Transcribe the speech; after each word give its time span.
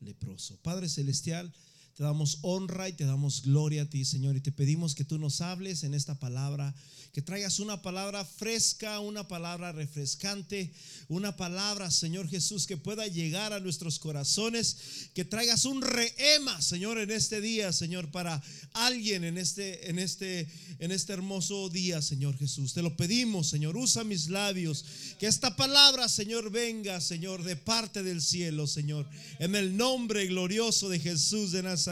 leproso. 0.00 0.56
Padre 0.62 0.88
Celestial, 0.88 1.52
te 1.98 2.04
damos 2.04 2.38
honra 2.42 2.88
y 2.88 2.92
te 2.92 3.04
damos 3.04 3.42
gloria 3.42 3.82
a 3.82 3.90
ti, 3.90 4.04
Señor, 4.04 4.36
y 4.36 4.40
te 4.40 4.52
pedimos 4.52 4.94
que 4.94 5.02
tú 5.02 5.18
nos 5.18 5.40
hables 5.40 5.82
en 5.82 5.94
esta 5.94 6.14
palabra 6.14 6.72
que 7.12 7.22
traigas 7.22 7.58
una 7.58 7.82
palabra 7.82 8.24
fresca, 8.24 9.00
una 9.00 9.26
palabra 9.26 9.72
refrescante, 9.72 10.72
una 11.08 11.36
palabra, 11.36 11.90
Señor 11.90 12.28
Jesús, 12.28 12.66
que 12.68 12.76
pueda 12.76 13.08
llegar 13.08 13.52
a 13.52 13.58
nuestros 13.58 13.98
corazones, 13.98 15.08
que 15.14 15.24
traigas 15.24 15.64
un 15.64 15.82
reema, 15.82 16.62
Señor, 16.62 16.98
en 16.98 17.10
este 17.10 17.40
día, 17.40 17.72
Señor, 17.72 18.12
para 18.12 18.40
alguien 18.72 19.24
en 19.24 19.36
este, 19.36 19.90
en 19.90 19.98
este, 19.98 20.48
en 20.78 20.92
este 20.92 21.14
hermoso 21.14 21.68
día, 21.70 22.00
Señor 22.02 22.38
Jesús. 22.38 22.74
Te 22.74 22.82
lo 22.82 22.96
pedimos, 22.96 23.48
Señor, 23.48 23.76
usa 23.76 24.04
mis 24.04 24.28
labios, 24.28 24.84
que 25.18 25.26
esta 25.26 25.56
palabra, 25.56 26.08
Señor, 26.08 26.52
venga, 26.52 27.00
Señor, 27.00 27.42
de 27.42 27.56
parte 27.56 28.04
del 28.04 28.22
cielo, 28.22 28.68
Señor, 28.68 29.08
en 29.40 29.56
el 29.56 29.76
nombre 29.76 30.26
glorioso 30.26 30.88
de 30.88 31.00
Jesús 31.00 31.50
de 31.50 31.64
Nazaret. 31.64 31.87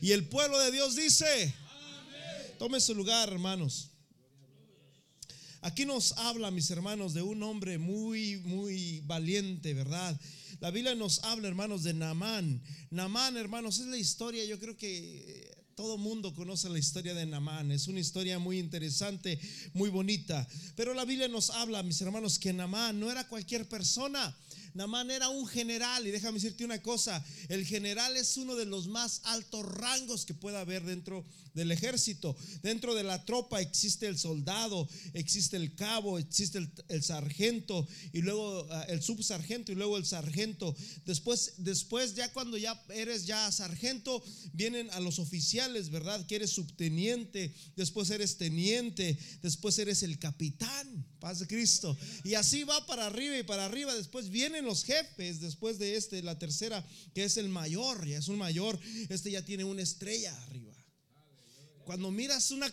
Y 0.00 0.12
el 0.12 0.24
pueblo 0.28 0.58
de 0.58 0.72
Dios 0.72 0.96
dice, 0.96 1.54
tome 2.58 2.80
su 2.80 2.94
lugar, 2.94 3.28
hermanos. 3.28 3.90
Aquí 5.62 5.84
nos 5.84 6.12
habla, 6.12 6.50
mis 6.50 6.70
hermanos, 6.70 7.12
de 7.12 7.22
un 7.22 7.42
hombre 7.42 7.78
muy, 7.78 8.38
muy 8.38 9.00
valiente, 9.00 9.74
¿verdad? 9.74 10.18
La 10.58 10.70
Biblia 10.70 10.94
nos 10.94 11.22
habla, 11.22 11.48
hermanos, 11.48 11.82
de 11.82 11.92
Namán. 11.92 12.62
Namán, 12.90 13.36
hermanos, 13.36 13.78
es 13.78 13.86
la 13.86 13.98
historia, 13.98 14.44
yo 14.44 14.58
creo 14.58 14.76
que 14.76 15.50
todo 15.74 15.96
mundo 15.96 16.34
conoce 16.34 16.68
la 16.68 16.78
historia 16.78 17.14
de 17.14 17.24
Namán. 17.24 17.72
Es 17.72 17.88
una 17.88 18.00
historia 18.00 18.38
muy 18.38 18.58
interesante, 18.58 19.38
muy 19.72 19.88
bonita. 19.88 20.46
Pero 20.76 20.92
la 20.92 21.04
Biblia 21.04 21.28
nos 21.28 21.50
habla, 21.50 21.82
mis 21.82 22.00
hermanos, 22.02 22.38
que 22.38 22.52
Namán 22.52 23.00
no 23.00 23.10
era 23.10 23.26
cualquier 23.28 23.68
persona. 23.68 24.36
Namán 24.74 25.10
era 25.10 25.28
un 25.28 25.46
general 25.46 26.06
y 26.06 26.10
déjame 26.10 26.38
decirte 26.38 26.64
una 26.64 26.82
cosa, 26.82 27.24
el 27.48 27.64
general 27.64 28.16
es 28.16 28.36
uno 28.36 28.56
de 28.56 28.66
los 28.66 28.88
más 28.88 29.20
altos 29.24 29.64
rangos 29.64 30.24
que 30.24 30.34
pueda 30.34 30.60
haber 30.60 30.84
dentro 30.84 31.24
del 31.54 31.72
ejército. 31.72 32.36
Dentro 32.62 32.94
de 32.94 33.02
la 33.02 33.24
tropa 33.24 33.60
existe 33.60 34.06
el 34.06 34.18
soldado, 34.18 34.88
existe 35.14 35.56
el 35.56 35.74
cabo, 35.74 36.18
existe 36.18 36.58
el, 36.88 37.02
sargento 37.02 37.86
y 38.12 38.22
luego 38.22 38.66
ah, 38.70 38.84
el 38.88 39.02
subsargento 39.02 39.72
y 39.72 39.74
luego 39.74 39.96
el 39.96 40.06
sargento. 40.06 40.74
Después, 41.06 41.54
después 41.58 42.14
ya 42.14 42.32
cuando 42.32 42.56
ya 42.56 42.80
eres 42.90 43.26
ya 43.26 43.50
sargento, 43.50 44.22
vienen 44.52 44.90
a 44.90 45.00
los 45.00 45.18
oficiales, 45.18 45.90
¿verdad? 45.90 46.24
Que 46.26 46.36
eres 46.36 46.50
subteniente, 46.50 47.54
después 47.76 48.10
eres 48.10 48.36
teniente, 48.36 49.18
después 49.42 49.78
eres 49.78 50.02
el 50.02 50.18
capitán. 50.18 51.06
Paz 51.20 51.40
de 51.40 51.46
Cristo. 51.46 51.94
Y 52.24 52.32
así 52.32 52.64
va 52.64 52.86
para 52.86 53.06
arriba 53.06 53.36
y 53.36 53.42
para 53.42 53.66
arriba. 53.66 53.94
Después 53.94 54.30
vienen 54.30 54.59
los 54.64 54.84
jefes, 54.84 55.40
después 55.40 55.78
de 55.78 55.96
este, 55.96 56.22
la 56.22 56.38
tercera, 56.38 56.86
que 57.14 57.24
es 57.24 57.36
el 57.36 57.48
mayor, 57.48 58.06
ya 58.06 58.18
es 58.18 58.28
un 58.28 58.38
mayor. 58.38 58.78
Este 59.08 59.30
ya 59.30 59.44
tiene 59.44 59.64
una 59.64 59.82
estrella 59.82 60.36
arriba. 60.44 60.74
Cuando 61.84 62.10
miras 62.10 62.50
una, 62.50 62.72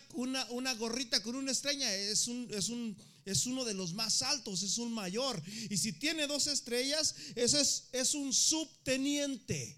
una, 0.50 0.74
gorrita 0.74 1.22
con 1.22 1.34
una 1.34 1.50
estrella, 1.50 1.92
es, 1.96 2.28
un, 2.28 2.48
es, 2.52 2.68
un, 2.68 2.96
es 3.24 3.46
uno 3.46 3.64
de 3.64 3.74
los 3.74 3.92
más 3.92 4.22
altos, 4.22 4.62
es 4.62 4.78
un 4.78 4.92
mayor. 4.92 5.42
Y 5.70 5.76
si 5.76 5.92
tiene 5.92 6.26
dos 6.26 6.46
estrellas, 6.46 7.14
ese 7.34 7.60
es, 7.60 7.88
es 7.92 8.14
un 8.14 8.32
subteniente. 8.32 9.76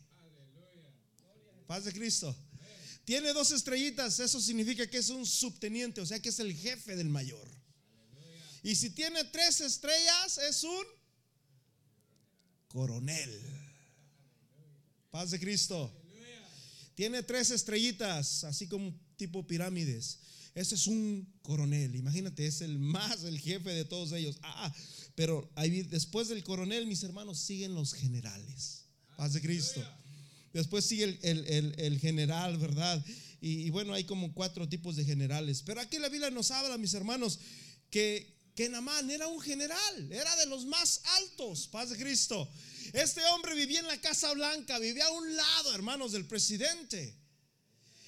Paz 1.66 1.84
de 1.84 1.92
Cristo. 1.92 2.36
Tiene 3.04 3.32
dos 3.32 3.50
estrellitas, 3.50 4.20
eso 4.20 4.40
significa 4.40 4.86
que 4.88 4.98
es 4.98 5.08
un 5.08 5.24
subteniente, 5.24 6.00
o 6.00 6.06
sea 6.06 6.20
que 6.20 6.28
es 6.28 6.38
el 6.38 6.54
jefe 6.54 6.94
del 6.94 7.08
mayor. 7.08 7.48
Y 8.62 8.74
si 8.74 8.90
tiene 8.90 9.24
tres 9.24 9.60
estrellas, 9.60 10.38
es 10.38 10.64
un 10.64 10.84
coronel. 12.70 13.30
Paz 15.10 15.32
de 15.32 15.40
Cristo. 15.40 15.92
Tiene 16.94 17.22
tres 17.22 17.50
estrellitas, 17.50 18.44
así 18.44 18.66
como 18.66 18.94
tipo 19.16 19.46
pirámides. 19.46 20.20
Ese 20.54 20.74
es 20.74 20.86
un 20.86 21.26
coronel, 21.42 21.94
imagínate, 21.94 22.46
es 22.46 22.60
el 22.60 22.78
más, 22.78 23.24
el 23.24 23.38
jefe 23.38 23.70
de 23.70 23.84
todos 23.84 24.12
ellos. 24.12 24.38
Ah, 24.42 24.66
ah 24.66 24.74
pero 25.14 25.50
ahí, 25.54 25.82
después 25.82 26.28
del 26.28 26.42
coronel, 26.44 26.86
mis 26.86 27.02
hermanos, 27.02 27.38
siguen 27.38 27.74
los 27.74 27.94
generales. 27.94 28.84
Paz 29.16 29.32
de 29.32 29.40
Cristo. 29.40 29.82
Después 30.52 30.84
sigue 30.84 31.18
el, 31.22 31.98
general, 32.00 32.56
¿verdad? 32.58 33.04
Y, 33.40 33.62
y, 33.62 33.70
bueno, 33.70 33.94
hay 33.94 34.04
como 34.04 34.32
cuatro 34.32 34.68
tipos 34.68 34.96
de 34.96 35.04
generales. 35.04 35.62
Pero 35.64 35.80
aquí 35.80 35.98
la 35.98 36.08
Biblia 36.08 36.30
nos 36.30 36.50
habla, 36.50 36.76
mis 36.78 36.94
hermanos, 36.94 37.38
que, 37.90 38.39
que 38.60 39.14
era 39.14 39.26
un 39.26 39.40
general, 39.40 40.12
era 40.12 40.36
de 40.36 40.44
los 40.44 40.66
más 40.66 41.00
altos. 41.20 41.66
Paz 41.68 41.88
de 41.88 41.96
Cristo. 41.96 42.46
Este 42.92 43.24
hombre 43.26 43.54
vivía 43.54 43.80
en 43.80 43.86
la 43.86 43.98
Casa 44.02 44.32
Blanca, 44.34 44.78
vivía 44.78 45.06
a 45.06 45.10
un 45.10 45.34
lado, 45.34 45.74
hermanos, 45.74 46.12
del 46.12 46.26
presidente. 46.26 47.16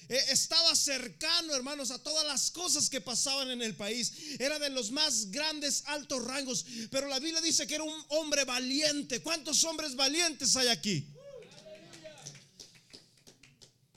Eh, 0.09 0.25
estaba 0.29 0.75
cercano, 0.75 1.55
hermanos, 1.55 1.89
a 1.89 2.03
todas 2.03 2.27
las 2.27 2.51
cosas 2.51 2.87
que 2.87 3.01
pasaban 3.01 3.49
en 3.49 3.63
el 3.63 3.75
país. 3.75 4.13
Era 4.37 4.59
de 4.59 4.69
los 4.69 4.91
más 4.91 5.31
grandes, 5.31 5.83
altos 5.87 6.23
rangos. 6.23 6.65
Pero 6.91 7.07
la 7.07 7.19
Biblia 7.19 7.41
dice 7.41 7.65
que 7.65 7.73
era 7.73 7.83
un 7.83 8.05
hombre 8.09 8.43
valiente. 8.43 9.23
¿Cuántos 9.23 9.63
hombres 9.63 9.95
valientes 9.95 10.55
hay 10.55 10.67
aquí? 10.67 11.07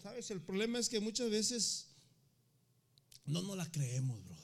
¿Sabes? 0.03 0.31
El 0.31 0.41
problema 0.41 0.79
es 0.79 0.89
que 0.89 1.01
muchas 1.01 1.29
veces 1.29 1.89
no 3.27 3.43
nos 3.43 3.59
la 3.59 3.71
creemos, 3.71 4.25
brother. 4.25 4.36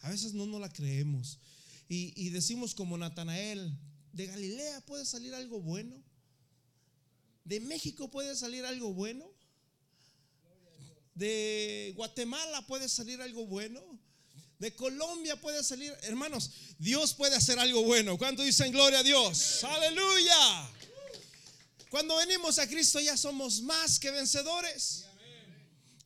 A 0.00 0.10
veces 0.10 0.32
no 0.34 0.46
nos 0.46 0.60
la 0.60 0.72
creemos. 0.72 1.38
Y, 1.88 2.30
decimos 2.30 2.74
como 2.74 2.96
Natanael, 2.96 3.76
de 4.12 4.26
Galilea 4.26 4.80
puede 4.82 5.04
salir 5.04 5.34
algo 5.34 5.60
bueno. 5.60 6.00
De 7.44 7.58
México 7.60 8.10
puede 8.10 8.36
salir 8.36 8.64
algo 8.64 8.94
bueno 8.94 9.28
de 11.20 11.92
Guatemala 11.96 12.66
puede 12.66 12.88
salir 12.88 13.20
algo 13.20 13.46
bueno. 13.46 13.80
De 14.58 14.74
Colombia 14.74 15.40
puede 15.40 15.62
salir, 15.62 15.94
hermanos, 16.02 16.50
Dios 16.78 17.14
puede 17.14 17.36
hacer 17.36 17.58
algo 17.58 17.82
bueno. 17.84 18.18
¿Cuánto 18.18 18.42
dicen 18.42 18.72
gloria 18.72 18.98
a 18.98 19.02
Dios? 19.02 19.64
Aleluya. 19.64 20.70
Cuando 21.90 22.16
venimos 22.16 22.58
a 22.58 22.66
Cristo 22.66 23.00
ya 23.00 23.16
somos 23.16 23.62
más 23.62 23.98
que 23.98 24.10
vencedores. 24.10 25.04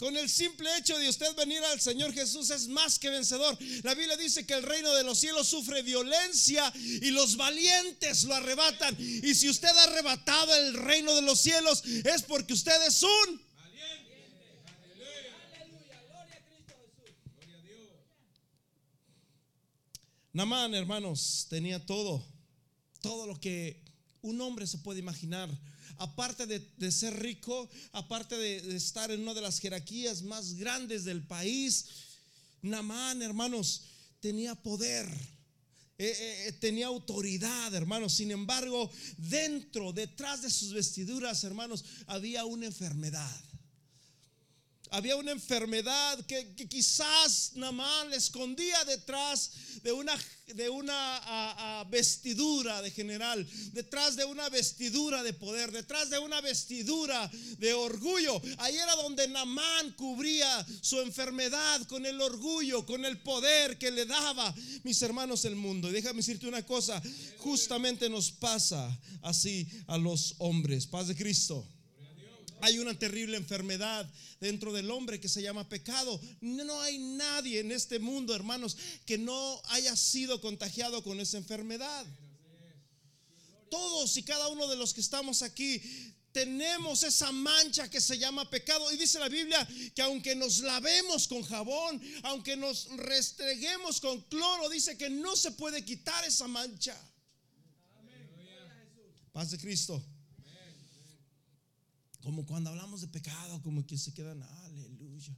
Con 0.04 0.18
el 0.18 0.28
simple 0.28 0.68
hecho 0.76 0.98
de 0.98 1.08
usted 1.08 1.34
venir 1.34 1.64
al 1.64 1.80
Señor 1.80 2.12
Jesús 2.12 2.50
es 2.50 2.68
más 2.68 2.98
que 2.98 3.08
vencedor. 3.08 3.56
La 3.84 3.94
Biblia 3.94 4.18
dice 4.18 4.44
que 4.44 4.52
el 4.52 4.62
reino 4.62 4.92
de 4.92 5.02
los 5.02 5.18
cielos 5.18 5.48
sufre 5.48 5.80
violencia 5.80 6.70
y 6.76 7.10
los 7.10 7.38
valientes 7.38 8.24
lo 8.24 8.34
arrebatan. 8.34 8.94
Y 9.00 9.34
si 9.34 9.48
usted 9.48 9.70
ha 9.70 9.84
arrebatado 9.84 10.54
el 10.56 10.74
reino 10.74 11.16
de 11.16 11.22
los 11.22 11.40
cielos 11.40 11.82
es 11.86 12.20
porque 12.20 12.52
usted 12.52 12.86
es 12.86 13.02
un 13.02 13.40
Namán, 20.34 20.74
hermanos, 20.74 21.46
tenía 21.48 21.86
todo, 21.86 22.22
todo 23.00 23.26
lo 23.26 23.40
que 23.40 23.82
un 24.20 24.38
hombre 24.42 24.66
se 24.66 24.76
puede 24.76 24.98
imaginar. 24.98 25.48
Aparte 25.98 26.46
de, 26.46 26.92
ser 26.92 27.18
rico, 27.20 27.68
aparte 27.92 28.36
de, 28.36 28.76
estar 28.76 29.10
en 29.10 29.22
una 29.22 29.34
de 29.34 29.40
las 29.40 29.58
jerarquías 29.58 30.22
más 30.22 30.54
grandes 30.54 31.04
del 31.04 31.22
país, 31.22 31.86
Namán, 32.62 33.22
hermanos, 33.22 33.82
tenía 34.20 34.54
poder. 34.54 35.06
Eh, 35.96 36.06
eh, 36.06 36.48
eh, 36.48 36.52
tenía 36.52 36.86
autoridad, 36.86 37.72
hermanos. 37.74 38.14
Sin 38.14 38.30
embargo, 38.30 38.90
dentro, 39.16 39.92
detrás 39.92 40.42
de 40.42 40.50
sus 40.50 40.72
vestiduras, 40.72 41.44
hermanos, 41.44 41.84
había 42.06 42.44
una 42.44 42.66
enfermedad 42.66 43.53
había 44.90 45.16
una 45.16 45.32
enfermedad 45.32 46.24
que, 46.26 46.54
quizás 46.68 47.52
Namán 47.54 48.10
le 48.10 48.16
escondía 48.16 48.84
detrás 48.84 49.50
de 49.82 49.92
una, 49.92 50.16
de 50.46 50.68
una 50.68 51.84
vestidura 51.90 52.80
de 52.82 52.90
general, 52.90 53.46
detrás 53.72 54.16
de 54.16 54.24
una 54.24 54.48
vestidura 54.48 55.22
de 55.22 55.32
poder, 55.32 55.72
detrás 55.72 56.10
de 56.10 56.18
una 56.18 56.40
vestidura 56.40 57.30
de 57.58 57.74
orgullo. 57.74 58.40
Ahí 58.58 58.76
era 58.76 58.94
donde 58.96 59.26
Namán 59.28 59.92
cubría 59.92 60.64
su 60.80 61.00
enfermedad 61.00 61.82
con 61.88 62.06
el 62.06 62.20
orgullo, 62.20 62.86
con 62.86 63.04
el 63.04 63.18
poder 63.18 63.78
que 63.78 63.90
le 63.90 64.06
daba, 64.06 64.54
mis 64.84 65.00
hermanos, 65.02 65.44
el 65.44 65.56
mundo. 65.56 65.90
Y 65.90 65.92
déjame 65.92 66.18
decirte 66.18 66.46
una 66.46 66.64
cosa, 66.64 67.02
justamente 67.38 68.08
nos 68.08 68.30
pasa 68.30 68.96
así 69.22 69.66
a 69.86 69.98
los 69.98 70.34
hombres. 70.38 70.86
Paz 70.86 71.08
de 71.08 71.16
Cristo. 71.16 71.66
Hay 72.64 72.78
una 72.78 72.98
terrible 72.98 73.36
enfermedad 73.36 74.10
dentro 74.40 74.72
del 74.72 74.90
hombre 74.90 75.20
que 75.20 75.28
se 75.28 75.42
llama 75.42 75.68
pecado. 75.68 76.18
No 76.40 76.80
hay 76.80 76.96
nadie 76.96 77.60
en 77.60 77.70
este 77.70 77.98
mundo, 77.98 78.34
hermanos, 78.34 78.74
que 79.04 79.18
no 79.18 79.60
haya 79.66 79.94
sido 79.94 80.40
contagiado 80.40 81.04
con 81.04 81.20
esa 81.20 81.36
enfermedad. 81.36 82.06
Todos 83.70 84.16
y 84.16 84.22
cada 84.22 84.48
uno 84.48 84.66
de 84.66 84.76
los 84.76 84.94
que 84.94 85.02
estamos 85.02 85.42
aquí 85.42 85.82
tenemos 86.32 87.02
esa 87.02 87.30
mancha 87.32 87.90
que 87.90 88.00
se 88.00 88.16
llama 88.16 88.48
pecado. 88.48 88.90
Y 88.90 88.96
dice 88.96 89.18
la 89.18 89.28
Biblia 89.28 89.68
que 89.94 90.00
aunque 90.00 90.34
nos 90.34 90.60
lavemos 90.60 91.28
con 91.28 91.42
jabón, 91.42 92.00
aunque 92.22 92.56
nos 92.56 92.88
restreguemos 92.96 94.00
con 94.00 94.22
cloro, 94.22 94.70
dice 94.70 94.96
que 94.96 95.10
no 95.10 95.36
se 95.36 95.50
puede 95.50 95.84
quitar 95.84 96.24
esa 96.24 96.48
mancha. 96.48 96.98
Paz 99.34 99.50
de 99.50 99.58
Cristo. 99.58 100.02
Como 102.24 102.46
cuando 102.46 102.70
hablamos 102.70 103.02
de 103.02 103.08
pecado, 103.08 103.60
como 103.62 103.86
que 103.86 103.98
se 103.98 104.14
quedan, 104.14 104.42
aleluya. 104.42 105.36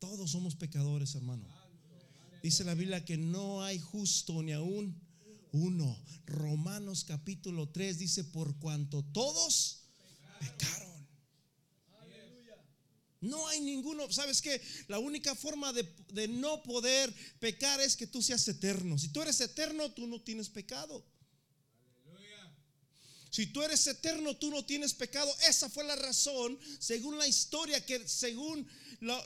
Todos 0.00 0.32
somos 0.32 0.56
pecadores, 0.56 1.14
hermano. 1.14 1.46
Dice 2.42 2.64
la 2.64 2.74
Biblia 2.74 3.04
que 3.04 3.16
no 3.16 3.62
hay 3.62 3.78
justo 3.78 4.42
ni 4.42 4.50
aún 4.50 5.00
uno. 5.52 5.96
Romanos 6.26 7.04
capítulo 7.04 7.68
3 7.68 7.98
dice, 8.00 8.24
por 8.24 8.58
cuanto 8.58 9.04
todos 9.04 9.84
pecaron. 10.40 10.90
No 13.20 13.46
hay 13.46 13.60
ninguno, 13.60 14.10
¿sabes 14.10 14.42
qué? 14.42 14.60
La 14.88 14.98
única 14.98 15.36
forma 15.36 15.72
de, 15.72 15.84
de, 16.12 16.26
no 16.26 16.60
poder 16.64 17.14
pecar 17.38 17.80
es 17.80 17.94
que 17.94 18.08
tú 18.08 18.20
seas 18.20 18.48
eterno. 18.48 18.98
Si 18.98 19.10
tú 19.10 19.22
eres 19.22 19.40
eterno, 19.40 19.92
tú 19.92 20.08
no 20.08 20.20
tienes 20.22 20.48
pecado. 20.48 21.04
Si 23.30 23.46
tú 23.46 23.62
eres 23.62 23.86
eterno, 23.86 24.36
tú 24.36 24.50
no 24.50 24.64
tienes 24.64 24.92
pecado. 24.92 25.34
Esa 25.48 25.68
fue 25.68 25.84
la 25.84 25.96
razón, 25.96 26.58
según 26.78 27.16
la 27.16 27.28
historia, 27.28 27.84
que 27.84 28.06
según 28.08 28.68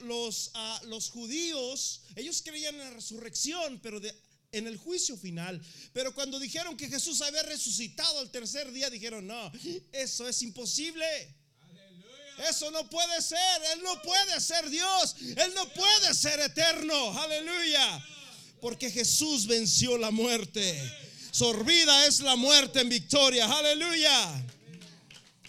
los, 0.03 0.51
ah, 0.55 0.81
los 0.85 1.11
judíos, 1.11 2.03
ellos 2.15 2.43
creían 2.45 2.75
en 2.75 2.81
la 2.81 2.91
resurrección, 2.91 3.81
pero 3.83 4.01
en 4.53 4.67
el 4.67 4.77
juicio 4.77 5.17
final. 5.17 5.61
Pero 5.93 6.15
cuando 6.15 6.39
dijeron 6.39 6.77
que 6.77 6.89
Jesús 6.89 7.23
había 7.23 7.43
resucitado 7.43 8.19
al 8.21 8.31
tercer 8.31 8.71
día, 8.73 8.91
dijeron, 8.91 9.27
no, 9.27 9.53
eso 9.93 10.29
es 10.29 10.43
imposible. 10.43 11.06
Eso 12.49 12.71
no 12.71 12.89
puede 12.91 13.23
ser. 13.23 13.62
Él 13.75 13.83
no 13.83 14.03
puede 14.03 14.41
ser 14.41 14.69
Dios. 14.69 15.17
Él 15.21 15.53
no 15.55 15.69
puede 15.73 16.15
ser 16.15 16.41
eterno. 16.41 17.19
Aleluya. 17.21 18.05
Porque 18.61 18.91
Jesús 18.91 19.47
venció 19.47 19.97
la 19.99 20.11
muerte. 20.11 20.81
Sorbida 21.34 22.06
es 22.06 22.20
la 22.20 22.36
muerte 22.36 22.81
en 22.81 22.88
victoria. 22.88 23.52
Aleluya. 23.52 24.46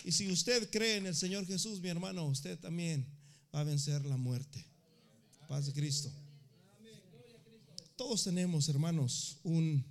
Y 0.04 0.12
si 0.12 0.32
usted 0.32 0.68
cree 0.72 0.98
en 0.98 1.06
el 1.06 1.16
Señor 1.16 1.46
Jesús, 1.46 1.80
mi 1.80 1.90
hermano, 1.90 2.26
usted 2.26 2.58
también 2.58 3.06
va 3.54 3.60
a 3.60 3.64
vencer 3.66 4.04
la 4.04 4.18
muerte. 4.18 4.66
Paz 5.48 5.68
de 5.68 5.74
Cristo. 5.74 6.12
Todos 7.96 8.24
tenemos, 8.24 8.68
hermanos, 8.68 9.38
un... 9.44 9.86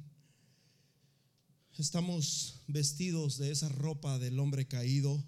Estamos 1.79 2.57
vestidos 2.67 3.39
de 3.39 3.53
esa 3.53 3.69
ropa 3.69 4.19
del 4.19 4.41
hombre 4.41 4.67
caído. 4.67 5.25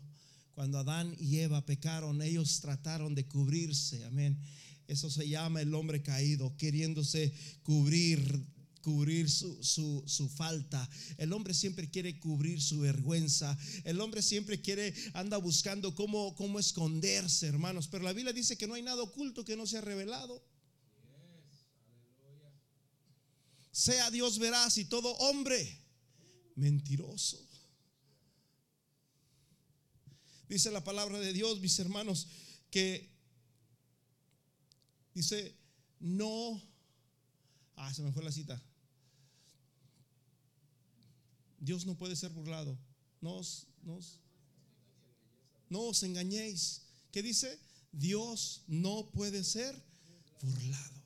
Cuando 0.56 0.80
Adán 0.80 1.14
y 1.20 1.38
Eva 1.38 1.64
pecaron, 1.64 2.20
ellos 2.22 2.58
trataron 2.60 3.14
de 3.14 3.24
cubrirse. 3.24 4.04
Amén. 4.04 4.36
Eso 4.88 5.10
se 5.10 5.28
llama 5.28 5.60
el 5.60 5.72
hombre 5.76 6.02
caído, 6.02 6.56
queriéndose 6.56 7.32
cubrir 7.62 8.55
cubrir 8.86 9.28
su, 9.28 9.60
su, 10.06 10.28
falta. 10.28 10.88
El 11.18 11.32
hombre 11.32 11.54
siempre 11.54 11.90
quiere 11.90 12.20
cubrir 12.20 12.62
su 12.62 12.78
vergüenza. 12.78 13.58
El 13.82 14.00
hombre 14.00 14.22
siempre 14.22 14.60
quiere, 14.60 14.94
anda 15.12 15.38
buscando 15.38 15.92
cómo, 15.92 16.36
cómo 16.36 16.60
esconderse, 16.60 17.48
hermanos. 17.48 17.88
Pero 17.88 18.04
la 18.04 18.12
Biblia 18.12 18.32
dice 18.32 18.56
que 18.56 18.68
no 18.68 18.74
hay 18.74 18.82
nada 18.82 19.02
oculto 19.02 19.44
que 19.44 19.56
no 19.56 19.66
sea 19.66 19.80
revelado. 19.80 20.40
Sea 23.72 24.08
Dios 24.12 24.38
veraz 24.38 24.78
y 24.78 24.84
todo 24.84 25.16
hombre 25.16 25.82
mentiroso. 26.54 27.44
Dice 30.48 30.70
la 30.70 30.84
palabra 30.84 31.18
de 31.18 31.32
Dios, 31.32 31.58
mis 31.58 31.76
hermanos, 31.80 32.28
que 32.70 33.10
dice, 35.12 35.56
no, 35.98 36.62
ah, 37.74 37.92
se 37.92 38.02
me 38.02 38.12
fue 38.12 38.22
la 38.22 38.30
cita. 38.30 38.62
Dios 41.66 41.84
no 41.84 41.96
puede 41.96 42.14
ser 42.14 42.30
burlado. 42.30 42.78
No 43.20 43.34
os, 43.34 43.66
no 45.68 45.80
os 45.80 46.02
engañéis. 46.04 46.82
¿Qué 47.10 47.22
dice? 47.22 47.58
Dios 47.90 48.62
no 48.68 49.10
puede 49.10 49.42
ser 49.42 49.74
burlado. 50.40 50.96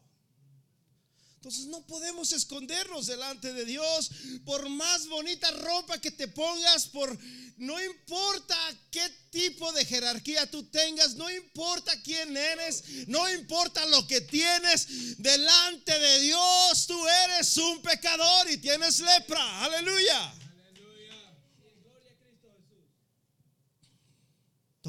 Entonces 1.37 1.65
no 1.69 1.81
podemos 1.87 2.35
escondernos 2.35 3.07
delante 3.07 3.55
de 3.55 3.65
Dios 3.65 4.11
por 4.45 4.69
más 4.69 5.09
bonita 5.09 5.51
ropa 5.53 5.99
que 5.99 6.11
te 6.11 6.29
pongas, 6.29 6.89
por 6.89 7.19
no 7.57 7.83
importa 7.83 8.55
qué 8.91 9.09
tipo 9.31 9.73
de 9.73 9.87
jerarquía 9.87 10.51
tú 10.51 10.65
tengas, 10.65 11.15
no 11.15 11.31
importa 11.31 11.99
quién 12.03 12.37
eres, 12.37 13.09
no 13.09 13.33
importa 13.33 13.87
lo 13.87 14.07
que 14.07 14.21
tienes, 14.21 15.17
delante 15.17 15.99
de 15.99 16.21
Dios 16.21 16.87
tú 16.87 17.09
eres 17.25 17.57
un 17.57 17.81
pecador 17.81 18.51
y 18.51 18.59
tienes 18.59 19.01
lepra. 19.01 19.65
Aleluya. 19.65 20.35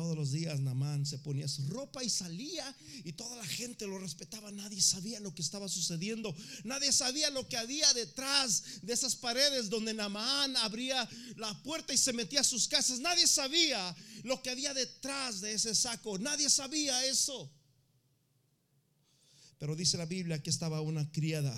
Todos 0.02 0.18
los 0.18 0.32
días 0.32 0.60
Namán 0.60 1.06
se 1.06 1.20
ponía 1.20 1.48
su 1.48 1.64
ropa 1.68 2.04
y 2.04 2.10
salía 2.10 2.76
y 3.04 3.14
toda 3.14 3.36
la 3.36 3.46
gente 3.46 3.86
lo 3.86 4.00
respetaba. 4.00 4.52
Nadie 4.52 4.82
sabía 4.82 5.20
lo 5.20 5.36
que 5.36 5.44
estaba 5.44 5.70
sucediendo. 5.70 6.36
Nadie 6.64 6.92
sabía 6.92 7.30
lo 7.30 7.48
que 7.48 7.56
había 7.56 7.94
detrás 7.94 8.82
de 8.82 8.94
esas 8.94 9.16
paredes 9.16 9.70
donde 9.70 9.94
Namán 9.94 10.58
abría 10.58 11.08
la 11.36 11.54
puerta 11.62 11.94
y 11.94 12.00
se 12.00 12.14
metía 12.14 12.40
a 12.40 12.44
sus 12.44 12.68
casas. 12.68 13.00
Nadie 13.00 13.28
sabía 13.28 13.96
lo 14.24 14.42
que 14.42 14.50
había 14.50 14.74
detrás 14.74 15.40
de 15.40 15.54
ese 15.54 15.76
saco. 15.76 16.18
Nadie 16.18 16.50
sabía 16.50 17.06
eso. 17.06 17.52
Pero 19.60 19.76
dice 19.76 20.00
la 20.00 20.08
Biblia 20.08 20.42
que 20.42 20.50
estaba 20.50 20.82
una 20.82 21.12
criada 21.12 21.56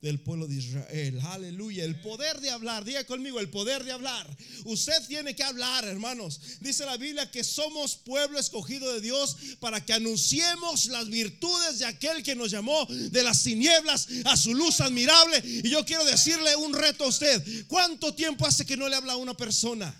del 0.00 0.18
pueblo 0.20 0.46
de 0.46 0.56
Israel. 0.56 1.20
Aleluya. 1.26 1.84
El 1.84 2.00
poder 2.00 2.40
de 2.40 2.50
hablar. 2.50 2.84
Diga 2.84 3.04
conmigo, 3.04 3.38
el 3.38 3.50
poder 3.50 3.84
de 3.84 3.92
hablar. 3.92 4.26
Usted 4.64 5.06
tiene 5.06 5.36
que 5.36 5.42
hablar, 5.42 5.84
hermanos. 5.84 6.40
Dice 6.60 6.86
la 6.86 6.96
Biblia 6.96 7.30
que 7.30 7.44
somos 7.44 7.96
pueblo 7.96 8.38
escogido 8.38 8.90
de 8.94 9.00
Dios 9.00 9.36
para 9.60 9.84
que 9.84 9.92
anunciemos 9.92 10.86
las 10.86 11.08
virtudes 11.08 11.80
de 11.80 11.86
aquel 11.86 12.22
que 12.22 12.34
nos 12.34 12.50
llamó 12.50 12.86
de 12.86 13.22
las 13.22 13.42
tinieblas 13.42 14.08
a 14.24 14.36
su 14.36 14.54
luz 14.54 14.80
admirable. 14.80 15.42
Y 15.44 15.68
yo 15.68 15.84
quiero 15.84 16.04
decirle 16.04 16.56
un 16.56 16.72
reto 16.72 17.04
a 17.04 17.08
usted. 17.08 17.66
¿Cuánto 17.66 18.14
tiempo 18.14 18.46
hace 18.46 18.64
que 18.64 18.76
no 18.76 18.88
le 18.88 18.96
habla 18.96 19.14
a 19.14 19.16
una 19.16 19.36
persona? 19.36 19.94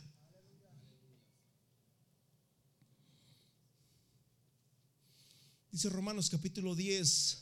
Dice 5.71 5.89
Romanos 5.91 6.31
capítulo 6.31 6.75
10 6.75 7.39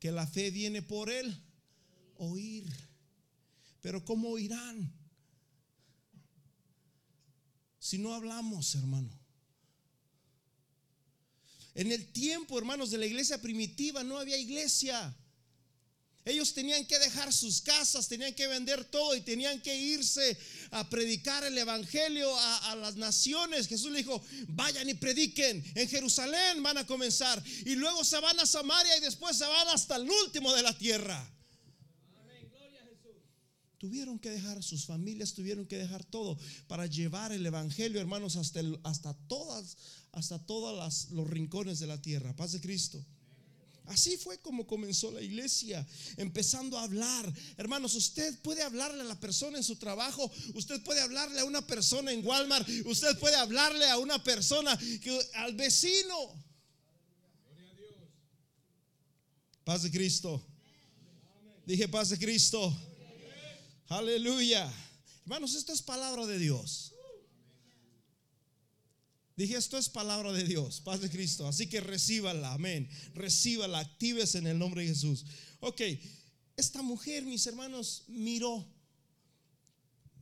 que 0.00 0.12
la 0.12 0.26
fe 0.26 0.50
viene 0.50 0.82
por 0.82 1.10
él 1.10 1.47
oír. 2.18 2.66
Pero 3.80 4.04
¿cómo 4.04 4.28
oirán? 4.28 4.92
Si 7.78 7.98
no 7.98 8.12
hablamos, 8.12 8.74
hermano. 8.74 9.08
En 11.74 11.92
el 11.92 12.12
tiempo, 12.12 12.58
hermanos, 12.58 12.90
de 12.90 12.98
la 12.98 13.06
iglesia 13.06 13.40
primitiva 13.40 14.02
no 14.02 14.18
había 14.18 14.36
iglesia. 14.36 15.16
Ellos 16.24 16.52
tenían 16.52 16.84
que 16.84 16.98
dejar 16.98 17.32
sus 17.32 17.62
casas, 17.62 18.08
tenían 18.08 18.34
que 18.34 18.46
vender 18.48 18.84
todo 18.84 19.14
y 19.14 19.22
tenían 19.22 19.62
que 19.62 19.74
irse 19.74 20.36
a 20.72 20.90
predicar 20.90 21.44
el 21.44 21.56
evangelio 21.56 22.36
a, 22.36 22.72
a, 22.72 22.76
las 22.76 22.96
naciones. 22.96 23.68
Jesús 23.68 23.92
le 23.92 23.98
dijo, 23.98 24.22
vayan 24.48 24.88
y 24.88 24.94
prediquen. 24.94 25.64
En 25.74 25.88
Jerusalén 25.88 26.62
van 26.62 26.78
a 26.78 26.86
comenzar 26.86 27.42
y 27.64 27.76
luego 27.76 28.04
se 28.04 28.18
van 28.18 28.38
a 28.40 28.44
Samaria 28.44 28.96
y 28.98 29.00
después 29.00 29.38
se 29.38 29.46
van 29.46 29.68
hasta 29.68 29.96
el 29.96 30.10
último 30.10 30.52
de 30.52 30.62
la 30.62 30.76
tierra. 30.76 31.37
Tuvieron 33.78 34.18
que 34.18 34.30
dejar 34.30 34.60
sus 34.62 34.84
familias, 34.84 35.34
tuvieron 35.34 35.64
que 35.64 35.78
dejar 35.78 36.04
todo 36.04 36.36
para 36.66 36.86
llevar 36.86 37.30
el 37.30 37.46
evangelio, 37.46 38.00
hermanos, 38.00 38.34
hasta, 38.34 38.60
hasta 38.82 39.14
todas, 39.28 39.76
hasta 40.10 40.44
todos 40.44 41.10
los 41.12 41.30
rincones 41.30 41.78
de 41.78 41.86
la 41.86 42.02
tierra. 42.02 42.34
Paz 42.34 42.52
de 42.52 42.60
Cristo. 42.60 43.04
Así 43.88 44.18
fue 44.18 44.38
como 44.38 44.66
comenzó 44.66 45.10
la 45.10 45.22
iglesia, 45.22 45.86
empezando 46.16 46.76
a 46.76 46.82
hablar. 46.82 47.32
Hermanos, 47.56 47.94
usted 47.94 48.38
puede 48.40 48.62
hablarle 48.62 49.00
a 49.00 49.04
la 49.04 49.18
persona 49.18 49.56
en 49.56 49.64
su 49.64 49.76
trabajo, 49.76 50.30
usted 50.54 50.82
puede 50.82 51.00
hablarle 51.00 51.40
a 51.40 51.44
una 51.44 51.66
persona 51.66 52.12
en 52.12 52.24
Walmart, 52.26 52.68
usted 52.84 53.18
puede 53.18 53.36
hablarle 53.36 53.88
a 53.88 53.96
una 53.96 54.22
persona, 54.22 54.76
que, 54.76 55.18
al 55.34 55.54
vecino. 55.54 56.14
Paz 59.64 59.84
de 59.84 59.90
Cristo. 59.90 60.44
Dije 61.64 61.88
paz 61.88 62.10
de 62.10 62.18
Cristo. 62.18 62.76
Aleluya. 63.88 64.70
Hermanos, 65.22 65.54
esto 65.54 65.72
es 65.72 65.80
palabra 65.80 66.26
de 66.26 66.38
Dios. 66.38 66.92
Dije, 69.34 69.56
esto 69.56 69.78
es 69.78 69.88
palabra 69.88 70.32
de 70.32 70.44
Dios, 70.44 70.80
paz 70.80 71.00
de 71.00 71.08
Cristo. 71.08 71.46
Así 71.46 71.68
que 71.68 71.80
recíbala, 71.80 72.52
amén. 72.52 72.88
Recíbala, 73.14 73.78
actives 73.78 74.34
en 74.34 74.46
el 74.46 74.58
nombre 74.58 74.82
de 74.82 74.88
Jesús. 74.88 75.24
Ok, 75.60 75.80
esta 76.56 76.82
mujer, 76.82 77.24
mis 77.24 77.46
hermanos, 77.46 78.02
miró. 78.08 78.66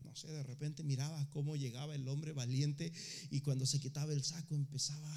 No 0.04 0.14
sé, 0.14 0.28
de 0.28 0.42
repente 0.42 0.84
miraba 0.84 1.28
cómo 1.30 1.56
llegaba 1.56 1.94
el 1.94 2.06
hombre 2.08 2.32
valiente 2.32 2.92
y 3.30 3.40
cuando 3.40 3.66
se 3.66 3.80
quitaba 3.80 4.12
el 4.12 4.22
saco 4.22 4.54
empezaba 4.54 5.10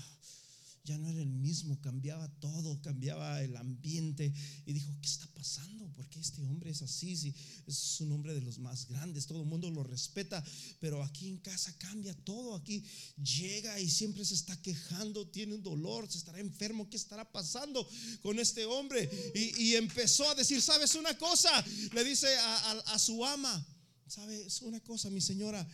ya 0.83 0.98
no 0.98 1.09
era 1.09 1.21
el 1.21 1.29
mismo, 1.29 1.79
cambiaba 1.81 2.27
todo, 2.39 2.81
cambiaba 2.81 3.41
el 3.43 3.55
ambiente 3.57 4.33
y 4.65 4.74
dijo, 4.74 4.95
¿qué 5.01 5.07
está 5.07 5.27
pasando? 5.27 5.88
¿Por 5.93 6.07
qué 6.09 6.19
este 6.19 6.41
hombre 6.43 6.71
es 6.71 6.81
así? 6.81 7.15
Si 7.15 7.36
es 7.67 8.01
un 8.01 8.12
hombre 8.12 8.33
de 8.33 8.41
los 8.41 8.59
más 8.59 8.88
grandes, 8.88 9.25
todo 9.27 9.41
el 9.41 9.48
mundo 9.48 9.69
lo 9.69 9.83
respeta, 9.83 10.43
pero 10.79 11.03
aquí 11.03 11.27
en 11.27 11.38
casa 11.38 11.74
cambia 11.77 12.13
todo, 12.24 12.55
aquí 12.55 12.83
llega 13.21 13.79
y 13.79 13.89
siempre 13.89 14.25
se 14.25 14.33
está 14.33 14.59
quejando, 14.62 15.27
tiene 15.27 15.53
un 15.53 15.63
dolor, 15.63 16.09
se 16.09 16.17
estará 16.17 16.39
enfermo, 16.39 16.89
¿qué 16.89 16.98
estará 16.98 17.29
pasando 17.31 17.88
con 18.21 18.39
este 18.39 18.65
hombre? 18.65 19.09
Y, 19.36 19.75
empezó 19.75 20.29
a 20.29 20.36
decir, 20.36 20.62
¿sabes 20.62 20.95
una 20.95 21.17
cosa? 21.17 21.50
Le 21.93 22.03
dice 22.03 22.27
a, 22.36 22.71
a 22.71 23.00
su 23.00 23.25
ama, 23.25 23.65
¿sabes 24.07 24.62
una 24.62 24.79
cosa, 24.81 25.09
mi 25.09 25.21
señora? 25.21 25.65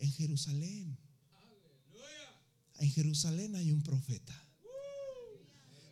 En 0.00 0.12
Jerusalén 0.12 0.98
en 2.78 2.90
Jerusalén 2.90 3.56
hay 3.56 3.70
un 3.72 3.82
profeta. 3.82 4.34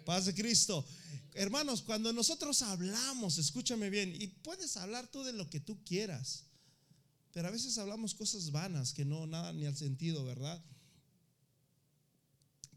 Paz 0.05 0.27
de 0.27 0.35
Cristo. 0.35 0.87
Hermanos, 1.35 1.83
cuando 1.83 2.13
nosotros 2.13 2.63
hablamos, 2.63 3.39
escúchame 3.39 3.91
bien, 3.91 4.15
y 4.19 4.29
puedes 4.29 4.77
hablar 4.77 5.07
tú 5.09 5.23
de 5.23 5.33
lo 5.33 5.51
que 5.51 5.61
tú 5.61 5.83
quieras, 5.85 6.45
pero 7.33 7.49
a 7.49 7.51
veces 7.51 7.77
hablamos 7.77 8.15
cosas 8.15 8.51
vanas 8.51 8.95
que 8.95 9.05
no 9.05 9.27
nada 9.27 9.53
ni 9.53 9.67
al 9.67 9.77
sentido, 9.77 10.25
¿verdad? 10.25 10.63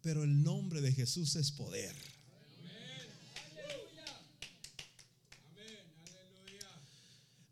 Pero 0.02 0.24
el 0.24 0.44
nombre 0.44 0.82
de 0.82 0.92
Jesús 0.92 1.36
es 1.36 1.52
poder. 1.52 1.96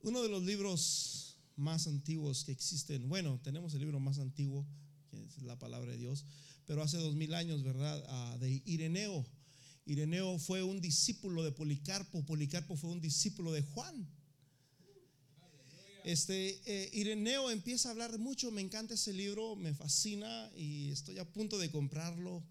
Uno 0.02 0.24
de 0.24 0.30
los 0.30 0.44
libros 0.44 1.38
más 1.56 1.88
antiguos 1.88 2.44
que 2.46 2.52
existen, 2.52 3.10
bueno, 3.10 3.40
tenemos 3.44 3.74
el 3.74 3.82
libro 3.82 4.00
más 4.00 4.20
antiguo, 4.20 4.66
que 5.10 5.22
es 5.24 5.42
la 5.44 5.58
palabra 5.60 5.92
de 5.92 5.98
Dios, 5.98 6.26
pero 6.68 6.84
hace 6.84 6.98
dos 6.98 7.16
mil 7.16 7.34
años, 7.34 7.64
¿verdad? 7.64 8.04
Ah, 8.08 8.38
de 8.40 8.62
Ireneo. 8.66 9.26
Ireneo 9.86 10.38
fue 10.38 10.62
un 10.64 10.82
discípulo 10.82 11.44
de 11.44 11.52
Policarpo, 11.52 12.24
Policarpo 12.26 12.76
fue 12.76 12.92
un 12.92 13.02
discípulo 13.02 13.54
de 13.54 13.62
Juan. 13.64 14.08
Este, 16.04 16.62
eh, 16.66 16.90
Ireneo 16.94 17.50
empieza 17.50 17.90
a 17.90 17.92
hablar 17.92 18.18
mucho, 18.20 18.52
me 18.52 18.62
encanta 18.62 18.94
ese 18.94 19.12
libro, 19.14 19.56
me 19.56 19.74
fascina 19.74 20.50
y 20.56 20.92
estoy 20.92 21.18
a 21.18 21.26
punto 21.26 21.58
de 21.58 21.72
comprarlo. 21.72 22.44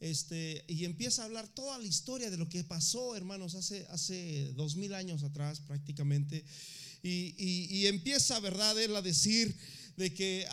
Este, 0.00 0.64
y 0.68 0.84
empieza 0.84 1.22
a 1.22 1.24
hablar 1.24 1.48
toda 1.48 1.76
la 1.78 1.84
historia 1.84 2.30
de 2.30 2.36
lo 2.36 2.48
que 2.48 2.64
pasó, 2.64 3.16
hermanos, 3.16 3.54
hace, 3.54 3.86
hace 3.90 4.52
dos 4.54 4.76
mil 4.76 4.94
años 4.94 5.22
atrás 5.22 5.60
prácticamente. 5.60 6.44
Y, 7.02 7.86
empieza, 7.86 8.38
¿verdad?, 8.40 8.80
él 8.80 8.94
a 8.94 9.02
decir 9.02 9.56
de 9.96 10.12
que 10.12 10.46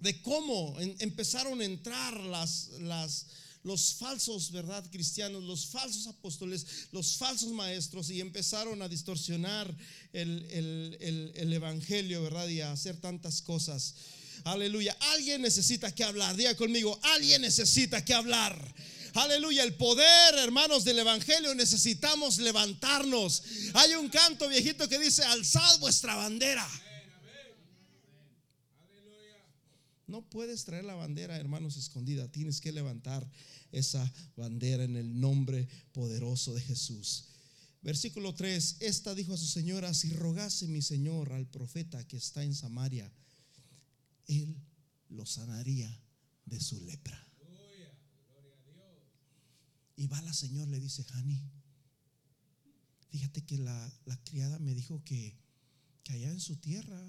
de 0.00 0.20
cómo 0.22 0.76
empezaron 0.98 1.60
a 1.60 1.64
entrar 1.64 2.18
las, 2.20 2.70
los 3.62 3.94
falsos, 3.94 4.50
¿verdad? 4.50 4.84
Cristianos, 4.90 5.44
los 5.44 5.66
falsos 5.66 6.06
apóstoles, 6.06 6.66
los 6.92 7.16
falsos 7.16 7.50
maestros 7.50 8.10
y 8.10 8.20
empezaron 8.20 8.80
a 8.82 8.88
distorsionar 8.88 9.72
el, 10.12 10.96
el, 11.34 11.52
Evangelio, 11.52 12.22
¿verdad? 12.22 12.48
Y 12.48 12.60
a 12.62 12.72
hacer 12.72 12.96
tantas 12.96 13.42
cosas. 13.42 13.94
Aleluya. 14.44 14.96
Alguien 15.12 15.42
necesita 15.42 15.94
que 15.94 16.02
hablar. 16.02 16.34
Diga 16.36 16.54
conmigo, 16.56 16.98
alguien 17.02 17.42
necesita 17.42 18.02
que 18.04 18.14
hablar. 18.14 18.74
Aleluya, 19.14 19.64
el 19.64 19.74
poder, 19.74 20.36
hermanos, 20.36 20.84
del 20.84 21.00
Evangelio 21.00 21.54
necesitamos 21.54 22.38
levantarnos. 22.38 23.42
Hay 23.74 23.94
un 23.94 24.08
canto 24.08 24.48
viejito 24.48 24.88
que 24.88 24.98
dice, 24.98 25.24
alzad 25.24 25.78
vuestra 25.80 26.14
bandera. 26.14 26.66
No 30.10 30.28
puedes 30.28 30.64
traer 30.64 30.84
la 30.84 30.96
bandera, 30.96 31.36
hermanos, 31.36 31.76
escondida. 31.76 32.26
Tienes 32.26 32.60
que 32.60 32.72
levantar 32.72 33.30
esa 33.70 34.12
bandera 34.34 34.82
en 34.82 34.96
el 34.96 35.20
nombre 35.20 35.68
poderoso 35.92 36.52
de 36.52 36.60
Jesús. 36.60 37.26
Versículo 37.80 38.34
3. 38.34 38.78
Esta 38.80 39.14
dijo 39.14 39.34
a 39.34 39.38
su 39.38 39.46
señora, 39.46 39.94
si 39.94 40.12
rogase 40.12 40.66
mi 40.66 40.82
señor 40.82 41.32
al 41.32 41.46
profeta 41.46 42.04
que 42.08 42.16
está 42.16 42.42
en 42.42 42.56
Samaria, 42.56 43.08
él 44.26 44.56
lo 45.10 45.24
sanaría 45.26 45.96
de 46.44 46.58
su 46.60 46.80
lepra. 46.80 47.24
Y 49.94 50.08
va 50.08 50.20
la 50.22 50.32
señora, 50.32 50.68
le 50.68 50.80
dice, 50.80 51.06
Hani, 51.12 51.40
fíjate 53.10 53.44
que 53.44 53.58
la, 53.58 53.92
criada 54.24 54.58
me 54.58 54.74
dijo 54.74 55.04
que, 55.04 55.38
que 56.02 56.14
allá 56.14 56.30
en 56.30 56.40
su 56.40 56.56
tierra 56.56 57.08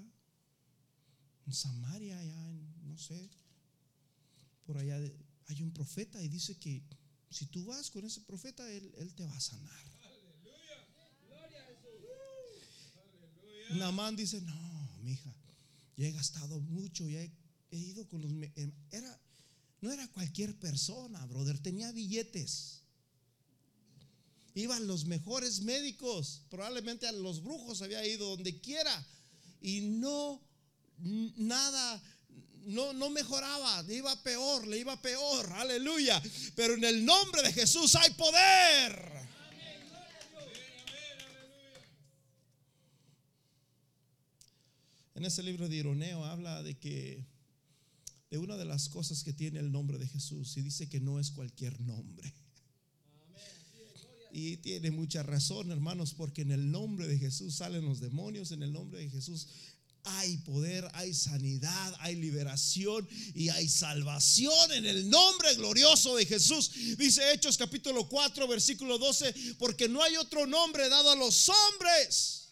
en 1.46 1.52
Samaria, 1.52 2.18
allá 2.18 2.48
en, 2.50 2.88
no 2.88 2.96
sé, 2.96 3.30
por 4.66 4.78
allá 4.78 5.00
hay 5.46 5.62
un 5.62 5.72
profeta 5.72 6.22
y 6.22 6.28
dice 6.28 6.56
que 6.58 6.82
si 7.30 7.46
tú 7.46 7.64
vas 7.64 7.90
con 7.90 8.04
ese 8.04 8.20
profeta, 8.20 8.70
él, 8.70 8.92
él 8.98 9.14
te 9.14 9.24
va 9.24 9.36
a 9.36 9.40
sanar. 9.40 9.92
Namán 13.70 14.16
dice, 14.16 14.40
no, 14.42 14.98
mi 15.02 15.12
hija, 15.12 15.34
ya 15.96 16.06
he 16.06 16.12
gastado 16.12 16.60
mucho, 16.60 17.08
ya 17.08 17.22
he, 17.22 17.76
ido 17.76 18.06
con 18.08 18.20
los... 18.20 18.30
Era, 18.90 19.20
no 19.80 19.90
era 19.90 20.06
cualquier 20.08 20.54
persona, 20.58 21.24
brother, 21.26 21.58
tenía 21.58 21.90
billetes. 21.92 22.82
Iban 24.54 24.86
los 24.86 25.06
mejores 25.06 25.62
médicos, 25.62 26.42
probablemente 26.50 27.06
a 27.06 27.12
los 27.12 27.42
brujos 27.42 27.80
había 27.80 28.06
ido 28.06 28.28
donde 28.28 28.60
quiera 28.60 29.06
y 29.62 29.80
no 29.80 30.42
nada, 30.98 32.02
no, 32.66 32.92
no 32.92 33.10
mejoraba, 33.10 33.82
le 33.82 33.96
iba 33.96 34.22
peor, 34.22 34.66
le 34.66 34.78
iba 34.78 35.00
peor, 35.00 35.52
aleluya. 35.54 36.22
Pero 36.54 36.74
en 36.74 36.84
el 36.84 37.04
nombre 37.04 37.42
de 37.42 37.52
Jesús 37.52 37.94
hay 37.96 38.10
poder. 38.10 39.12
En 45.14 45.24
ese 45.24 45.42
libro 45.42 45.68
de 45.68 45.76
Ironeo 45.76 46.24
habla 46.24 46.62
de 46.62 46.76
que 46.78 47.24
de 48.30 48.38
una 48.38 48.56
de 48.56 48.64
las 48.64 48.88
cosas 48.88 49.22
que 49.22 49.34
tiene 49.34 49.58
el 49.58 49.70
nombre 49.70 49.98
de 49.98 50.08
Jesús 50.08 50.56
y 50.56 50.62
dice 50.62 50.88
que 50.88 51.00
no 51.00 51.20
es 51.20 51.30
cualquier 51.30 51.78
nombre. 51.80 52.32
Y 54.32 54.56
tiene 54.56 54.90
mucha 54.90 55.22
razón, 55.22 55.70
hermanos, 55.70 56.14
porque 56.14 56.40
en 56.40 56.50
el 56.50 56.70
nombre 56.70 57.06
de 57.06 57.18
Jesús 57.18 57.56
salen 57.56 57.84
los 57.84 58.00
demonios, 58.00 58.50
en 58.50 58.62
el 58.62 58.72
nombre 58.72 59.00
de 59.00 59.10
Jesús 59.10 59.48
hay 60.04 60.36
poder, 60.38 60.88
hay 60.94 61.14
sanidad, 61.14 61.94
hay 62.00 62.16
liberación 62.16 63.08
y 63.34 63.48
hay 63.48 63.68
salvación 63.68 64.72
en 64.72 64.86
el 64.86 65.08
nombre 65.08 65.54
glorioso 65.54 66.16
de 66.16 66.26
Jesús. 66.26 66.70
Dice 66.96 67.32
Hechos 67.32 67.56
capítulo 67.56 68.08
4, 68.08 68.48
versículo 68.48 68.98
12, 68.98 69.54
porque 69.58 69.88
no 69.88 70.02
hay 70.02 70.16
otro 70.16 70.46
nombre 70.46 70.88
dado 70.88 71.10
a 71.10 71.16
los 71.16 71.48
hombres 71.48 72.48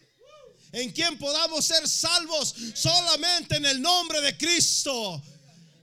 en 0.72 0.92
quien 0.92 1.18
podamos 1.18 1.64
ser 1.64 1.88
salvos 1.88 2.54
solamente 2.74 3.56
en 3.56 3.66
el 3.66 3.82
nombre 3.82 4.20
de 4.20 4.36
Cristo. 4.36 5.22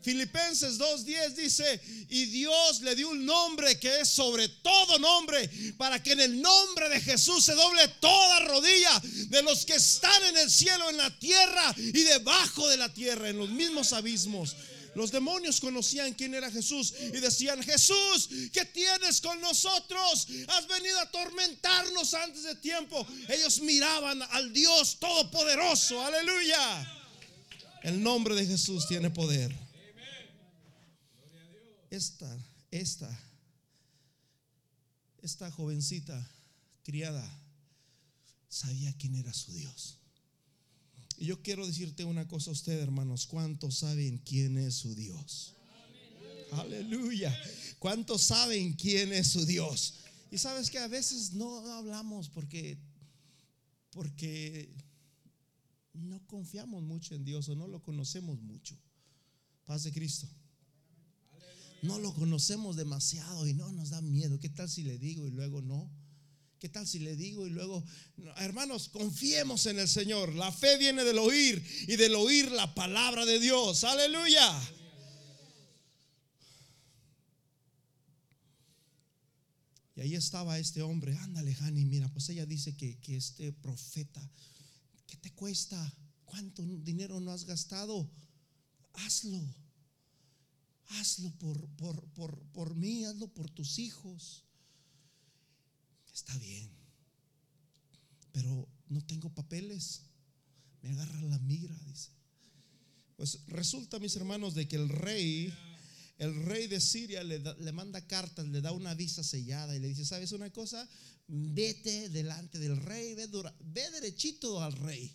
Filipenses 0.08 0.80
2.10 0.80 1.34
dice, 1.34 1.82
y 2.08 2.28
Dios 2.28 2.80
le 2.80 2.96
dio 2.96 3.10
un 3.10 3.26
nombre 3.26 3.78
que 3.78 4.00
es 4.00 4.08
sobre 4.08 4.48
todo 4.48 4.98
nombre, 5.00 5.50
para 5.78 6.02
que 6.02 6.14
en 6.14 6.22
el 6.22 6.42
nombre 6.42 6.88
de 6.88 7.02
Jesús 7.02 7.44
se 7.44 7.54
doble 7.54 7.86
toda 8.00 8.40
rodilla 8.46 9.02
de 9.28 9.44
los 9.44 9.66
que 9.66 9.74
están 9.74 10.24
en 10.30 10.38
el 10.38 10.50
cielo, 10.50 10.90
en 10.90 10.96
la 10.96 11.20
tierra 11.20 11.76
y 11.78 12.04
debajo 12.04 12.70
de 12.70 12.78
la 12.78 12.94
tierra, 12.94 13.28
en 13.28 13.38
los 13.38 13.50
mismos 13.50 13.92
abismos. 13.92 14.56
Los 14.96 15.12
demonios 15.12 15.60
conocían 15.60 16.14
quién 16.14 16.36
era 16.36 16.50
Jesús 16.50 16.94
y 17.02 17.20
decían, 17.20 17.62
Jesús, 17.62 18.30
¿qué 18.54 18.64
tienes 18.64 19.20
con 19.20 19.42
nosotros? 19.42 20.26
Has 20.48 20.68
venido 20.70 21.00
a 21.00 21.02
atormentarnos 21.02 22.14
antes 22.14 22.44
de 22.44 22.56
tiempo. 22.56 23.06
Ellos 23.28 23.60
miraban 23.60 24.22
al 24.22 24.54
Dios 24.54 25.00
Todopoderoso, 25.02 26.02
aleluya. 26.02 26.94
El 27.84 28.02
nombre 28.02 28.36
de 28.36 28.46
Jesús 28.46 28.88
tiene 28.88 29.10
poder 29.10 29.67
esta, 31.90 32.38
esta, 32.72 33.20
esta 35.22 35.52
jovencita 35.52 36.30
criada 36.84 37.26
sabía 38.50 38.94
quién 38.98 39.16
era 39.16 39.34
su 39.34 39.54
Dios. 39.54 39.98
Y 41.18 41.26
yo 41.26 41.42
quiero 41.42 41.66
decirte 41.66 42.06
una 42.06 42.28
cosa 42.28 42.52
a 42.52 42.54
usted, 42.54 42.80
hermanos, 42.80 43.26
¿cuántos 43.26 43.80
saben 43.80 44.20
quién 44.20 44.58
es 44.58 44.76
su 44.76 44.94
Dios? 44.94 45.54
Aleluya. 46.52 47.36
¿Cuántos 47.80 48.24
saben 48.24 48.74
quién 48.74 49.12
es 49.14 49.28
su 49.28 49.46
Dios? 49.46 49.96
Y 50.32 50.38
sabes 50.38 50.70
que 50.70 50.80
a 50.80 50.88
veces 50.88 51.34
no 51.34 51.60
hablamos 51.72 52.30
porque 52.30 52.78
porque 53.92 54.70
no 55.94 56.22
confiamos 56.28 56.84
mucho 56.84 57.16
en 57.16 57.26
Dios 57.26 57.50
o 57.50 57.56
no 57.56 57.68
lo 57.68 57.82
conocemos 57.82 58.40
mucho. 58.42 58.78
Paz 59.66 59.84
de 59.84 59.92
Cristo 59.92 60.30
no 61.82 62.00
lo 62.00 62.14
conocemos 62.14 62.76
demasiado 62.76 63.48
y 63.48 63.54
no 63.54 63.72
nos 63.72 63.90
da 63.90 64.02
miedo. 64.02 64.40
¿Qué 64.40 64.50
tal 64.50 64.70
si 64.70 64.84
le 64.84 64.98
digo 64.98 65.28
y 65.28 65.32
luego 65.32 65.62
no? 65.62 65.92
¿Qué 66.60 66.70
tal 66.70 66.88
si 66.88 67.00
le 67.00 67.16
digo 67.16 67.46
y 67.46 67.52
luego, 67.52 67.84
hermanos, 68.38 68.90
confiemos 68.90 69.68
en 69.68 69.78
el 69.78 69.88
Señor? 69.88 70.34
La 70.34 70.52
fe 70.52 70.78
viene 70.78 71.04
del 71.04 71.20
oír 71.20 71.64
y 71.88 71.96
del 71.98 72.16
oír 72.16 72.52
la 72.52 72.74
palabra 72.74 73.26
de 73.26 73.40
Dios. 73.40 73.84
Aleluya. 73.84 74.60
Y 79.96 80.02
ahí 80.02 80.16
estaba 80.16 80.58
este 80.58 80.82
hombre, 80.82 81.16
ándale, 81.18 81.56
Hani, 81.62 81.86
mira, 81.86 82.08
pues 82.10 82.30
ella 82.30 82.46
dice 82.46 82.76
que, 82.76 83.00
que 83.00 83.18
este 83.18 83.52
profeta, 83.52 84.22
¿qué 85.08 85.18
te 85.18 85.32
cuesta? 85.34 85.96
¿Cuánto 86.26 86.64
dinero 86.64 87.20
no 87.20 87.32
has 87.32 87.46
gastado? 87.46 88.10
Hazlo. 88.94 89.67
Hazlo 90.90 91.32
por, 91.32 91.68
por, 91.76 92.04
por, 92.10 92.40
por 92.54 92.76
mí, 92.76 93.06
hazlo 93.06 93.28
por 93.28 93.50
tus 93.50 93.80
hijos. 93.80 94.44
Está 96.14 96.38
bien, 96.38 96.70
pero 98.32 98.68
no 98.88 99.04
tengo 99.06 99.34
papeles. 99.34 100.02
Me 100.82 100.90
agarra 100.90 101.22
la 101.24 101.40
migra, 101.40 101.78
dice. 101.86 102.12
Pues 103.16 103.40
resulta, 103.48 104.00
mis 104.00 104.16
hermanos, 104.16 104.54
de 104.54 104.68
que 104.68 104.76
el 104.76 104.90
rey 104.90 105.54
el 106.20 106.46
rey 106.46 106.68
de 106.68 106.82
Siria 106.82 107.24
le, 107.24 107.72
manda 107.72 108.06
cartas, 108.08 108.48
le 108.48 108.62
da 108.62 108.72
una 108.72 108.96
visa 108.96 109.24
sellada 109.24 109.76
y 109.76 109.80
le 109.80 109.90
dice, 109.90 110.04
¿sabes 110.04 110.32
una 110.32 110.52
cosa? 110.52 110.88
Vete 111.28 112.10
delante 112.10 112.58
del 112.58 112.78
rey, 112.78 113.14
ve, 113.14 113.28
ve 113.60 113.92
derechito 113.92 114.62
al 114.64 114.74
rey. 114.74 115.14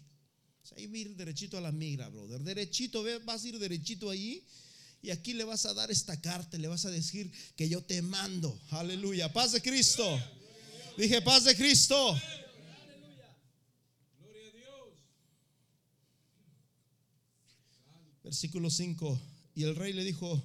O 0.63 0.67
sea, 0.67 0.79
ir 0.79 1.17
derechito 1.17 1.59
a 1.59 1.61
la 1.61 1.73
migra, 1.73 2.09
brother. 2.09 2.43
Derechito, 2.45 3.03
ve, 3.03 3.19
vas 3.19 3.43
a 3.43 3.49
ir 3.49 3.59
derechito 3.59 4.11
allí 4.11 4.47
y 5.03 5.11
aquí 5.11 5.33
le 5.33 5.43
vas 5.43 5.67
a 5.67 5.75
dar 5.75 5.91
esta 5.91 6.21
carta, 6.21 6.57
le 6.57 6.69
vas 6.69 6.85
a 6.85 6.91
decir 6.91 7.33
que 7.57 7.69
yo 7.69 7.83
te 7.83 8.01
mando. 8.03 8.57
Aleluya. 8.71 9.33
Paz 9.33 9.51
de 9.51 9.61
Cristo. 9.61 10.05
Dije, 10.97 11.21
paz 11.21 11.45
de 11.45 11.57
Cristo. 11.57 12.17
Versículo 18.23 18.71
5. 18.71 19.21
Y 19.57 19.65
el 19.65 19.75
rey 19.75 19.93
le 19.93 20.05
dijo, 20.05 20.41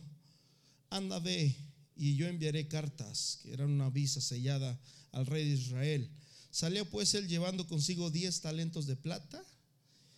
anda 0.90 1.20
ve 1.20 1.56
y 1.96 2.16
yo 2.16 2.28
enviaré 2.28 2.68
cartas, 2.68 3.40
que 3.44 3.54
eran 3.54 3.70
una 3.70 3.92
visa 3.92 4.22
sellada 4.22 4.80
al 5.12 5.28
rey 5.28 5.48
de 5.48 5.56
Israel. 5.56 6.10
Salió 6.50 6.90
pues 6.90 7.14
él 7.14 7.28
llevando 7.28 7.68
consigo 7.68 8.10
diez 8.10 8.42
talentos 8.42 8.88
de 8.88 8.96
plata, 8.96 9.44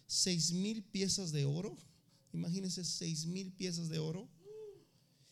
seis 0.08 0.54
mil 0.54 0.82
piezas 0.82 1.34
de 1.34 1.44
oro, 1.44 1.78
imagínense 2.34 2.84
seis 2.84 3.26
mil 3.26 3.52
piezas 3.52 3.90
de 3.90 4.00
oro, 4.00 4.30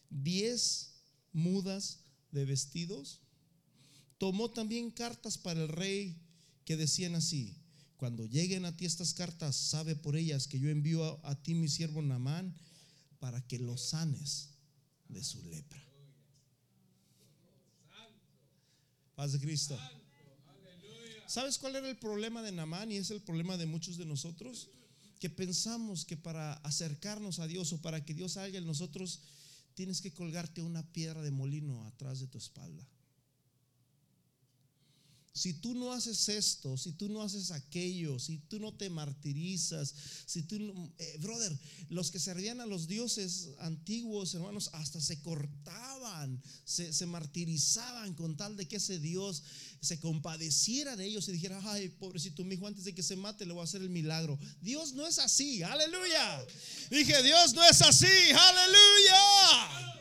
diez 0.10 0.94
mudas 1.34 2.00
de 2.32 2.46
vestidos. 2.46 3.22
Tomó 4.18 4.50
también 4.50 4.92
cartas 4.92 5.38
para 5.38 5.62
el 5.62 5.70
rey 5.70 6.18
que 6.66 6.76
decían 6.76 7.16
así, 7.16 7.56
cuando 7.98 8.26
lleguen 8.26 8.66
a 8.66 8.76
ti 8.76 8.86
estas 8.86 9.14
cartas, 9.14 9.56
sabe 9.56 9.96
por 9.96 10.16
ellas 10.16 10.48
que 10.48 10.60
yo 10.60 10.70
envío 10.70 11.20
a, 11.26 11.36
ti 11.42 11.56
mi 11.56 11.68
siervo 11.68 12.02
Namán 12.02 12.56
para 13.20 13.46
que 13.48 13.58
los 13.60 13.90
sanes 13.90 14.50
de 15.08 15.24
su 15.24 15.44
lepra. 15.44 15.84
Paz 19.16 19.32
de 19.32 19.40
Cristo. 19.40 19.80
¿Sabes 21.28 21.58
cuál 21.58 21.76
era 21.76 21.90
el 21.90 21.98
problema 21.98 22.42
de 22.44 22.52
Namán 22.52 22.92
y 22.92 22.98
es 22.98 23.10
el 23.10 23.22
problema 23.22 23.58
de 23.58 23.66
muchos 23.66 23.98
de 23.98 24.06
nosotros? 24.06 24.70
Que 25.20 25.30
pensamos 25.30 26.06
que 26.06 26.18
para 26.18 26.54
acercarnos 26.64 27.40
a 27.40 27.48
Dios 27.48 27.74
o 27.74 27.82
para 27.82 28.04
que 28.06 28.14
Dios 28.14 28.34
salga 28.34 28.58
en 28.58 28.66
nosotros, 28.66 29.22
tienes 29.74 30.02
que 30.02 30.14
colgarte 30.14 30.62
una 30.62 30.84
piedra 30.94 31.22
de 31.22 31.32
molino 31.32 31.86
atrás 31.86 32.20
de 32.20 32.28
tu 32.28 32.38
espalda 32.38 32.88
si 35.38 35.54
tú 35.54 35.76
no 35.76 35.94
haces 35.94 36.28
esto, 36.30 36.76
si 36.78 36.94
tú 36.94 37.10
no 37.10 37.22
haces 37.22 37.52
aquello, 37.52 38.18
si 38.18 38.40
tú 38.40 38.60
no 38.60 38.74
te 38.74 38.90
martirizas, 38.90 39.94
si 40.26 40.42
tú, 40.42 40.58
eh, 40.98 41.18
brother, 41.20 41.56
los 41.90 42.10
que 42.10 42.20
servían 42.20 42.60
a 42.60 42.66
los 42.66 42.88
dioses 42.88 43.50
antiguos, 43.60 44.34
hermanos, 44.34 44.72
hasta 44.74 45.00
se 45.00 45.22
cortaban, 45.22 46.42
se, 46.66 46.92
se, 46.92 47.06
martirizaban 47.06 48.16
con 48.16 48.36
tal 48.36 48.58
de 48.58 48.68
que 48.68 48.78
ese 48.78 49.00
Dios 49.00 49.44
se 49.80 50.00
compadeciera 50.00 50.96
de 50.96 51.06
ellos 51.06 51.30
y 51.30 51.34
dijera, 51.34 51.62
ay, 51.66 51.90
pobrecito 51.90 52.44
mi 52.44 52.56
hijo, 52.56 52.66
antes 52.66 52.84
de 52.84 52.96
que 52.96 53.04
se 53.04 53.16
mate 53.16 53.46
le 53.46 53.54
voy 53.54 53.62
a 53.62 53.66
hacer 53.66 53.84
el 53.84 53.92
milagro. 53.92 54.40
Dios 54.62 54.94
no 54.94 55.06
es 55.06 55.20
así, 55.20 55.62
aleluya. 55.62 56.46
Dije, 56.90 57.22
Dios 57.22 57.54
no 57.54 57.64
es 57.64 57.82
así, 57.84 58.08
aleluya. 58.34 59.97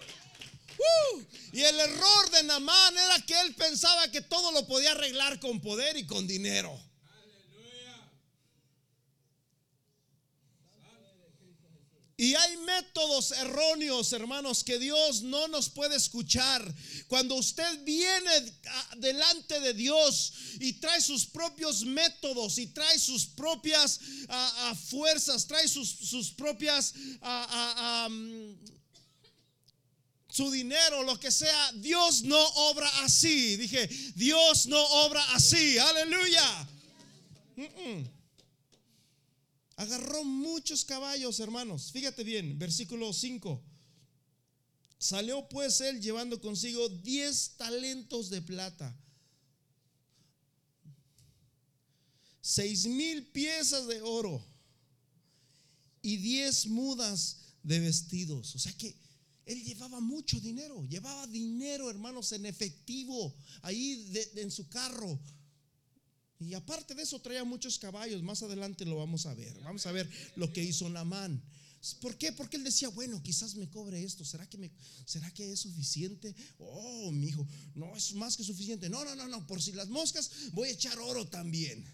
Y 1.52 1.62
el 1.62 1.80
error 1.80 2.30
de 2.30 2.42
Namán 2.44 2.96
era 2.96 3.24
que 3.24 3.40
él 3.40 3.54
pensaba 3.54 4.10
que 4.10 4.20
todo 4.20 4.52
lo 4.52 4.66
podía 4.66 4.92
arreglar 4.92 5.40
con 5.40 5.60
poder 5.60 5.96
y 5.96 6.06
con 6.06 6.26
dinero. 6.26 6.78
Y 12.18 12.34
hay 12.34 12.56
métodos 12.58 13.32
erróneos, 13.32 14.10
hermanos, 14.14 14.64
que 14.64 14.78
Dios 14.78 15.20
no 15.20 15.48
nos 15.48 15.68
puede 15.68 15.96
escuchar. 15.96 16.74
Cuando 17.08 17.34
usted 17.34 17.84
viene 17.84 18.30
delante 18.96 19.60
de 19.60 19.74
Dios 19.74 20.32
y 20.58 20.74
trae 20.74 21.02
sus 21.02 21.26
propios 21.26 21.84
métodos 21.84 22.56
y 22.56 22.68
trae 22.68 22.98
sus 22.98 23.26
propias 23.26 24.00
fuerzas, 24.88 25.46
trae 25.46 25.68
sus, 25.68 26.32
propias 26.38 26.94
su 30.36 30.50
dinero, 30.50 31.02
lo 31.02 31.18
que 31.18 31.30
sea, 31.30 31.72
Dios 31.72 32.22
no 32.22 32.38
obra 32.70 32.88
así. 33.04 33.56
Dije, 33.56 33.88
Dios 34.14 34.66
no 34.66 34.84
obra 35.06 35.22
así. 35.32 35.78
Aleluya. 35.78 36.68
Agarró 39.76 40.24
muchos 40.24 40.84
caballos, 40.84 41.40
hermanos. 41.40 41.90
Fíjate 41.90 42.22
bien, 42.22 42.58
versículo 42.58 43.14
5. 43.14 43.62
Salió 44.98 45.48
pues 45.48 45.80
él 45.80 46.02
llevando 46.02 46.38
consigo 46.38 46.86
10 46.88 47.56
talentos 47.56 48.28
de 48.28 48.42
plata. 48.42 48.94
Seis 52.42 52.86
mil 52.86 53.26
piezas 53.26 53.86
de 53.88 54.00
oro 54.02 54.40
y 56.00 56.16
diez 56.18 56.66
mudas 56.66 57.38
de 57.64 57.80
vestidos. 57.80 58.54
O 58.54 58.58
sea 58.60 58.72
que 58.74 58.94
él 59.46 59.62
llevaba 59.62 60.00
mucho 60.00 60.40
dinero, 60.40 60.84
llevaba 60.88 61.26
dinero, 61.28 61.88
hermanos, 61.88 62.32
en 62.32 62.46
efectivo, 62.46 63.34
ahí 63.62 64.12
en 64.34 64.50
su 64.50 64.68
carro. 64.68 65.18
Y 66.38 66.52
aparte 66.54 66.94
de 66.94 67.02
eso 67.02 67.20
traía 67.20 67.44
muchos 67.44 67.78
caballos. 67.78 68.22
Más 68.22 68.42
adelante 68.42 68.84
lo 68.84 68.96
vamos 68.96 69.24
a 69.24 69.34
ver. 69.34 69.58
Vamos 69.62 69.86
a 69.86 69.92
ver 69.92 70.10
lo 70.34 70.52
que 70.52 70.62
hizo 70.62 70.88
Namán. 70.90 71.42
¿Por 72.00 72.18
qué? 72.18 72.32
Porque 72.32 72.56
él 72.56 72.64
decía, 72.64 72.88
bueno, 72.88 73.22
quizás 73.22 73.54
me 73.54 73.70
cobre 73.70 74.02
esto. 74.02 74.24
¿Será 74.24 74.46
que, 74.48 74.70
¿será 75.04 75.32
que 75.32 75.52
es 75.52 75.60
suficiente? 75.60 76.34
Oh, 76.58 77.12
mi 77.12 77.28
hijo, 77.28 77.46
no 77.74 77.96
es 77.96 78.12
más 78.14 78.36
que 78.36 78.42
suficiente. 78.42 78.90
No, 78.90 79.04
no, 79.04 79.14
no, 79.14 79.28
no. 79.28 79.46
Por 79.46 79.62
si 79.62 79.72
las 79.72 79.88
moscas, 79.88 80.30
voy 80.52 80.68
a 80.68 80.72
echar 80.72 80.98
oro 80.98 81.26
también. 81.28 81.86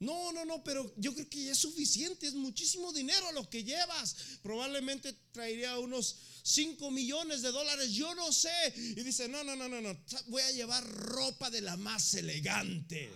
No, 0.00 0.32
no, 0.32 0.46
no, 0.46 0.64
pero 0.64 0.90
yo 0.96 1.12
creo 1.12 1.28
que 1.28 1.44
ya 1.44 1.52
es 1.52 1.58
suficiente, 1.58 2.26
es 2.26 2.34
muchísimo 2.34 2.90
dinero 2.90 3.32
lo 3.32 3.48
que 3.50 3.62
llevas. 3.62 4.16
Probablemente 4.42 5.12
traería 5.30 5.78
unos 5.78 6.16
5 6.42 6.90
millones 6.90 7.42
de 7.42 7.52
dólares, 7.52 7.92
yo 7.92 8.14
no 8.14 8.32
sé. 8.32 8.72
Y 8.76 9.02
dice, 9.02 9.28
no, 9.28 9.44
no, 9.44 9.54
no, 9.56 9.68
no, 9.68 9.82
no, 9.82 9.94
voy 10.28 10.40
a 10.40 10.52
llevar 10.52 10.82
ropa 10.88 11.50
de 11.50 11.60
la 11.60 11.76
más 11.76 12.14
elegante. 12.14 13.10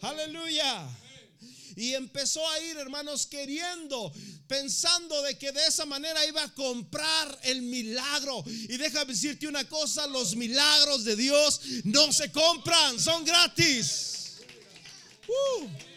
Aleluya. 0.00 0.88
Y 1.74 1.94
empezó 1.94 2.48
a 2.50 2.60
ir, 2.60 2.76
hermanos, 2.76 3.26
queriendo, 3.26 4.12
pensando 4.46 5.20
de 5.22 5.36
que 5.36 5.50
de 5.50 5.66
esa 5.66 5.86
manera 5.86 6.24
iba 6.24 6.44
a 6.44 6.54
comprar 6.54 7.36
el 7.42 7.62
milagro. 7.62 8.44
Y 8.46 8.76
déjame 8.76 9.12
decirte 9.12 9.48
una 9.48 9.68
cosa, 9.68 10.06
los 10.06 10.36
milagros 10.36 11.02
de 11.02 11.16
Dios 11.16 11.60
no 11.82 12.12
se 12.12 12.30
compran, 12.30 13.00
son 13.00 13.24
gratis. 13.24 14.36
Uh. 15.28 15.95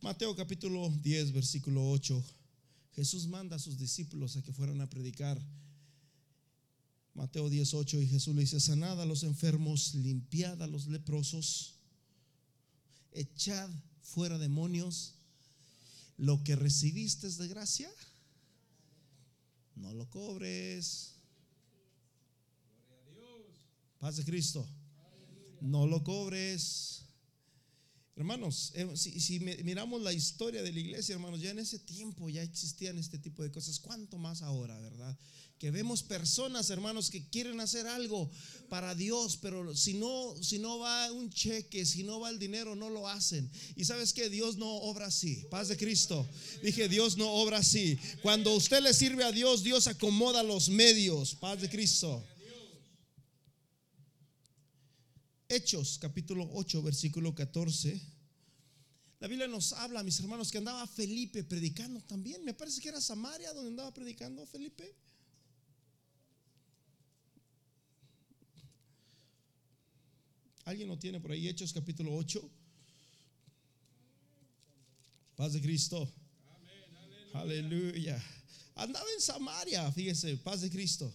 Mateo 0.00 0.34
capítulo 0.36 0.88
10, 1.02 1.32
versículo 1.32 1.90
8. 1.90 2.22
Jesús 2.94 3.26
manda 3.26 3.56
a 3.56 3.58
sus 3.58 3.78
discípulos 3.78 4.36
a 4.36 4.42
que 4.42 4.52
fueran 4.52 4.80
a 4.80 4.88
predicar. 4.88 5.40
Mateo 7.14 7.48
18 7.48 8.00
y 8.00 8.06
Jesús 8.06 8.34
le 8.34 8.42
dice, 8.42 8.60
sanad 8.60 9.00
a 9.00 9.06
los 9.06 9.24
enfermos, 9.24 9.94
limpiad 9.96 10.62
a 10.62 10.68
los 10.68 10.86
leprosos, 10.86 11.74
echad 13.12 13.68
fuera 14.02 14.38
demonios. 14.38 15.14
Lo 16.16 16.42
que 16.44 16.54
recibiste 16.54 17.26
es 17.26 17.36
de 17.38 17.48
gracia, 17.48 17.90
no 19.74 19.92
lo 19.94 20.08
cobres. 20.10 21.14
Paz 23.98 24.16
de 24.16 24.24
Cristo. 24.24 24.64
No 25.60 25.86
lo 25.86 26.04
cobres. 26.04 27.07
Hermanos, 28.18 28.72
eh, 28.74 28.84
si, 28.96 29.38
miramos 29.38 30.02
la 30.02 30.12
historia 30.12 30.60
de 30.60 30.72
la 30.72 30.80
iglesia, 30.80 31.12
hermanos, 31.12 31.40
ya 31.40 31.50
en 31.50 31.60
ese 31.60 31.78
tiempo 31.78 32.28
ya 32.28 32.42
existían 32.42 32.98
este 32.98 33.16
tipo 33.16 33.44
de 33.44 33.52
cosas. 33.52 33.78
¿Cuánto 33.78 34.18
más 34.18 34.42
ahora, 34.42 34.76
verdad? 34.80 35.16
Que 35.60 35.70
vemos 35.70 36.02
personas, 36.02 36.68
hermanos, 36.70 37.10
que 37.10 37.28
quieren 37.28 37.60
hacer 37.60 37.86
algo 37.86 38.28
para 38.68 38.96
Dios, 38.96 39.38
pero 39.40 39.72
si 39.76 39.94
no, 39.94 40.34
si 40.42 40.58
no 40.58 40.80
va 40.80 41.12
un 41.12 41.30
cheque, 41.30 41.86
si 41.86 42.02
no 42.02 42.18
va 42.18 42.30
el 42.30 42.40
dinero, 42.40 42.74
no 42.74 42.90
lo 42.90 43.08
hacen. 43.08 43.48
Y 43.76 43.84
sabes 43.84 44.12
que 44.12 44.28
Dios 44.28 44.56
no 44.56 44.68
obra 44.68 45.06
así. 45.06 45.46
Paz 45.48 45.68
de 45.68 45.76
Cristo. 45.76 46.26
Dije, 46.60 46.88
Dios 46.88 47.16
no 47.16 47.30
obra 47.30 47.58
así. 47.58 47.96
Cuando 48.20 48.52
usted 48.56 48.82
le 48.82 48.94
sirve 48.94 49.22
a 49.22 49.30
Dios, 49.30 49.62
Dios 49.62 49.86
acomoda 49.86 50.42
los 50.42 50.68
medios. 50.68 51.36
Paz 51.36 51.60
de 51.60 51.68
Cristo. 51.68 52.24
Hechos 55.50 55.98
capítulo 55.98 56.46
8, 56.52 56.82
versículo 56.82 57.34
14. 57.34 57.98
La 59.20 59.28
Biblia 59.28 59.48
nos 59.48 59.72
habla, 59.72 60.02
mis 60.02 60.20
hermanos, 60.20 60.50
que 60.50 60.58
andaba 60.58 60.86
Felipe 60.86 61.42
predicando 61.42 62.02
también. 62.02 62.44
Me 62.44 62.52
parece 62.52 62.82
que 62.82 62.90
era 62.90 63.00
Samaria 63.00 63.54
donde 63.54 63.70
andaba 63.70 63.92
predicando 63.94 64.44
Felipe. 64.44 64.94
¿Alguien 70.66 70.86
lo 70.86 70.98
tiene 70.98 71.18
por 71.18 71.32
ahí? 71.32 71.48
Hechos 71.48 71.72
capítulo 71.72 72.14
8. 72.14 72.46
Paz 75.34 75.54
de 75.54 75.62
Cristo. 75.62 76.12
Aleluya. 77.32 78.22
Andaba 78.74 79.06
en 79.14 79.22
Samaria, 79.22 79.90
fíjese, 79.92 80.36
paz 80.36 80.60
de 80.60 80.68
Cristo. 80.68 81.10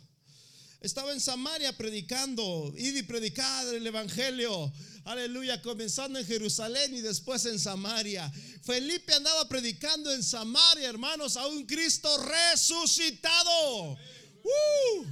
Estaba 0.84 1.14
en 1.14 1.22
Samaria 1.22 1.72
predicando, 1.78 2.74
id 2.78 2.98
y 2.98 3.04
predicar 3.04 3.74
el 3.74 3.88
Evangelio. 3.88 4.70
Aleluya, 5.06 5.62
comenzando 5.62 6.20
en 6.20 6.26
Jerusalén 6.26 6.94
y 6.94 7.00
después 7.00 7.46
en 7.46 7.58
Samaria. 7.58 8.30
Felipe 8.64 9.14
andaba 9.14 9.48
predicando 9.48 10.14
en 10.14 10.22
Samaria, 10.22 10.90
hermanos, 10.90 11.38
a 11.38 11.48
un 11.48 11.66
Cristo 11.66 12.10
resucitado. 12.26 13.94
Uh. 13.94 15.06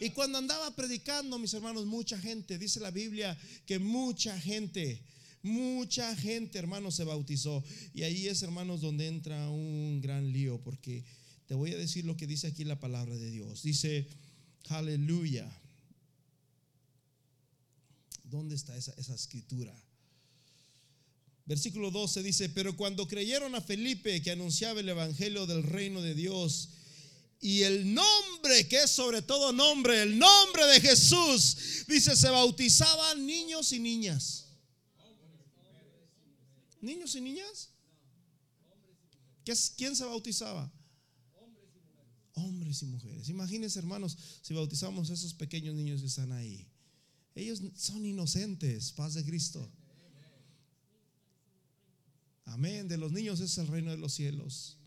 Y 0.00 0.10
cuando 0.10 0.36
andaba 0.36 0.76
predicando, 0.76 1.38
mis 1.38 1.54
hermanos, 1.54 1.86
mucha 1.86 2.18
gente, 2.18 2.58
dice 2.58 2.78
la 2.78 2.90
Biblia 2.90 3.38
que 3.64 3.78
mucha 3.78 4.38
gente, 4.38 5.02
mucha 5.42 6.14
gente, 6.14 6.58
hermanos, 6.58 6.96
se 6.96 7.04
bautizó. 7.04 7.64
Y 7.94 8.02
ahí 8.02 8.28
es, 8.28 8.42
hermanos, 8.42 8.82
donde 8.82 9.06
entra 9.06 9.48
un 9.48 10.02
gran 10.02 10.30
lío, 10.30 10.60
porque 10.62 11.04
te 11.46 11.54
voy 11.54 11.72
a 11.72 11.78
decir 11.78 12.04
lo 12.04 12.18
que 12.18 12.26
dice 12.26 12.48
aquí 12.48 12.64
la 12.64 12.78
palabra 12.78 13.16
de 13.16 13.30
Dios. 13.30 13.62
Dice, 13.62 14.06
aleluya. 14.68 15.50
¿Dónde 18.24 18.54
está 18.54 18.76
esa, 18.76 19.14
escritura? 19.14 19.74
Versículo 21.46 21.90
12 21.90 22.22
dice, 22.22 22.48
pero 22.48 22.76
cuando 22.76 23.08
creyeron 23.08 23.54
a 23.56 23.60
Felipe 23.60 24.22
que 24.22 24.30
anunciaba 24.30 24.78
el 24.78 24.88
Evangelio 24.88 25.46
del 25.46 25.64
reino 25.64 26.00
de 26.00 26.14
Dios 26.14 26.70
y 27.40 27.62
el 27.62 27.92
nombre, 27.92 28.68
que 28.68 28.84
es 28.84 28.90
sobre 28.90 29.22
todo 29.22 29.52
nombre, 29.52 30.02
el 30.02 30.16
nombre 30.18 30.66
de 30.66 30.80
Jesús, 30.80 31.84
dice, 31.88 32.14
se 32.14 32.30
bautizaban 32.30 33.26
niños 33.26 33.72
y 33.72 33.80
niñas. 33.80 34.46
¿Niños 36.80 37.14
y 37.16 37.20
niñas? 37.20 37.70
¿Quién 39.76 39.96
se 39.96 40.04
bautizaba? 40.04 40.70
Hombres 42.34 42.82
y 42.82 42.86
mujeres. 42.86 43.28
Imagínense, 43.28 43.78
hermanos, 43.78 44.16
si 44.42 44.54
bautizamos 44.54 45.10
a 45.10 45.14
esos 45.14 45.34
pequeños 45.34 45.74
niños 45.74 46.00
que 46.00 46.06
están 46.06 46.32
ahí. 46.32 46.66
Ellos 47.34 47.62
son 47.76 48.04
inocentes, 48.04 48.92
paz 48.92 49.14
de 49.14 49.24
Cristo. 49.24 49.70
Amén. 52.44 52.88
De 52.88 52.96
los 52.96 53.12
niños 53.12 53.40
es 53.40 53.56
el 53.58 53.68
reino 53.68 53.90
de 53.90 53.96
los 53.96 54.12
cielos. 54.12 54.79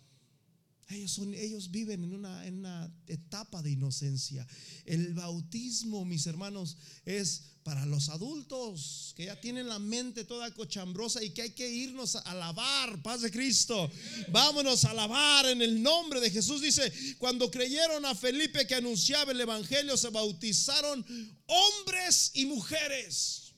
Ellos, 0.93 1.11
son, 1.11 1.33
ellos 1.33 1.71
viven 1.71 2.03
en 2.03 2.13
una, 2.13 2.45
en 2.45 2.59
una 2.59 2.93
etapa 3.07 3.61
de 3.61 3.71
inocencia. 3.71 4.47
El 4.85 5.13
bautismo, 5.13 6.05
mis 6.05 6.27
hermanos, 6.27 6.77
es 7.05 7.43
para 7.63 7.85
los 7.85 8.09
adultos 8.09 9.13
que 9.15 9.25
ya 9.25 9.39
tienen 9.39 9.67
la 9.67 9.79
mente 9.79 10.25
toda 10.25 10.53
cochambrosa 10.53 11.23
y 11.23 11.29
que 11.31 11.43
hay 11.43 11.49
que 11.51 11.69
irnos 11.69 12.15
a 12.15 12.19
alabar, 12.19 13.01
paz 13.01 13.21
de 13.21 13.31
Cristo. 13.31 13.89
Vámonos 14.29 14.83
a 14.85 14.91
alabar 14.91 15.45
en 15.47 15.61
el 15.61 15.81
nombre 15.81 16.19
de 16.19 16.29
Jesús. 16.29 16.61
Dice, 16.61 16.91
cuando 17.17 17.49
creyeron 17.49 18.05
a 18.05 18.15
Felipe 18.15 18.67
que 18.67 18.75
anunciaba 18.75 19.31
el 19.31 19.41
Evangelio, 19.41 19.95
se 19.97 20.09
bautizaron 20.09 21.05
hombres 21.47 22.31
y 22.33 22.45
mujeres. 22.45 23.53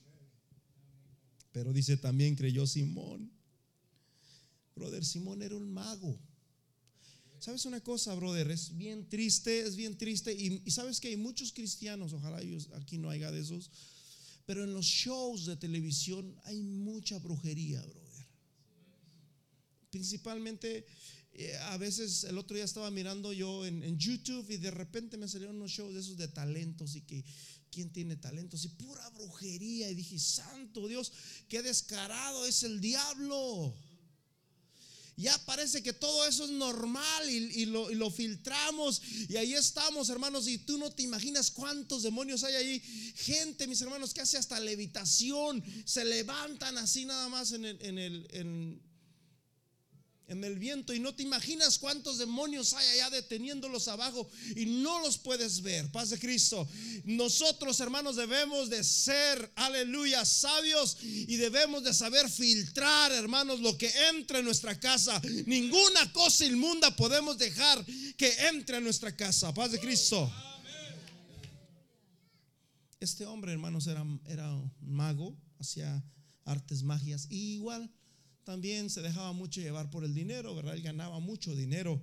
Pero 1.52 1.72
dice, 1.72 1.96
también 1.96 2.36
creyó 2.36 2.66
Simón. 2.66 3.32
Brother, 4.76 5.04
Simón 5.04 5.42
era 5.42 5.56
un 5.56 5.72
mago. 5.72 6.20
¿Sabes 7.46 7.64
una 7.64 7.80
cosa, 7.80 8.12
brother? 8.16 8.50
Es 8.50 8.76
bien 8.76 9.08
triste, 9.08 9.60
es 9.60 9.76
bien 9.76 9.96
triste. 9.96 10.32
Y, 10.34 10.68
sabes 10.68 10.98
que 10.98 11.06
hay 11.06 11.16
muchos 11.16 11.52
cristianos, 11.52 12.12
ojalá 12.12 12.42
ellos, 12.42 12.70
aquí 12.74 12.98
no 12.98 13.08
haya 13.08 13.30
de 13.30 13.38
esos, 13.38 13.70
pero 14.46 14.64
en 14.64 14.74
los 14.74 14.84
shows 14.84 15.46
de 15.46 15.54
televisión 15.54 16.34
hay 16.42 16.60
mucha 16.60 17.20
brujería, 17.20 17.80
brother. 17.82 18.26
Principalmente, 19.90 20.86
eh, 21.34 21.56
a 21.70 21.76
veces 21.76 22.24
el 22.24 22.36
otro 22.36 22.56
día 22.56 22.64
estaba 22.64 22.90
mirando 22.90 23.32
yo 23.32 23.64
en, 23.64 23.96
YouTube 23.96 24.50
y 24.50 24.56
de 24.56 24.72
repente 24.72 25.16
me 25.16 25.28
salieron 25.28 25.54
unos 25.54 25.70
shows 25.70 25.94
de 25.94 26.00
esos 26.00 26.16
de 26.16 26.26
talentos 26.26 26.96
y 26.96 27.02
que 27.02 27.24
quién 27.70 27.90
tiene 27.90 28.16
talentos 28.16 28.64
y 28.64 28.70
pura 28.70 29.08
brujería. 29.10 29.88
Y 29.88 29.94
dije, 29.94 30.18
santo 30.18 30.88
Dios, 30.88 31.12
qué 31.48 31.62
descarado 31.62 32.44
es 32.44 32.64
el 32.64 32.80
diablo 32.80 33.72
ya 35.16 35.36
parece 35.46 35.82
que 35.82 35.94
todo 35.94 36.26
eso 36.26 36.44
es 36.44 36.50
normal 36.50 37.30
y, 37.30 37.64
lo, 37.66 38.10
filtramos 38.10 39.00
y 39.28 39.36
ahí 39.36 39.54
estamos, 39.54 40.10
hermanos, 40.10 40.46
y 40.46 40.58
tú 40.58 40.76
no 40.76 40.90
te 40.90 41.02
imaginas 41.02 41.50
cuántos 41.50 42.02
demonios 42.02 42.44
hay 42.44 42.54
ahí. 42.54 42.80
Gente, 43.16 43.66
mis 43.66 43.80
hermanos, 43.80 44.12
que 44.12 44.20
hace 44.20 44.36
hasta 44.36 44.60
levitación, 44.60 45.64
se 45.86 46.04
levantan 46.04 46.76
así 46.76 47.06
nada 47.06 47.30
más 47.30 47.52
en 47.52 47.64
el, 47.64 47.78
en 47.80 47.98
el, 47.98 48.28
en, 48.32 48.82
en 50.28 50.42
el 50.42 50.58
viento 50.58 50.92
y 50.92 50.98
no 50.98 51.14
te 51.14 51.22
imaginas 51.22 51.78
cuántos 51.78 52.18
demonios 52.18 52.72
hay 52.72 52.86
allá 52.88 53.10
deteniéndolos 53.10 53.86
abajo 53.88 54.28
y 54.56 54.66
no 54.66 55.00
los 55.00 55.18
puedes 55.18 55.62
ver. 55.62 55.90
Paz 55.92 56.10
de 56.10 56.18
Cristo. 56.18 56.68
Nosotros, 57.04 57.78
hermanos, 57.80 58.16
debemos 58.16 58.68
de 58.68 58.82
ser, 58.82 59.52
aleluya, 59.54 60.24
sabios 60.24 60.98
y 61.02 61.36
debemos 61.36 61.84
de 61.84 61.94
saber 61.94 62.28
filtrar, 62.28 63.12
hermanos, 63.12 63.60
lo 63.60 63.78
que 63.78 63.90
entra 64.10 64.40
en 64.40 64.44
nuestra 64.44 64.78
casa. 64.78 65.20
Ninguna 65.46 66.12
cosa 66.12 66.44
inmunda 66.44 66.94
podemos 66.96 67.38
dejar 67.38 67.84
que 68.16 68.32
entre 68.48 68.78
en 68.78 68.84
nuestra 68.84 69.14
casa. 69.14 69.54
Paz 69.54 69.70
de 69.70 69.78
Cristo. 69.78 70.32
Este 72.98 73.26
hombre, 73.26 73.52
hermanos, 73.52 73.86
era, 73.86 74.04
era 74.26 74.52
un 74.52 74.72
mago, 74.80 75.36
hacía 75.60 76.02
artes 76.44 76.82
magias. 76.82 77.26
Y 77.30 77.54
igual 77.54 77.90
también 78.46 78.90
se 78.90 79.02
dejaba 79.02 79.32
mucho 79.32 79.60
llevar 79.60 79.90
por 79.90 80.04
el 80.04 80.14
dinero, 80.14 80.54
¿verdad? 80.54 80.76
Él 80.76 80.82
ganaba 80.82 81.18
mucho 81.18 81.54
dinero 81.56 82.00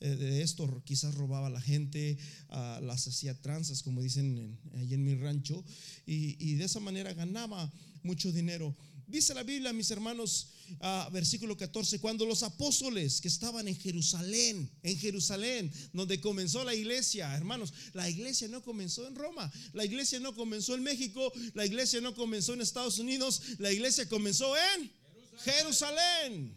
eh, 0.00 0.16
de 0.16 0.40
esto, 0.42 0.82
quizás 0.86 1.14
robaba 1.14 1.48
a 1.48 1.50
la 1.50 1.60
gente, 1.60 2.16
las 2.48 3.06
hacía 3.06 3.38
tranzas, 3.40 3.82
como 3.82 4.00
dicen 4.00 4.58
ahí 4.74 4.94
en 4.94 5.04
mi 5.04 5.14
rancho, 5.14 5.62
y, 6.06 6.54
de 6.54 6.64
esa 6.64 6.80
manera 6.80 7.12
ganaba 7.12 7.70
mucho 8.02 8.32
dinero. 8.32 8.74
Dice 9.06 9.34
la 9.34 9.42
Biblia, 9.42 9.74
mis 9.74 9.90
hermanos, 9.90 10.48
versículo 11.12 11.58
14, 11.58 11.98
cuando 11.98 12.24
los 12.24 12.42
apóstoles 12.42 13.20
que 13.20 13.28
estaban 13.28 13.68
en 13.68 13.76
Jerusalén, 13.76 14.70
en 14.82 14.96
Jerusalén, 14.96 15.70
donde 15.92 16.22
comenzó 16.22 16.64
la 16.64 16.74
iglesia, 16.74 17.36
hermanos, 17.36 17.74
la 17.92 18.08
iglesia 18.08 18.48
no 18.48 18.62
comenzó 18.62 19.06
en 19.06 19.14
Roma, 19.14 19.52
la 19.74 19.84
iglesia 19.84 20.18
no 20.20 20.34
comenzó 20.34 20.74
en 20.74 20.84
México, 20.84 21.30
la 21.52 21.66
iglesia 21.66 22.00
no 22.00 22.14
comenzó 22.14 22.54
en 22.54 22.62
Estados 22.62 22.98
Unidos, 22.98 23.42
la 23.58 23.70
iglesia 23.70 24.08
comenzó 24.08 24.54
en 24.56 25.01
Jerusalén. 25.38 26.56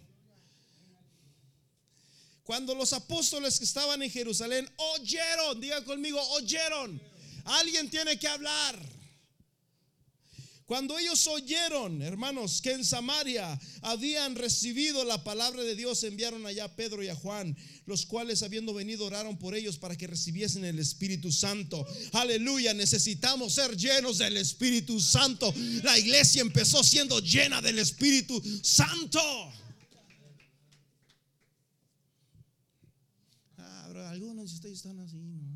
Cuando 2.43 2.75
los 2.75 2.93
apóstoles 2.93 3.57
que 3.57 3.65
estaban 3.65 4.03
en 4.03 4.11
Jerusalén 4.11 4.69
oyeron, 4.77 5.59
diga 5.59 5.83
conmigo, 5.83 6.21
oyeron. 6.33 7.01
Alguien 7.45 7.89
tiene 7.89 8.19
que 8.19 8.27
hablar. 8.27 8.94
Cuando 10.65 10.97
ellos 10.97 11.27
oyeron, 11.27 12.01
hermanos, 12.01 12.59
que 12.59 12.71
en 12.71 12.83
Samaria 12.83 13.59
habían 13.81 14.35
recibido 14.35 15.05
la 15.05 15.23
palabra 15.23 15.61
de 15.61 15.75
Dios, 15.75 16.03
enviaron 16.03 16.43
allá 16.47 16.65
a 16.65 16.75
Pedro 16.75 17.03
y 17.03 17.07
a 17.07 17.15
Juan, 17.15 17.55
los 17.85 18.07
cuales 18.07 18.41
habiendo 18.41 18.73
venido 18.73 19.05
oraron 19.05 19.37
por 19.37 19.53
ellos 19.53 19.77
para 19.77 19.95
que 19.95 20.07
recibiesen 20.07 20.65
el 20.65 20.79
Espíritu 20.79 21.31
Santo. 21.31 21.85
Aleluya, 22.13 22.73
necesitamos 22.73 23.53
ser 23.53 23.77
llenos 23.77 24.17
del 24.17 24.37
Espíritu 24.37 24.99
Santo. 24.99 25.53
La 25.83 25.99
iglesia 25.99 26.41
empezó 26.41 26.83
siendo 26.83 27.19
llena 27.19 27.61
del 27.61 27.77
Espíritu 27.77 28.41
Santo. 28.63 29.21
Ah, 33.59 34.09
algunos 34.09 34.49
de 34.49 34.55
ustedes 34.55 34.77
están 34.77 34.99
así, 34.99 35.17
¿no? 35.17 35.54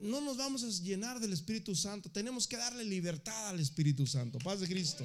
No 0.00 0.20
nos 0.20 0.36
vamos 0.36 0.62
a 0.64 0.68
llenar 0.82 1.20
del 1.20 1.32
Espíritu 1.32 1.74
Santo. 1.74 2.10
Tenemos 2.10 2.46
que 2.46 2.56
darle 2.56 2.84
libertad 2.84 3.48
al 3.48 3.60
Espíritu 3.60 4.06
Santo. 4.06 4.38
Paz 4.38 4.60
de 4.60 4.68
Cristo. 4.68 5.04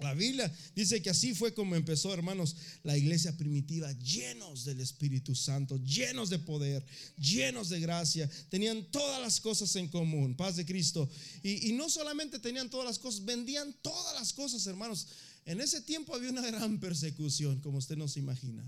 La 0.00 0.14
Biblia 0.14 0.52
dice 0.76 1.02
que 1.02 1.10
así 1.10 1.34
fue 1.34 1.52
como 1.52 1.74
empezó, 1.74 2.14
hermanos, 2.14 2.54
la 2.84 2.96
iglesia 2.96 3.36
primitiva, 3.36 3.90
llenos 3.94 4.64
del 4.64 4.80
Espíritu 4.80 5.34
Santo, 5.34 5.76
llenos 5.78 6.30
de 6.30 6.38
poder, 6.38 6.86
llenos 7.16 7.68
de 7.68 7.80
gracia, 7.80 8.30
tenían 8.48 8.84
todas 8.92 9.20
las 9.20 9.40
cosas 9.40 9.74
en 9.74 9.88
común, 9.88 10.36
paz 10.36 10.54
de 10.54 10.64
Cristo. 10.64 11.10
Y, 11.42 11.68
y, 11.68 11.72
no 11.72 11.90
solamente 11.90 12.38
tenían 12.38 12.70
todas 12.70 12.86
las 12.86 12.98
cosas, 13.00 13.24
vendían 13.24 13.74
todas 13.82 14.14
las 14.14 14.32
cosas, 14.32 14.64
hermanos. 14.68 15.08
En 15.44 15.60
ese 15.60 15.80
tiempo 15.80 16.14
había 16.14 16.30
una 16.30 16.42
gran 16.46 16.78
persecución, 16.78 17.60
como 17.60 17.78
usted 17.78 17.96
no 17.96 18.06
se 18.06 18.20
imagina. 18.20 18.62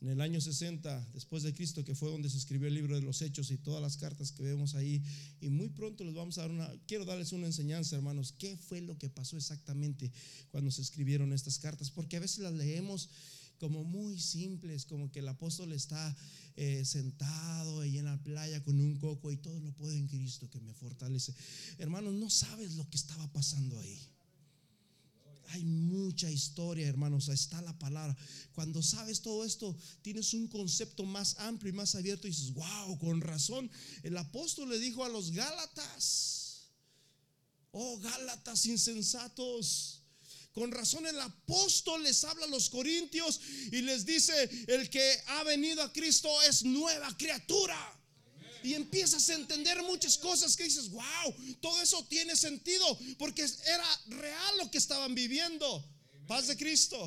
En 0.00 0.08
el 0.08 0.20
año 0.20 0.40
60 0.40 1.08
después 1.12 1.42
de 1.42 1.52
Cristo, 1.52 1.84
que 1.84 1.94
fue 1.94 2.10
donde 2.10 2.30
se 2.30 2.38
escribió 2.38 2.68
el 2.68 2.74
libro 2.74 2.94
de 2.94 3.02
los 3.02 3.20
Hechos 3.20 3.50
y 3.50 3.58
todas 3.58 3.82
las 3.82 3.98
cartas 3.98 4.32
que 4.32 4.42
vemos 4.42 4.74
ahí. 4.74 5.02
Y 5.40 5.50
muy 5.50 5.68
pronto 5.68 6.04
les 6.04 6.14
vamos 6.14 6.38
a 6.38 6.42
dar 6.42 6.50
una, 6.50 6.72
quiero 6.86 7.04
darles 7.04 7.32
una 7.32 7.46
enseñanza, 7.46 7.96
hermanos, 7.96 8.34
qué 8.38 8.56
fue 8.56 8.80
lo 8.80 8.96
que 8.98 9.10
pasó 9.10 9.36
exactamente 9.36 10.10
cuando 10.50 10.70
se 10.70 10.82
escribieron 10.82 11.32
estas 11.32 11.58
cartas, 11.58 11.90
porque 11.90 12.16
a 12.16 12.20
veces 12.20 12.38
las 12.38 12.54
leemos 12.54 13.10
como 13.58 13.84
muy 13.84 14.18
simples, 14.18 14.86
como 14.86 15.12
que 15.12 15.18
el 15.18 15.28
apóstol 15.28 15.72
está 15.72 16.16
eh, 16.56 16.82
sentado 16.86 17.80
ahí 17.80 17.98
en 17.98 18.06
la 18.06 18.16
playa 18.22 18.64
con 18.64 18.80
un 18.80 18.96
coco 18.98 19.30
y 19.30 19.36
todo 19.36 19.60
lo 19.60 19.70
puedo 19.72 19.92
en 19.92 20.08
Cristo 20.08 20.48
que 20.48 20.60
me 20.60 20.72
fortalece. 20.72 21.34
Hermanos, 21.76 22.14
no 22.14 22.30
sabes 22.30 22.76
lo 22.76 22.88
que 22.88 22.96
estaba 22.96 23.30
pasando 23.32 23.78
ahí. 23.78 24.00
Hay 25.52 25.64
mucha 25.64 26.30
historia, 26.30 26.86
hermanos. 26.86 27.28
Está 27.28 27.60
la 27.62 27.76
palabra. 27.78 28.16
Cuando 28.52 28.82
sabes 28.82 29.20
todo 29.20 29.44
esto, 29.44 29.76
tienes 30.02 30.32
un 30.32 30.46
concepto 30.46 31.04
más 31.04 31.36
amplio 31.38 31.70
y 31.70 31.76
más 31.76 31.94
abierto 31.94 32.26
y 32.26 32.30
dices, 32.30 32.52
wow, 32.54 32.98
con 32.98 33.20
razón. 33.20 33.70
El 34.02 34.16
apóstol 34.16 34.70
le 34.70 34.78
dijo 34.78 35.04
a 35.04 35.08
los 35.08 35.32
Gálatas, 35.32 36.70
oh 37.72 37.98
Gálatas 37.98 38.66
insensatos. 38.66 40.02
Con 40.52 40.70
razón 40.72 41.06
el 41.06 41.18
apóstol 41.20 42.02
les 42.02 42.24
habla 42.24 42.44
a 42.44 42.48
los 42.48 42.70
corintios 42.70 43.40
y 43.72 43.82
les 43.82 44.04
dice, 44.04 44.48
el 44.68 44.90
que 44.90 45.16
ha 45.28 45.44
venido 45.44 45.82
a 45.82 45.92
Cristo 45.92 46.30
es 46.42 46.64
nueva 46.64 47.16
criatura 47.16 47.99
y 48.62 48.74
empiezas 48.74 49.28
a 49.28 49.34
entender 49.34 49.82
muchas 49.82 50.18
cosas 50.18 50.56
que 50.56 50.64
dices, 50.64 50.90
wow, 50.90 51.34
todo 51.60 51.80
eso 51.80 52.04
tiene 52.08 52.36
sentido 52.36 52.98
porque 53.18 53.42
era 53.42 54.00
real 54.08 54.58
lo 54.58 54.70
que 54.70 54.78
estaban 54.78 55.14
viviendo. 55.14 55.84
Paz 56.26 56.46
de 56.46 56.56
Cristo. 56.56 56.98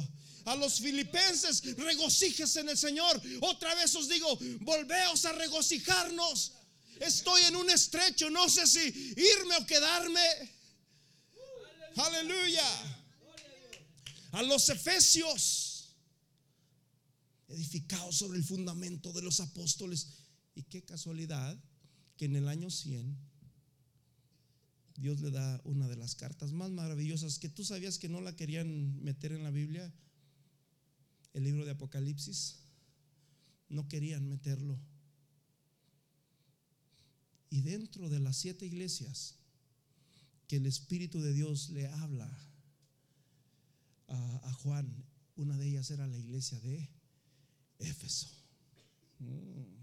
A 0.46 0.56
los 0.56 0.80
filipenses, 0.80 1.64
regocíjese 1.78 2.60
en 2.60 2.70
el 2.70 2.78
Señor. 2.78 3.22
Otra 3.42 3.74
vez 3.76 3.96
os 3.96 4.10
digo, 4.10 4.38
volveos 4.60 5.24
a 5.26 5.32
regocijarnos. 5.32 6.52
Estoy 7.00 7.44
en 7.44 7.56
un 7.56 7.70
estrecho, 7.70 8.30
no 8.30 8.50
sé 8.50 8.68
si 8.68 9.14
irme 9.16 9.56
o 9.58 9.66
quedarme. 9.66 10.54
Aleluya. 11.96 12.66
A 14.34 14.42
los 14.42 14.68
efesios, 14.68 15.96
edificados 17.48 18.18
sobre 18.18 18.38
el 18.38 18.44
fundamento 18.44 19.14
de 19.14 19.22
los 19.22 19.40
apóstoles 19.40 20.08
y 20.56 20.64
qué 20.64 20.84
casualidad 20.84 21.58
que 22.18 22.26
en 22.26 22.36
el 22.36 22.48
año 22.48 22.70
100 22.70 23.18
Dios 24.96 25.22
le 25.22 25.32
da 25.32 25.60
una 25.64 25.88
de 25.88 25.96
las 25.96 26.16
cartas 26.16 26.52
más 26.52 26.70
maravillosas 26.70 27.40
que 27.40 27.50
tú 27.50 27.66
sabías 27.66 27.98
que 27.98 28.10
no 28.10 28.22
la 28.22 28.36
querían 28.36 29.04
meter 29.04 29.32
en 29.32 29.44
la 29.44 29.50
Biblia, 29.50 29.92
el 31.34 31.44
libro 31.44 31.66
de 31.66 31.72
Apocalipsis. 31.72 32.60
No 33.70 33.88
querían 33.88 34.30
meterlo. 34.30 34.80
Y 37.50 37.62
dentro 37.62 38.08
de 38.10 38.20
las 38.20 38.38
siete 38.38 38.68
iglesias 38.68 39.36
que 40.48 40.58
el 40.58 40.68
Espíritu 40.68 41.20
de 41.22 41.34
Dios 41.34 41.70
le 41.70 41.88
habla 41.88 42.32
a, 44.08 44.54
Juan, 44.62 45.04
una 45.36 45.58
de 45.58 45.68
ellas 45.68 45.90
era 45.90 46.06
la 46.06 46.18
iglesia 46.18 46.60
de 46.60 46.88
Éfeso. 47.80 48.30
Mm 49.20 49.83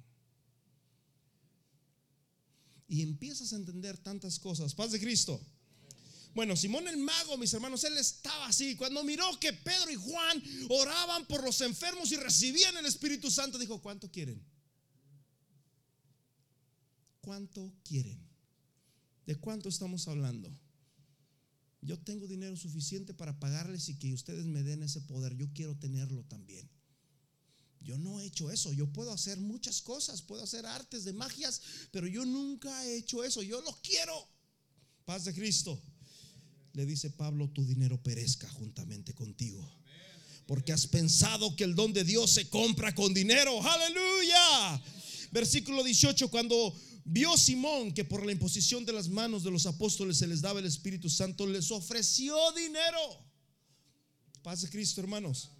y 2.90 3.02
empiezas 3.02 3.52
a 3.52 3.56
entender 3.56 3.96
tantas 3.98 4.40
cosas. 4.40 4.74
Paz 4.74 4.90
de 4.90 4.98
Cristo. 4.98 5.40
Bueno, 6.34 6.56
Simón 6.56 6.88
el 6.88 6.96
mago, 6.96 7.38
mis 7.38 7.54
hermanos, 7.54 7.84
él 7.84 7.96
estaba 7.96 8.48
así. 8.48 8.74
Cuando 8.74 9.04
miró 9.04 9.38
que 9.38 9.52
Pedro 9.52 9.92
y 9.92 9.94
Juan 9.94 10.42
oraban 10.68 11.24
por 11.26 11.44
los 11.44 11.60
enfermos 11.60 12.10
y 12.10 12.16
recibían 12.16 12.76
el 12.76 12.86
Espíritu 12.86 13.30
Santo, 13.30 13.58
dijo, 13.58 13.80
¿cuánto 13.80 14.10
quieren? 14.10 14.44
¿Cuánto 17.20 17.72
quieren? 17.84 18.18
¿De 19.24 19.36
cuánto 19.36 19.68
estamos 19.68 20.08
hablando? 20.08 20.52
Yo 21.82 21.96
tengo 21.96 22.26
dinero 22.26 22.56
suficiente 22.56 23.14
para 23.14 23.38
pagarles 23.38 23.88
y 23.88 23.98
que 24.00 24.12
ustedes 24.12 24.46
me 24.46 24.64
den 24.64 24.82
ese 24.82 25.00
poder. 25.00 25.36
Yo 25.36 25.46
quiero 25.52 25.76
tenerlo 25.76 26.24
también. 26.24 26.68
Yo 27.80 27.98
no 27.98 28.20
he 28.20 28.26
hecho 28.26 28.50
eso. 28.50 28.72
Yo 28.72 28.86
puedo 28.86 29.12
hacer 29.12 29.38
muchas 29.38 29.80
cosas, 29.80 30.22
puedo 30.22 30.42
hacer 30.42 30.66
artes 30.66 31.04
de 31.04 31.12
magias, 31.12 31.60
pero 31.90 32.06
yo 32.06 32.24
nunca 32.24 32.84
he 32.84 32.98
hecho 32.98 33.24
eso. 33.24 33.42
Yo 33.42 33.60
lo 33.62 33.72
quiero. 33.82 34.28
Paz 35.04 35.24
de 35.24 35.34
Cristo. 35.34 35.80
Le 36.72 36.86
dice 36.86 37.10
Pablo, 37.10 37.48
tu 37.48 37.64
dinero 37.64 38.00
perezca 38.02 38.48
juntamente 38.50 39.14
contigo. 39.14 39.68
Porque 40.46 40.72
has 40.72 40.86
pensado 40.86 41.56
que 41.56 41.64
el 41.64 41.74
don 41.74 41.92
de 41.92 42.04
Dios 42.04 42.30
se 42.30 42.48
compra 42.48 42.94
con 42.94 43.14
dinero. 43.14 43.60
Aleluya. 43.62 44.82
Versículo 45.32 45.82
18, 45.82 46.28
cuando 46.28 46.74
vio 47.04 47.36
Simón 47.36 47.92
que 47.92 48.04
por 48.04 48.26
la 48.26 48.32
imposición 48.32 48.84
de 48.84 48.92
las 48.92 49.08
manos 49.08 49.42
de 49.42 49.50
los 49.50 49.66
apóstoles 49.66 50.18
se 50.18 50.26
les 50.26 50.40
daba 50.40 50.60
el 50.60 50.66
Espíritu 50.66 51.08
Santo, 51.08 51.46
les 51.46 51.70
ofreció 51.70 52.36
dinero. 52.52 52.98
Paz 54.42 54.62
de 54.62 54.68
Cristo, 54.68 55.00
hermanos. 55.00 55.50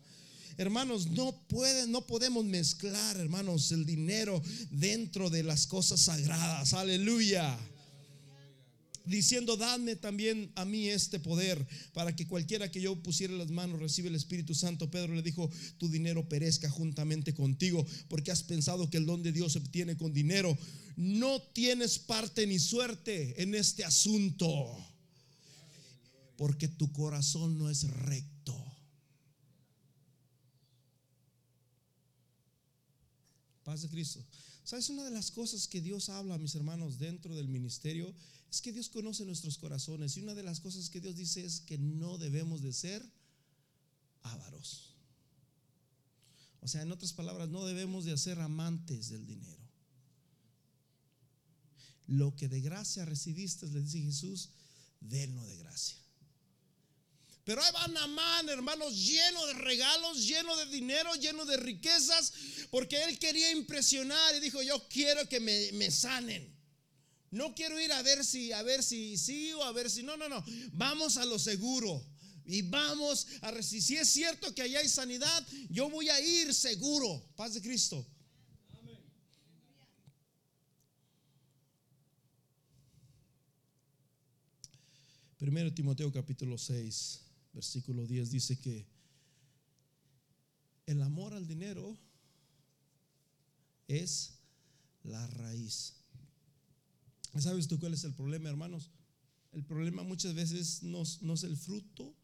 Hermanos, 0.60 1.06
no 1.06 1.32
pueden, 1.48 1.90
no 1.90 2.06
podemos 2.06 2.44
mezclar, 2.44 3.16
hermanos, 3.16 3.72
el 3.72 3.86
dinero 3.86 4.42
dentro 4.70 5.30
de 5.30 5.42
las 5.42 5.66
cosas 5.66 6.00
sagradas. 6.00 6.74
Aleluya 6.74 7.58
diciendo, 9.06 9.56
dadme 9.56 9.96
también 9.96 10.52
a 10.56 10.66
mí 10.66 10.88
este 10.88 11.18
poder 11.18 11.66
para 11.94 12.14
que 12.14 12.26
cualquiera 12.26 12.70
que 12.70 12.82
yo 12.82 13.02
pusiera 13.02 13.32
las 13.32 13.48
manos 13.48 13.80
reciba 13.80 14.08
el 14.08 14.14
Espíritu 14.14 14.54
Santo. 14.54 14.90
Pedro 14.90 15.14
le 15.14 15.22
dijo, 15.22 15.50
tu 15.78 15.88
dinero 15.88 16.28
perezca 16.28 16.68
juntamente 16.68 17.32
contigo, 17.32 17.86
porque 18.08 18.30
has 18.30 18.42
pensado 18.42 18.90
que 18.90 18.98
el 18.98 19.06
don 19.06 19.22
de 19.22 19.32
Dios 19.32 19.54
se 19.54 19.60
obtiene 19.60 19.96
con 19.96 20.12
dinero. 20.12 20.56
No 20.94 21.40
tienes 21.40 21.98
parte 21.98 22.46
ni 22.46 22.58
suerte 22.58 23.42
en 23.42 23.54
este 23.54 23.82
asunto, 23.82 24.76
porque 26.36 26.68
tu 26.68 26.92
corazón 26.92 27.58
no 27.58 27.70
es 27.70 27.84
recto. 27.84 28.39
Paz 33.64 33.82
de 33.82 33.88
Cristo. 33.88 34.24
¿Sabes? 34.64 34.88
Una 34.90 35.04
de 35.04 35.10
las 35.10 35.30
cosas 35.30 35.68
que 35.68 35.80
Dios 35.80 36.08
habla, 36.08 36.38
mis 36.38 36.54
hermanos, 36.54 36.98
dentro 36.98 37.34
del 37.34 37.48
ministerio, 37.48 38.14
es 38.50 38.60
que 38.60 38.72
Dios 38.72 38.88
conoce 38.88 39.24
nuestros 39.24 39.58
corazones. 39.58 40.16
Y 40.16 40.20
una 40.20 40.34
de 40.34 40.42
las 40.42 40.60
cosas 40.60 40.90
que 40.90 41.00
Dios 41.00 41.16
dice 41.16 41.44
es 41.44 41.60
que 41.60 41.78
no 41.78 42.18
debemos 42.18 42.62
de 42.62 42.72
ser 42.72 43.04
ávaros. 44.22 44.94
O 46.60 46.68
sea, 46.68 46.82
en 46.82 46.92
otras 46.92 47.12
palabras, 47.12 47.48
no 47.48 47.64
debemos 47.64 48.04
de 48.04 48.16
ser 48.18 48.38
amantes 48.40 49.08
del 49.08 49.26
dinero. 49.26 49.60
Lo 52.06 52.34
que 52.34 52.48
de 52.48 52.60
gracia 52.60 53.04
recibiste, 53.04 53.66
le 53.68 53.82
dice 53.82 54.02
Jesús, 54.02 54.50
denlo 55.00 55.44
de 55.46 55.56
gracia. 55.56 55.99
Pero 57.44 57.62
ahí 57.62 57.72
va 57.72 57.88
Namán, 57.88 58.48
hermanos, 58.48 58.94
lleno 58.94 59.46
de 59.46 59.54
regalos, 59.54 60.26
lleno 60.26 60.56
de 60.56 60.66
dinero, 60.66 61.14
lleno 61.14 61.44
de 61.46 61.56
riquezas, 61.56 62.32
porque 62.70 63.02
él 63.04 63.18
quería 63.18 63.50
impresionar 63.52 64.34
y 64.36 64.40
dijo, 64.40 64.62
yo 64.62 64.86
quiero 64.88 65.26
que 65.28 65.40
me, 65.40 65.90
sanen. 65.90 66.54
No 67.30 67.54
quiero 67.54 67.80
ir 67.80 67.92
a 67.92 68.02
ver 68.02 68.24
si, 68.24 68.52
a 68.52 68.62
ver 68.62 68.82
si 68.82 69.16
sí 69.16 69.52
o 69.52 69.62
a 69.62 69.72
ver 69.72 69.90
si 69.90 70.02
no, 70.02 70.16
no, 70.16 70.28
no. 70.28 70.44
Vamos 70.72 71.16
a 71.16 71.24
lo 71.24 71.38
seguro. 71.38 72.04
Y 72.44 72.62
vamos 72.62 73.26
a 73.42 73.52
recibir. 73.52 73.82
Si 73.82 73.96
es 73.96 74.08
cierto 74.08 74.52
que 74.54 74.62
allá 74.62 74.80
hay 74.80 74.88
sanidad, 74.88 75.46
yo 75.68 75.88
voy 75.88 76.08
a 76.08 76.20
ir 76.20 76.52
seguro. 76.52 77.24
Paz 77.36 77.54
de 77.54 77.62
Cristo. 77.62 78.04
Primero 85.38 85.72
Timoteo 85.72 86.12
capítulo 86.12 86.58
6 86.58 87.29
versículo 87.52 88.06
10 88.06 88.30
dice 88.30 88.58
que 88.58 88.86
el 90.86 91.02
amor 91.02 91.34
al 91.34 91.46
dinero 91.46 91.96
es 93.86 94.34
la 95.04 95.26
raíz. 95.28 95.94
¿Sabes 97.38 97.68
tú 97.68 97.78
cuál 97.78 97.94
es 97.94 98.04
el 98.04 98.14
problema, 98.14 98.48
hermanos? 98.48 98.90
El 99.52 99.64
problema 99.64 100.02
muchas 100.02 100.34
veces 100.34 100.82
no, 100.82 101.02
es 101.02 101.44
el 101.44 101.56
fruto, 101.56 102.14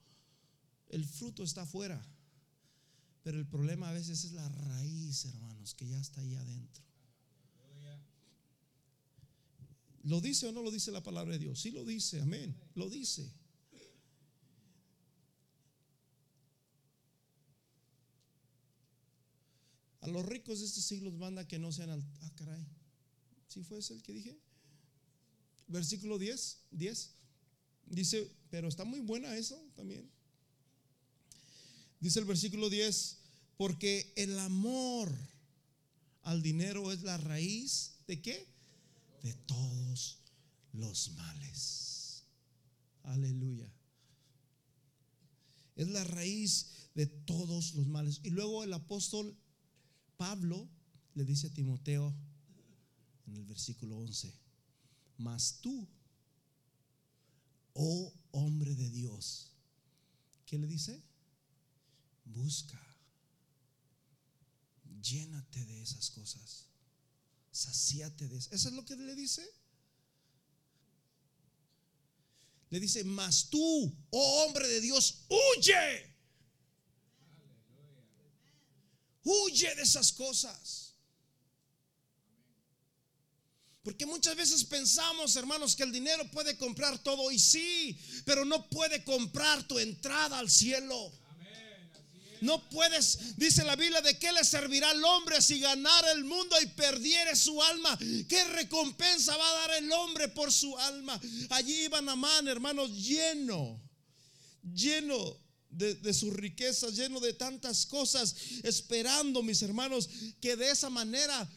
el 0.89 1.05
fruto 1.05 1.43
está 1.43 1.63
afuera, 1.63 2.01
pero 3.23 3.39
el 3.39 3.47
problema 3.47 3.89
a 3.89 3.93
veces 3.93 4.25
es 4.25 4.33
la 4.33 4.49
raíz, 4.49 5.25
hermanos, 5.25 5.75
que 5.75 5.89
ya 5.89 6.01
está 6.01 6.21
ahí 6.21 6.35
adentro. 6.35 6.85
¿Lo 10.05 10.21
dice 10.21 10.47
o 10.47 10.53
no 10.53 10.63
lo 10.63 10.71
dice 10.71 10.93
la 10.93 11.03
palabra 11.03 11.33
de 11.33 11.41
Dios? 11.41 11.61
Sí 11.61 11.73
lo 11.73 11.85
dice, 11.85 12.21
amén, 12.21 12.57
lo 12.77 12.89
dice. 12.89 13.29
A 20.07 20.09
los 20.09 20.25
ricos 20.25 20.61
de 20.61 20.67
este 20.67 20.81
siglo 20.81 21.11
manda 21.11 21.49
que 21.49 21.59
no 21.59 21.73
sean 21.73 21.91
al, 21.91 22.01
ah, 22.21 22.31
caray. 22.37 22.65
¿Sí 23.49 23.65
fue 23.65 23.81
ese 23.81 23.93
el 23.93 24.05
que 24.05 24.13
dije? 24.13 24.39
Versículo 25.67 26.17
10, 26.17 26.59
10. 26.71 27.11
Dice, 27.87 28.31
pero 28.49 28.69
está 28.69 28.85
muy 28.85 29.01
buena 29.01 29.37
eso 29.37 29.61
también. 29.75 30.09
Dice 31.99 32.21
el 32.21 32.25
versículo 32.25 32.71
10, 32.71 33.19
Porque 33.57 34.13
el 34.15 34.39
amor 34.39 35.13
al 36.23 36.41
dinero 36.41 36.93
es 36.93 37.03
la 37.03 37.17
raíz 37.17 37.97
de 38.07 38.23
qué? 38.23 38.47
De 39.25 39.35
todos 39.35 40.21
los 40.73 41.11
males. 41.17 42.23
Aleluya. 43.03 43.69
Es 45.75 45.89
la 45.89 46.05
raíz 46.05 46.69
de 46.95 47.07
todos 47.07 47.75
los 47.75 47.89
males. 47.89 48.21
Y 48.23 48.31
luego 48.31 48.63
el 48.63 48.73
apóstol 48.73 49.37
Pablo 50.17 50.69
le 51.15 51.25
dice 51.25 51.49
a 51.49 51.51
Timoteo 51.51 52.15
en 53.27 53.37
el 53.37 53.45
versículo 53.45 53.99
11, 53.99 54.33
mas 55.19 55.59
tú, 55.61 55.89
oh 57.75 58.13
hombre 58.33 58.75
de 58.75 58.91
Dios, 58.91 59.53
¿qué 60.47 60.59
le 60.59 60.67
dice? 60.67 61.03
Busca, 62.25 62.81
llénate 65.03 65.65
de 65.65 65.83
esas 65.83 66.11
cosas, 66.11 66.67
saciate 67.51 68.29
de 68.29 68.39
eso. 68.39 68.51
¿Eso 68.53 68.69
es 68.69 68.75
lo 68.75 68.85
que 68.85 68.97
le 68.97 69.15
dice? 69.15 69.47
Le 72.71 72.81
dice, 72.81 73.05
mas 73.05 73.49
tú, 73.49 73.97
oh 74.11 74.45
hombre 74.45 74.67
de 74.67 74.81
Dios, 74.81 75.25
huye. 75.29 76.16
Huye 79.29 79.75
de 79.75 79.83
esas 79.83 80.13
cosas. 80.13 80.95
Porque 83.83 84.07
muchas 84.07 84.37
veces 84.37 84.65
pensamos, 84.65 85.35
hermanos, 85.35 85.75
que 85.75 85.83
el 85.83 85.91
dinero 85.91 86.29
puede 86.31 86.57
comprar 86.57 86.97
todo 87.01 87.33
y 87.33 87.39
sí, 87.39 87.99
pero 88.25 88.45
no 88.45 88.69
puede 88.71 89.03
comprar 89.03 89.65
tu 89.65 89.81
entrada 89.81 90.39
al 90.39 90.49
cielo. 90.49 91.13
No 92.41 92.69
puedes, 92.69 93.37
dice 93.37 93.65
la 93.65 93.75
Biblia, 93.75 94.01
de 94.01 94.17
qué 94.17 94.31
le 94.31 94.45
servirá 94.45 94.91
al 94.91 95.05
hombre 95.05 95.43
si 95.43 95.59
ganara 95.59 96.13
el 96.13 96.23
mundo 96.23 96.55
y 96.61 96.67
perdiere 96.67 97.35
su 97.35 97.61
alma. 97.61 97.99
¿Qué 98.29 98.45
recompensa 98.45 99.37
va 99.37 99.49
a 99.49 99.55
dar 99.55 99.83
el 99.83 99.91
hombre 99.91 100.29
por 100.29 100.53
su 100.53 100.77
alma? 100.79 101.21
Allí 101.51 101.85
iba 101.85 102.01
Namán, 102.01 102.47
hermanos, 102.47 102.91
lleno, 102.93 103.81
lleno 104.63 105.46
de, 105.71 106.15
sus 106.15 106.33
riquezas, 106.33 106.97
lleno 106.97 107.21
de 107.21 107.35
tantas 107.35 107.87
cosas, 107.87 108.35
esperando, 108.63 109.43
mis 109.43 109.61
hermanos, 109.63 110.09
que 110.41 110.57
de 110.57 110.71
esa 110.71 110.91
manera 110.91 111.49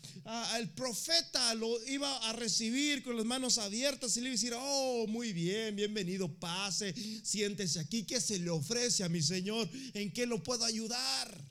el 0.58 0.70
profeta 0.72 1.54
lo 1.56 1.82
iba 1.88 2.18
a 2.30 2.34
recibir 2.34 3.04
con 3.04 3.16
las 3.16 3.26
manos 3.26 3.58
abiertas 3.58 4.18
y 4.18 4.22
le 4.22 4.28
iba 4.28 4.34
a 4.34 4.38
decir, 4.38 4.54
oh, 4.58 5.06
muy 5.08 5.34
bien, 5.34 5.76
bienvenido, 5.76 6.32
pase, 6.40 6.94
siéntese 7.24 7.80
aquí, 7.80 8.04
¿qué 8.04 8.20
se 8.20 8.40
le 8.40 8.50
ofrece 8.50 9.04
a 9.04 9.10
mi 9.10 9.22
Señor? 9.22 9.70
¿En 9.94 10.12
qué 10.12 10.26
lo 10.26 10.44
puedo 10.44 10.66
ayudar? 10.66 11.50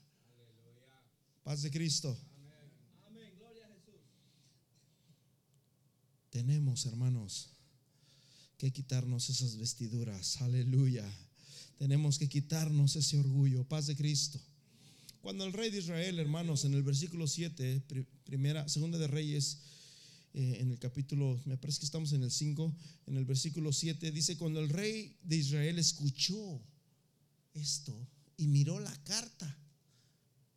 Paz 1.43 1.63
de 1.63 1.71
Cristo. 1.71 2.15
Amén. 3.07 3.33
Gloria 3.39 3.65
a 3.65 3.69
Jesús. 3.69 4.01
Tenemos, 6.29 6.85
hermanos, 6.85 7.49
que 8.57 8.71
quitarnos 8.71 9.29
esas 9.29 9.57
vestiduras. 9.57 10.41
Aleluya 10.41 11.09
tenemos 11.79 12.19
que 12.19 12.27
quitarnos 12.27 12.97
ese 12.97 13.17
orgullo. 13.17 13.63
Paz 13.63 13.87
de 13.87 13.95
Cristo. 13.95 14.37
Cuando 15.21 15.45
el 15.45 15.53
rey 15.53 15.71
de 15.71 15.79
Israel, 15.79 16.19
hermanos, 16.19 16.65
en 16.65 16.73
el 16.73 16.83
versículo 16.83 17.25
7, 17.25 17.81
primera, 18.25 18.67
segunda 18.67 18.97
de 18.97 19.07
Reyes, 19.07 19.59
eh, 20.33 20.57
en 20.59 20.71
el 20.71 20.77
capítulo, 20.77 21.39
me 21.45 21.57
parece 21.57 21.79
que 21.79 21.85
estamos 21.85 22.11
en 22.11 22.23
el 22.23 22.31
5, 22.31 22.75
en 23.07 23.15
el 23.15 23.23
versículo 23.23 23.71
7, 23.71 24.11
dice, 24.11 24.37
cuando 24.37 24.59
el 24.59 24.67
rey 24.67 25.15
de 25.23 25.37
Israel 25.37 25.79
escuchó 25.79 26.61
esto 27.53 27.97
y 28.35 28.47
miró 28.47 28.79
la 28.81 28.95
carta, 29.03 29.57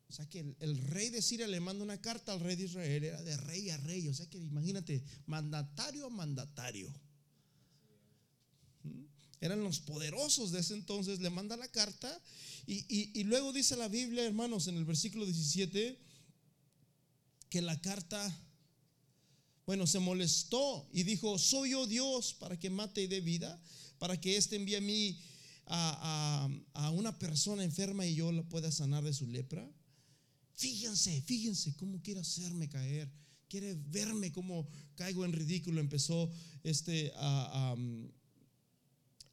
o 0.08 0.12
sea 0.12 0.28
que 0.28 0.40
el, 0.40 0.56
el, 0.58 0.76
rey 0.76 1.08
de 1.10 1.22
Siria 1.22 1.46
le 1.46 1.60
manda 1.60 1.84
una 1.84 2.00
carta 2.00 2.32
al 2.32 2.40
rey 2.40 2.56
de 2.56 2.64
Israel, 2.64 3.04
era 3.04 3.22
de 3.22 3.36
rey 3.36 3.70
a 3.70 3.76
rey, 3.78 4.08
o 4.08 4.14
sea 4.14 4.28
que 4.28 4.38
imagínate, 4.38 5.02
mandatario 5.26 6.06
a 6.06 6.10
mandatario 6.10 6.92
eran 9.42 9.62
los 9.64 9.80
poderosos 9.80 10.52
de 10.52 10.60
ese 10.60 10.74
entonces, 10.74 11.20
le 11.20 11.28
manda 11.28 11.56
la 11.56 11.66
carta 11.66 12.22
y, 12.64 13.24
luego 13.24 13.52
dice 13.52 13.74
la 13.76 13.88
Biblia, 13.88 14.24
hermanos, 14.24 14.68
en 14.68 14.76
el 14.76 14.84
versículo 14.84 15.26
17, 15.26 15.98
que 17.50 17.60
la 17.60 17.78
carta, 17.80 18.40
bueno, 19.66 19.88
se 19.88 19.98
molestó 19.98 20.88
y 20.92 21.02
dijo, 21.02 21.40
soy 21.40 21.70
yo 21.70 21.88
Dios 21.88 22.34
para 22.34 22.56
que 22.56 22.70
mate 22.70 23.02
y 23.02 23.08
dé 23.08 23.20
vida, 23.20 23.60
para 23.98 24.18
que 24.20 24.36
éste 24.36 24.54
envíe 24.54 24.76
a 24.76 24.80
mí 24.80 25.20
a, 25.66 26.48
a, 26.74 26.90
una 26.90 27.18
persona 27.18 27.64
enferma 27.64 28.06
y 28.06 28.14
yo 28.14 28.30
la 28.30 28.44
pueda 28.44 28.70
sanar 28.70 29.02
de 29.02 29.12
su 29.12 29.26
lepra. 29.26 29.68
Fíjense, 30.54 31.20
fíjense 31.22 31.74
cómo 31.74 32.00
quiere 32.00 32.20
hacerme 32.20 32.68
caer. 32.68 33.10
Quiere 33.48 33.74
verme 33.74 34.30
cómo 34.30 34.68
caigo 34.94 35.24
en 35.24 35.32
ridículo. 35.32 35.80
Empezó 35.80 36.30
este 36.62 37.12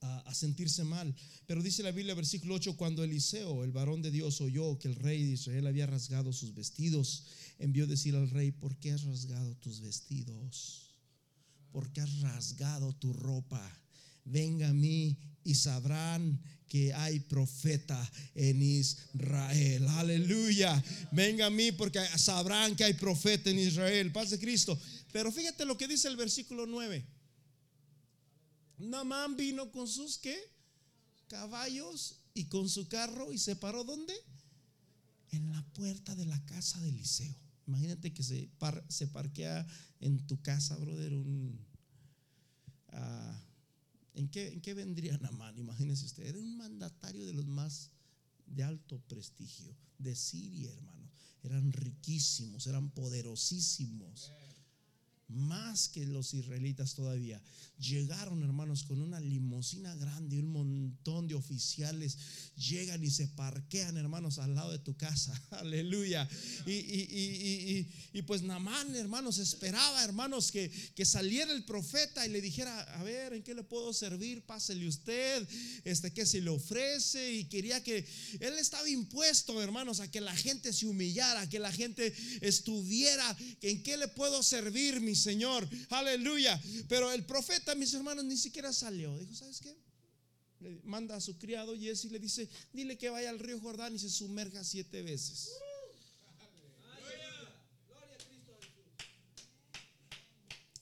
a, 0.02 0.34
sentirse 0.34 0.84
mal. 0.84 1.14
Pero 1.46 1.62
dice 1.62 1.84
la 1.84 1.92
Biblia, 1.92 2.14
versículo 2.14 2.56
8, 2.56 2.78
cuando 2.78 3.04
Eliseo, 3.04 3.64
el 3.64 3.72
varón 3.72 4.02
de 4.02 4.12
Dios, 4.12 4.40
oyó 4.42 4.78
que 4.80 4.88
el 4.88 4.96
rey 4.96 5.24
de 5.24 5.34
Israel 5.34 5.68
había 5.68 5.88
rasgado 5.88 6.32
sus 6.32 6.54
vestidos, 6.54 7.26
envió 7.58 7.88
decir 7.88 8.16
al 8.16 8.30
rey, 8.30 8.52
¿por 8.52 8.78
qué 8.78 8.92
has 8.92 9.04
rasgado 9.04 9.56
tus 9.58 9.82
vestidos? 9.82 10.96
¿Por 11.72 11.92
qué 11.92 12.02
has 12.02 12.22
rasgado 12.22 12.94
tu 12.94 13.14
ropa? 13.14 13.62
Venga 14.26 14.70
a 14.70 14.74
mí 14.74 15.18
y 15.44 15.56
sabrán 15.56 16.40
que 16.68 16.94
hay 16.94 17.20
profeta 17.20 18.00
en 18.36 18.62
Israel. 18.62 19.88
Aleluya. 19.88 20.82
Venga 21.12 21.48
a 21.48 21.50
mí 21.50 21.72
porque 21.72 22.00
sabrán 22.18 22.76
que 22.76 22.84
hay 22.84 22.94
profeta 22.94 23.50
en 23.50 23.60
Israel. 23.60 24.12
Paz 24.12 24.30
de 24.30 24.40
Cristo. 24.40 24.80
Pero 25.12 25.32
fíjate 25.32 25.66
lo 25.66 25.78
que 25.78 25.88
dice 25.88 26.08
el 26.08 26.16
versículo 26.16 26.68
9. 26.68 27.19
Namán 28.80 29.36
vino 29.36 29.72
con 29.72 29.88
sus 29.88 30.18
qué? 30.18 30.38
Caballos 31.28 32.22
y 32.34 32.46
con 32.46 32.70
su 32.70 32.88
carro 32.88 33.32
y 33.32 33.38
se 33.38 33.56
paró 33.56 33.84
¿dónde? 33.84 34.14
En 35.32 35.52
la 35.52 35.62
puerta 35.74 36.16
de 36.16 36.26
la 36.26 36.44
casa 36.46 36.80
de 36.80 36.90
Eliseo. 36.90 37.36
Imagínate 37.68 38.14
que 38.14 38.24
se, 38.24 39.08
parquea 39.08 39.68
en 40.00 40.26
tu 40.26 40.42
casa, 40.42 40.76
brother, 40.78 41.14
un... 41.14 41.60
Ah, 42.88 43.40
¿en, 44.16 44.28
qué, 44.30 44.48
¿En 44.48 44.62
qué 44.62 44.74
vendría 44.74 45.18
Namán? 45.20 45.60
Imagínese 45.60 46.06
usted, 46.06 46.26
era 46.26 46.40
un 46.40 46.58
mandatario 46.58 47.28
de 47.28 47.34
los 47.34 47.46
más 47.46 47.92
de 48.48 48.64
alto 48.64 49.00
prestigio, 49.02 49.76
de 50.00 50.16
Siria, 50.16 50.72
hermano. 50.72 51.12
Eran 51.44 51.72
riquísimos, 51.72 52.66
eran 52.66 52.90
poderosísimos 52.90 54.32
más 55.30 55.88
que 55.90 56.06
los 56.06 56.34
israelitas 56.34 56.96
todavía. 56.96 57.42
Llegaron, 57.80 58.44
hermanos, 58.44 58.84
con 58.84 59.02
una 59.02 59.20
limusina 59.20 59.96
grande, 59.96 60.40
un 60.40 60.52
montón 60.52 61.28
de 61.28 61.36
oficiales 61.36 62.18
llegan 62.58 63.04
y 63.04 63.10
se 63.10 63.28
parquean, 63.28 63.96
hermanos, 63.96 64.38
al 64.40 64.56
lado 64.56 64.72
de 64.72 64.80
tu 64.80 64.98
casa. 64.98 65.40
Aleluya. 65.52 66.28
Y, 66.66 66.74
y, 66.74 67.92
y, 68.14 68.22
pues 68.24 68.42
Namán, 68.42 68.96
hermanos, 68.96 69.38
esperaba, 69.38 70.04
hermanos, 70.04 70.52
que, 70.52 70.70
que, 70.96 71.06
saliera 71.06 71.54
el 71.54 71.64
profeta 71.64 72.26
y 72.26 72.30
le 72.30 72.42
dijera, 72.42 72.82
a 73.00 73.04
ver, 73.04 73.34
¿en 73.34 73.44
qué 73.44 73.54
le 73.54 73.64
puedo 73.64 73.94
servir? 73.94 74.42
Pásele 74.42 74.88
usted, 74.88 75.48
este, 75.86 76.12
¿qué 76.12 76.26
se 76.26 76.42
le 76.42 76.50
ofrece? 76.50 77.34
Y 77.34 77.46
quería 77.46 77.82
que, 77.82 78.06
él 78.40 78.58
estaba 78.60 78.90
impuesto, 78.90 79.62
hermanos, 79.62 80.02
a 80.02 80.12
que 80.12 80.20
la 80.20 80.36
gente 80.36 80.74
se 80.74 80.86
humillara, 80.86 81.48
que 81.48 81.60
la 81.60 81.72
gente 81.72 82.14
estuviera, 82.42 83.38
¿en 83.62 83.84
qué 83.84 83.96
le 83.96 84.10
puedo 84.10 84.44
servir, 84.44 85.00
mis 85.00 85.20
Señor. 85.20 85.70
Aleluya. 85.90 86.60
Pero 86.88 87.12
el 87.12 87.24
profeta, 87.24 87.69
mis 87.76 87.94
hermanos, 87.94 88.26
ni 88.26 88.38
siquiera 88.38 88.74
salió. 88.74 89.18
Dijo, 89.18 89.34
¿sabes 89.34 89.60
qué? 89.60 89.76
Le 90.60 90.82
manda 90.84 91.16
a 91.16 91.22
su 91.22 91.38
criado 91.38 91.76
y 91.76 91.90
y 91.90 92.10
le 92.10 92.20
dice, 92.20 92.50
dile 92.74 92.98
que 92.98 93.10
vaya 93.10 93.30
al 93.30 93.40
río 93.40 93.60
Jordán 93.60 93.96
y 93.96 94.00
se 94.00 94.10
sumerja 94.10 94.64
siete 94.64 95.02
veces. 95.02 95.52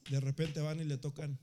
De 0.10 0.20
repente 0.22 0.62
van 0.62 0.80
y 0.80 0.86
le 0.86 0.98
tocan, 0.98 1.38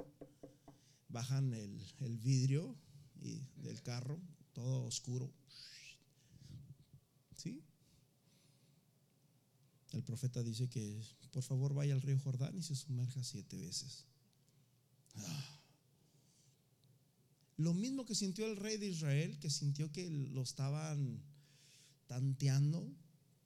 bajan 1.08 1.52
el, 1.52 1.80
el 2.00 2.18
vidrio 2.18 2.74
y 3.20 3.42
del 3.56 3.82
carro, 3.82 4.18
todo 4.54 4.84
oscuro. 4.84 5.30
¿Sí? 7.36 7.62
El 9.92 10.02
profeta 10.02 10.42
dice 10.42 10.68
que 10.68 10.98
por 11.30 11.42
favor 11.42 11.74
vaya 11.74 11.94
al 11.94 12.00
río 12.00 12.18
Jordán 12.18 12.56
y 12.56 12.62
se 12.62 12.74
sumerja 12.74 13.22
siete 13.22 13.56
veces. 13.58 14.06
Ah. 15.16 15.60
Lo 17.56 17.72
mismo 17.72 18.04
que 18.04 18.14
sintió 18.14 18.46
el 18.46 18.56
rey 18.56 18.76
de 18.76 18.88
Israel, 18.88 19.38
que 19.38 19.50
sintió 19.50 19.92
que 19.92 20.08
lo 20.10 20.42
estaban 20.42 21.22
tanteando, 22.06 22.92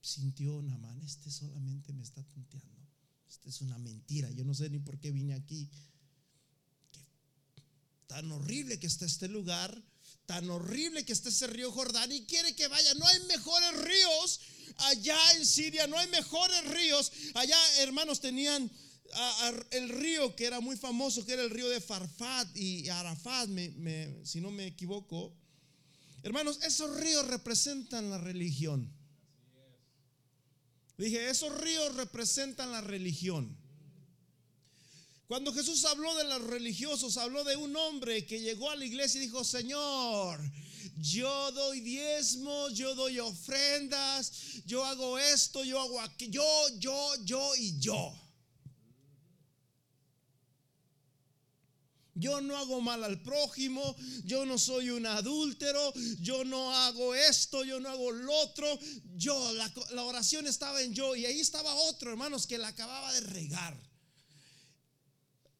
sintió 0.01 0.63
Namán, 0.63 1.03
este 1.03 1.31
solamente 1.31 1.93
me 1.93 2.03
está 2.03 2.23
tanteando. 2.23 2.89
Esta 3.29 3.49
es 3.49 3.61
una 3.61 3.79
mentira, 3.79 4.31
yo 4.31 4.45
no 4.45 4.55
sé 4.55 4.71
ni 4.71 4.79
por 4.79 4.99
qué 4.99 5.11
vine 5.13 5.35
aquí. 5.35 5.69
tan 8.07 8.33
horrible 8.33 8.79
que 8.79 8.87
está 8.87 9.05
este 9.05 9.29
lugar, 9.29 9.85
tan 10.25 10.49
horrible 10.49 11.05
que 11.05 11.13
está 11.13 11.29
ese 11.29 11.47
río 11.47 11.71
Jordán 11.71 12.11
y 12.11 12.25
quiere 12.25 12.57
que 12.57 12.67
vaya. 12.69 12.95
No 12.95 13.07
hay 13.07 13.21
mejores 13.27 13.85
ríos 13.85 14.41
allá 14.79 15.19
en 15.37 15.47
Siria 15.47 15.87
no 15.87 15.99
hay 15.99 16.09
mejores 16.09 16.65
ríos. 16.71 17.13
Allá, 17.35 17.59
hermanos, 17.81 18.21
tenían 18.21 18.71
el 19.71 19.89
río 19.89 20.35
que 20.37 20.47
era 20.47 20.61
muy 20.61 20.77
famoso, 20.77 21.25
que 21.25 21.33
era 21.33 21.43
el 21.43 21.51
río 21.51 21.69
de 21.69 21.81
Farfat 21.81 22.57
y 22.57 22.89
Arafat, 22.89 23.49
si 24.25 24.41
no 24.41 24.51
me 24.51 24.67
equivoco. 24.67 25.35
Hermanos, 26.23 26.59
esos 26.63 26.99
ríos 27.01 27.27
representan 27.27 28.11
la 28.11 28.19
religión. 28.19 28.93
Dije, 30.97 31.31
esos 31.31 31.57
ríos 31.61 31.95
representan 31.95 32.73
la 32.73 32.81
religión. 32.81 33.57
Cuando 35.29 35.53
Jesús 35.53 35.85
habló 35.85 36.15
de 36.17 36.25
los 36.25 36.43
religiosos, 36.43 37.19
habló 37.19 37.45
de 37.45 37.55
un 37.57 37.77
hombre 37.77 38.27
que 38.27 38.41
llegó 38.41 38.71
a 38.71 38.77
la 38.77 38.85
iglesia 38.85 39.19
y 39.19 39.27
dijo, 39.27 39.45
Señor, 39.45 40.41
yo 40.97 41.53
doy 41.53 41.81
diezmos, 41.81 42.75
yo 42.75 42.95
doy 42.95 43.21
ofrendas, 43.21 44.33
yo 44.65 44.85
hago 44.85 45.19
esto, 45.19 45.63
yo 45.65 45.81
hago 45.81 46.01
aquello, 46.01 46.43
yo, 46.79 47.15
yo, 47.21 47.25
yo 47.25 47.57
y 47.57 47.79
yo. 47.79 48.28
Yo 52.19 52.41
no 52.41 52.57
hago 52.57 52.81
mal 52.81 53.05
al 53.05 53.23
prójimo, 53.23 53.97
yo 54.25 54.45
no 54.45 54.59
soy 54.59 54.91
un 54.91 55.07
adúltero, 55.07 55.93
yo 56.21 56.45
no 56.45 56.75
hago 56.75 57.14
esto, 57.14 57.64
yo 57.64 57.81
no 57.81 57.89
hago 57.89 58.11
lo 58.11 58.33
otro. 58.33 58.66
Yo, 59.16 59.53
la, 59.53 59.73
la 59.93 60.05
oración 60.05 60.47
estaba 60.47 60.83
en 60.83 60.95
yo 60.95 61.16
y 61.16 61.27
ahí 61.27 61.41
estaba 61.41 61.75
otro, 61.75 62.11
hermanos, 62.11 62.47
que 62.47 62.59
la 62.59 62.69
acababa 62.69 63.12
de 63.12 63.21
regar 63.21 63.88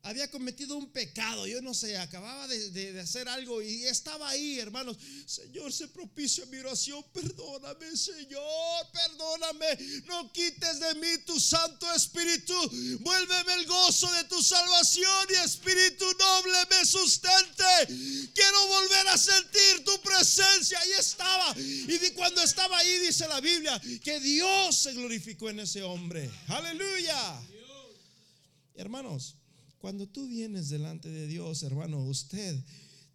había 0.03 0.30
cometido 0.30 0.76
un 0.76 0.90
pecado, 0.90 1.46
yo 1.46 1.61
no 1.61 1.74
sé, 1.74 1.99
acababa 1.99 2.46
de, 2.46 3.01
hacer 3.01 3.28
algo 3.28 3.61
y 3.61 3.84
estaba 3.84 4.28
ahí, 4.30 4.59
hermanos. 4.59 4.96
Señor, 5.26 5.72
se 5.72 5.88
propicia 5.88 6.46
mi 6.46 6.59
oración, 6.59 7.05
perdóname, 7.12 7.96
Señor, 7.96 8.86
perdóname. 8.92 9.66
No 10.07 10.32
quites 10.32 10.80
de 10.80 10.94
mí 10.94 11.09
tu 11.26 11.38
Santo 11.38 11.92
Espíritu, 11.94 12.55
vuélveme 13.01 13.55
el 13.55 13.66
gozo 13.66 14.11
de 14.12 14.24
tu 14.24 14.42
salvación 14.42 15.28
y 15.30 15.44
Espíritu 15.44 16.07
noble 16.18 16.59
me 16.70 16.86
sustente. 16.86 18.32
Quiero 18.34 18.66
volver 18.68 19.09
a 19.09 19.18
sentir 19.18 19.84
tu 19.84 20.01
presencia. 20.01 20.78
Ahí 20.80 20.92
estaba. 20.99 21.55
Y 21.59 22.11
cuando 22.14 22.42
estaba 22.42 22.78
ahí, 22.78 22.99
dice 23.01 23.26
la 23.28 23.40
Biblia, 23.40 23.80
que 24.03 24.20
Dios 24.20 24.76
se 24.76 24.92
glorificó 24.94 25.51
en 25.51 25.61
ese 25.61 25.82
hombre. 25.82 26.30
Aleluya. 26.49 27.40
Hermanos, 28.74 29.34
cuando 29.78 30.08
tú 30.08 30.26
vienes 30.28 30.68
delante 30.68 31.08
de 31.08 31.26
Dios, 31.26 31.62
hermano, 31.62 32.04
usted 32.04 32.62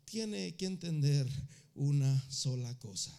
tiene 0.05 0.55
que 0.55 0.66
entender 0.66 1.30
una 1.76 2.32
sola 2.32 2.74
cosa. 2.80 3.18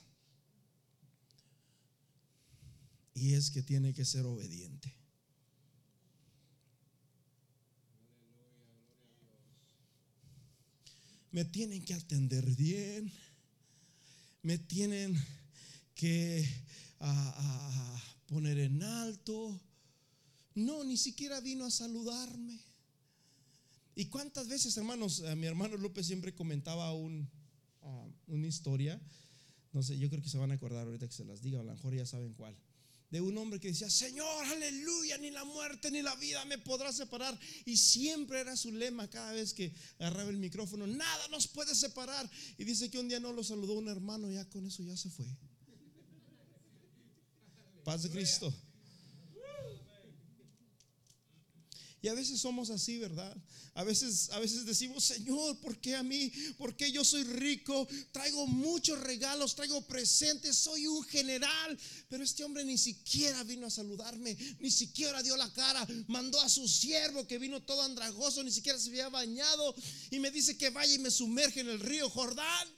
Y 3.15 3.35
es 3.35 3.51
que 3.51 3.63
tiene 3.63 3.93
que 3.95 4.05
ser 4.05 4.27
obediente. 4.27 4.93
Me 11.31 11.45
tienen 11.45 11.85
que 11.85 11.95
atender 11.95 12.45
bien. 12.55 13.13
Me 14.43 14.59
tienen 14.59 15.21
que 15.95 16.49
poner 18.27 18.59
en 18.59 18.83
alto. 18.83 19.61
No, 20.55 20.85
ni 20.85 20.97
siquiera 20.97 21.41
vino 21.41 21.65
a 21.65 21.71
saludarme. 21.71 22.61
¿Y 23.95 24.07
cuántas 24.07 24.49
veces, 24.49 24.77
hermanos? 24.77 25.21
Eh, 25.21 25.37
mi 25.37 25.47
hermano 25.47 25.77
López 25.77 26.07
siempre 26.07 26.35
comentaba 26.35 26.93
un, 26.93 27.31
ah, 27.83 28.09
una 28.27 28.47
historia. 28.47 29.01
No 29.73 29.83
sé, 29.83 29.99
yo 29.99 30.09
creo 30.09 30.23
que 30.23 30.29
se 30.29 30.39
van 30.39 30.51
a 30.51 30.55
acordar 30.55 30.87
ahorita 30.87 31.07
que 31.07 31.15
se 31.15 31.25
las 31.25 31.43
diga, 31.43 31.61
a 31.61 31.65
lo 31.65 31.73
mejor 31.73 31.95
ya 31.95 32.07
saben 32.07 32.35
cuál. 32.35 32.57
De 33.11 33.21
un 33.21 33.37
hombre 33.39 33.61
que 33.61 33.69
decía, 33.69 33.89
Señor, 33.89 34.45
aleluya, 34.47 35.19
ni 35.19 35.31
la 35.31 35.45
muerte 35.45 35.91
ni 35.91 36.03
la 36.03 36.17
vida 36.17 36.45
me 36.47 36.59
podrá 36.59 36.93
separar. 36.93 37.39
Y 37.65 37.77
siempre 37.77 38.41
era 38.41 38.57
su 38.57 38.73
lema 38.73 39.09
cada 39.09 39.33
vez 39.33 39.55
que 39.55 39.73
agarraba 39.99 40.31
el 40.31 40.39
micrófono, 40.39 40.87
nada 40.87 41.29
nos 41.29 41.47
puede 41.47 41.75
separar. 41.75 42.29
Y 42.59 42.65
dice 42.65 42.91
que 42.91 42.99
un 42.99 43.09
día 43.09 43.21
no 43.21 43.33
lo 43.33 43.45
saludó 43.45 43.75
un 43.75 43.89
hermano, 43.89 44.31
ya 44.31 44.49
con 44.49 44.67
eso 44.67 44.83
ya 44.83 44.97
se 44.97 45.11
fue. 45.11 45.27
Paz 47.85 48.03
de 48.03 48.11
Cristo. 48.11 48.53
Y 52.05 52.09
a 52.09 52.13
veces 52.13 52.39
somos 52.39 52.69
así, 52.69 52.99
¿verdad? 52.99 53.35
A 53.73 53.83
veces, 53.83 54.29
a 54.33 54.39
veces 54.39 54.67
decimos, 54.67 55.05
Señor, 55.05 55.59
¿por 55.61 55.81
qué 55.81 55.95
a 55.95 56.03
mí? 56.03 56.31
¿Por 56.59 56.77
qué 56.77 56.93
yo 56.93 57.03
soy 57.03 57.25
rico? 57.25 57.89
Traigo 58.13 58.47
muchos 58.47 59.01
regalos, 59.01 59.55
traigo 59.55 59.81
presentes, 59.87 60.55
soy 60.55 60.87
un 60.87 61.03
general. 61.05 61.79
Pero 62.11 62.23
este 62.23 62.45
hombre 62.45 62.63
ni 62.63 62.77
siquiera 62.77 63.43
vino 63.45 63.67
a 63.67 63.71
saludarme, 63.71 64.37
ni 64.59 64.71
siquiera 64.71 65.23
dio 65.23 65.35
la 65.39 65.51
cara. 65.55 65.89
Mandó 66.07 66.39
a 66.43 66.51
su 66.51 66.69
siervo 66.69 67.27
que 67.27 67.39
vino 67.39 67.63
todo 67.63 67.81
andragoso, 67.81 68.45
ni 68.45 68.51
siquiera 68.51 68.79
se 68.79 68.91
había 68.91 69.09
bañado. 69.09 69.75
Y 70.11 70.19
me 70.19 70.31
dice 70.31 70.59
que 70.59 70.69
vaya 70.69 70.93
y 70.93 70.99
me 70.99 71.11
sumerge 71.11 71.61
en 71.61 71.71
el 71.71 71.81
río 71.81 72.11
Jordán. 72.11 72.69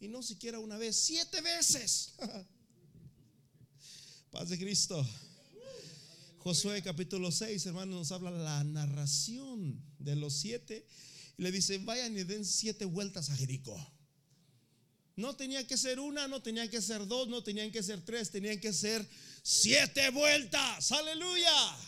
Y 0.00 0.08
no 0.08 0.22
siquiera 0.22 0.60
una 0.60 0.76
vez, 0.76 0.96
siete 0.96 1.40
veces. 1.40 2.12
Paz 4.30 4.50
de 4.50 4.58
Cristo. 4.58 5.02
Josué 6.44 6.82
capítulo 6.82 7.32
6, 7.32 7.64
hermanos, 7.64 7.96
nos 7.96 8.12
habla 8.12 8.30
la 8.30 8.62
narración 8.64 9.82
de 9.98 10.14
los 10.14 10.34
siete. 10.34 10.86
Y 11.38 11.42
le 11.42 11.50
dice, 11.50 11.78
vayan 11.78 12.14
y 12.18 12.22
den 12.22 12.44
siete 12.44 12.84
vueltas 12.84 13.30
a 13.30 13.36
Jericó. 13.36 13.74
No 15.16 15.34
tenía 15.36 15.66
que 15.66 15.78
ser 15.78 15.98
una, 15.98 16.28
no 16.28 16.42
tenía 16.42 16.68
que 16.68 16.82
ser 16.82 17.06
dos, 17.06 17.28
no 17.28 17.42
tenían 17.42 17.70
que 17.70 17.82
ser 17.82 18.04
tres, 18.04 18.30
tenían 18.30 18.60
que 18.60 18.74
ser 18.74 19.08
siete 19.42 20.10
vueltas. 20.10 20.92
Aleluya. 20.92 21.78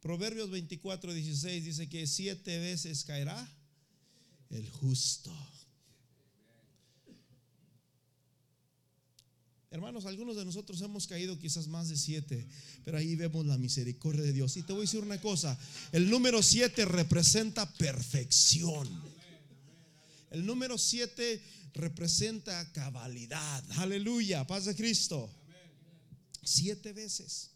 Proverbios 0.00 0.48
24, 0.48 1.12
16 1.12 1.64
dice 1.64 1.88
que 1.90 2.06
siete 2.06 2.58
veces 2.58 3.04
caerá 3.04 3.46
el 4.48 4.70
justo. 4.70 5.30
Hermanos, 9.72 10.04
algunos 10.04 10.36
de 10.36 10.44
nosotros 10.44 10.82
hemos 10.82 11.06
caído 11.06 11.38
quizás 11.38 11.66
más 11.66 11.88
de 11.88 11.96
siete, 11.96 12.46
pero 12.84 12.98
ahí 12.98 13.16
vemos 13.16 13.46
la 13.46 13.56
misericordia 13.56 14.22
de 14.22 14.34
Dios. 14.34 14.54
Y 14.58 14.62
te 14.62 14.74
voy 14.74 14.82
a 14.82 14.84
decir 14.84 15.00
una 15.00 15.18
cosa, 15.18 15.58
el 15.92 16.10
número 16.10 16.42
siete 16.42 16.84
representa 16.84 17.64
perfección. 17.78 18.86
El 20.30 20.44
número 20.44 20.76
siete 20.76 21.42
representa 21.72 22.70
cabalidad. 22.72 23.64
Aleluya, 23.78 24.46
paz 24.46 24.66
de 24.66 24.76
Cristo. 24.76 25.30
Siete 26.44 26.92
veces, 26.92 27.52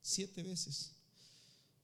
siete 0.00 0.42
veces. 0.42 0.92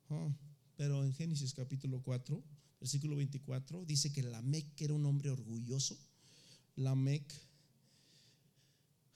Ah, 0.08 0.34
pero 0.78 1.04
en 1.04 1.12
Génesis 1.12 1.52
capítulo 1.52 2.00
4, 2.02 2.42
versículo 2.80 3.16
24, 3.16 3.84
dice 3.84 4.10
que 4.14 4.22
Lamec 4.22 4.80
era 4.80 4.94
un 4.94 5.04
hombre 5.04 5.28
orgulloso. 5.28 5.98
Lamec 6.76 7.30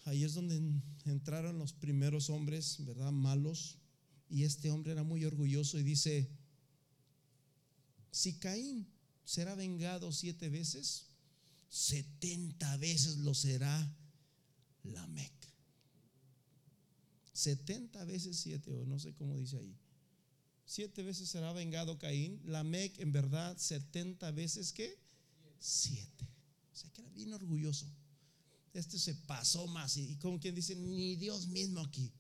Ahí 0.05 0.25
es 0.25 0.35
donde 0.35 0.61
entraron 1.05 1.59
los 1.59 1.73
primeros 1.73 2.29
hombres, 2.29 2.85
¿verdad? 2.85 3.13
Malos. 3.13 3.79
Y 4.29 4.45
este 4.45 4.71
hombre 4.71 4.93
era 4.93 5.05
muy 5.05 5.25
orgulloso 5.25 5.79
y 5.79 5.83
dice, 5.83 6.29
si 8.11 8.39
Caín 8.39 8.87
será 9.25 9.55
vengado 9.55 10.11
siete 10.11 10.49
veces, 10.49 11.07
setenta 11.69 12.77
veces 12.79 13.19
lo 13.19 13.35
será 13.35 13.95
Lamec. 14.83 15.33
Setenta 17.33 18.05
veces 18.05 18.39
siete, 18.39 18.71
o 18.73 18.85
no 18.87 18.99
sé 18.99 19.15
cómo 19.15 19.37
dice 19.37 19.59
ahí. 19.59 19.77
Siete 20.65 21.03
veces 21.03 21.29
será 21.29 21.53
vengado 21.53 21.99
Caín. 21.99 22.41
Lamec, 22.45 22.99
en 22.99 23.13
verdad, 23.13 23.57
setenta 23.59 24.31
veces 24.31 24.73
que 24.73 24.99
siete. 25.61 26.27
O 26.73 26.77
sea 26.77 26.91
que 26.91 27.03
era 27.03 27.11
bien 27.11 27.33
orgulloso 27.35 27.87
este 28.73 28.99
se 28.99 29.15
pasó 29.15 29.67
más. 29.67 29.97
Y, 29.97 30.17
como 30.17 30.41
quien 30.41 30.55
dice, 30.55 30.75
ni 30.75 31.17
Dios 31.17 31.47
mismo 31.47 31.81
aquí. 31.81 32.13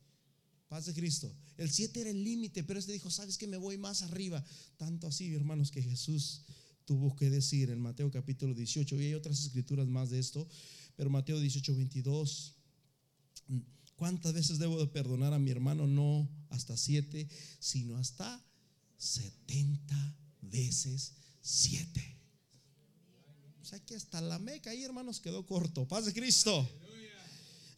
Paz 0.68 0.86
de 0.86 0.94
Cristo. 0.94 1.34
El 1.58 1.70
7 1.70 2.00
era 2.00 2.10
el 2.10 2.24
límite, 2.24 2.64
pero 2.64 2.78
este 2.78 2.92
dijo, 2.92 3.10
¿sabes 3.10 3.36
que 3.36 3.46
me 3.46 3.58
voy 3.58 3.76
más 3.76 4.02
arriba? 4.02 4.42
Tanto 4.76 5.06
así, 5.06 5.34
hermanos, 5.34 5.70
que 5.70 5.82
Jesús 5.82 6.42
tuvo 6.84 7.14
que 7.14 7.30
decir 7.30 7.70
en 7.70 7.80
Mateo 7.80 8.10
capítulo 8.10 8.54
18, 8.54 9.00
y 9.00 9.06
hay 9.06 9.14
otras 9.14 9.40
escrituras 9.40 9.86
más 9.86 10.10
de 10.10 10.18
esto, 10.18 10.48
pero 10.96 11.10
Mateo 11.10 11.38
18, 11.38 11.74
22, 11.76 12.56
¿cuántas 13.96 14.32
veces 14.32 14.58
debo 14.58 14.78
de 14.78 14.86
perdonar 14.86 15.32
a 15.32 15.38
mi 15.38 15.50
hermano? 15.50 15.86
No 15.86 16.28
hasta 16.50 16.76
7, 16.76 17.28
sino 17.58 17.96
hasta 17.96 18.44
70 18.96 20.16
veces 20.40 21.14
7. 21.42 22.11
Sea 23.72 23.80
que 23.86 23.96
hasta 23.96 24.20
la 24.20 24.38
meca 24.38 24.68
ahí, 24.68 24.84
hermanos, 24.84 25.18
quedó 25.18 25.46
corto. 25.46 25.88
Paz 25.88 26.04
de 26.04 26.12
Cristo. 26.12 26.68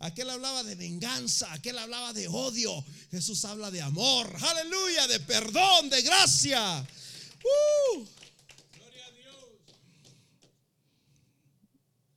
Aquel 0.00 0.28
hablaba 0.28 0.64
de 0.64 0.74
venganza, 0.74 1.52
aquel 1.52 1.78
hablaba 1.78 2.12
de 2.12 2.26
odio. 2.26 2.84
Jesús 3.12 3.44
habla 3.44 3.70
de 3.70 3.80
amor, 3.80 4.26
aleluya, 4.42 5.06
de 5.06 5.20
perdón, 5.20 5.88
de 5.90 6.02
gracia. 6.02 6.80
Uh. 6.82 8.04
Gloria 8.76 9.06
a 9.06 9.10
Dios. 9.12 9.44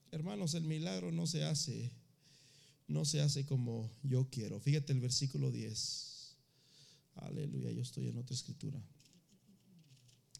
Hermanos, 0.09 0.55
el 0.55 0.63
milagro 0.63 1.11
no 1.11 1.27
se 1.27 1.43
hace 1.43 1.91
no 2.87 3.05
se 3.05 3.21
hace 3.21 3.45
como 3.45 3.91
yo 4.01 4.27
quiero. 4.31 4.59
Fíjate 4.59 4.91
el 4.91 5.01
versículo 5.01 5.51
10. 5.51 6.35
Aleluya, 7.13 7.71
yo 7.73 7.83
estoy 7.83 8.07
en 8.07 8.17
otra 8.17 8.35
escritura. 8.35 8.81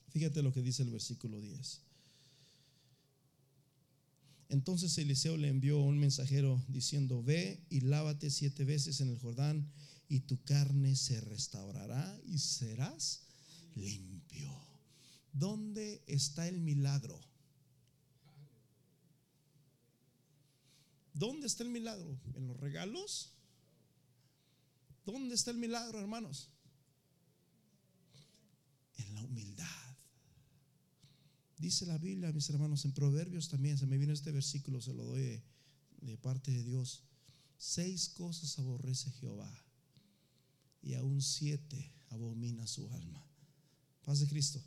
Fíjate 0.10 0.42
lo 0.42 0.52
que 0.52 0.64
dice 0.64 0.82
el 0.82 0.90
versículo 0.90 1.40
10. 1.40 1.87
Entonces 4.50 4.98
Eliseo 4.98 5.36
le 5.36 5.50
envió 5.50 5.80
un 5.80 6.00
mensajero 6.00 6.64
diciendo, 6.68 7.22
ve 7.22 7.66
y 7.70 7.82
lávate 7.82 8.30
siete 8.30 8.64
veces 8.64 9.02
en 9.02 9.10
el 9.10 9.20
Jordán 9.20 9.70
y 10.08 10.22
tu 10.22 10.42
carne 10.44 10.96
se 10.96 11.20
restaurará 11.22 12.20
y 12.26 12.40
serás 12.40 13.24
limpio. 13.76 14.50
¿Dónde 15.34 16.02
está 16.08 16.48
el 16.48 16.62
milagro? 16.62 17.20
¿Dónde 21.14 21.48
está 21.48 21.64
el 21.64 21.70
milagro? 21.70 22.20
¿En 22.36 22.48
los 22.48 22.58
regalos? 22.58 23.34
¿Dónde 25.06 25.36
está 25.36 25.52
el 25.52 25.58
milagro, 25.58 26.00
hermanos? 26.00 26.50
En 28.98 29.16
la 29.16 29.22
humildad. 29.24 29.87
Dice 31.58 31.88
la 31.88 31.98
Biblia, 31.98 32.32
mis 32.32 32.50
hermanos, 32.50 32.86
en 32.86 32.92
Proverbios 32.92 33.50
también, 33.50 33.78
se 33.78 33.88
me 33.88 33.98
viene 33.98 34.14
este 34.14 34.32
versículo, 34.32 34.80
se 34.80 34.94
lo 34.94 35.06
doy 35.06 35.42
de, 36.02 36.18
parte 36.18 36.52
de 36.52 36.64
Dios. 36.64 37.04
Seis 37.58 38.10
cosas 38.10 38.60
aborrece 38.60 39.10
Jehová 39.12 39.52
y 40.84 40.94
aún 40.94 41.22
siete 41.22 41.92
abomina 42.10 42.68
su 42.68 42.88
alma. 42.92 43.26
Paz 44.06 44.20
de 44.20 44.28
Cristo. 44.28 44.62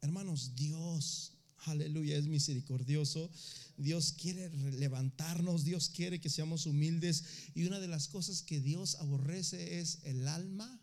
Hermanos, 0.00 0.52
Dios, 0.56 1.34
aleluya, 1.66 2.16
es 2.16 2.26
misericordioso. 2.26 3.30
Dios 3.76 4.12
quiere 4.12 4.48
levantarnos, 4.72 5.64
Dios 5.64 5.90
quiere 5.90 6.18
que 6.18 6.30
seamos 6.30 6.64
humildes. 6.64 7.24
Y 7.54 7.64
una 7.64 7.78
de 7.78 7.88
las 7.88 8.08
cosas 8.08 8.40
que 8.40 8.60
Dios 8.60 8.94
aborrece 8.94 9.80
es 9.80 9.98
el 10.04 10.26
alma 10.28 10.80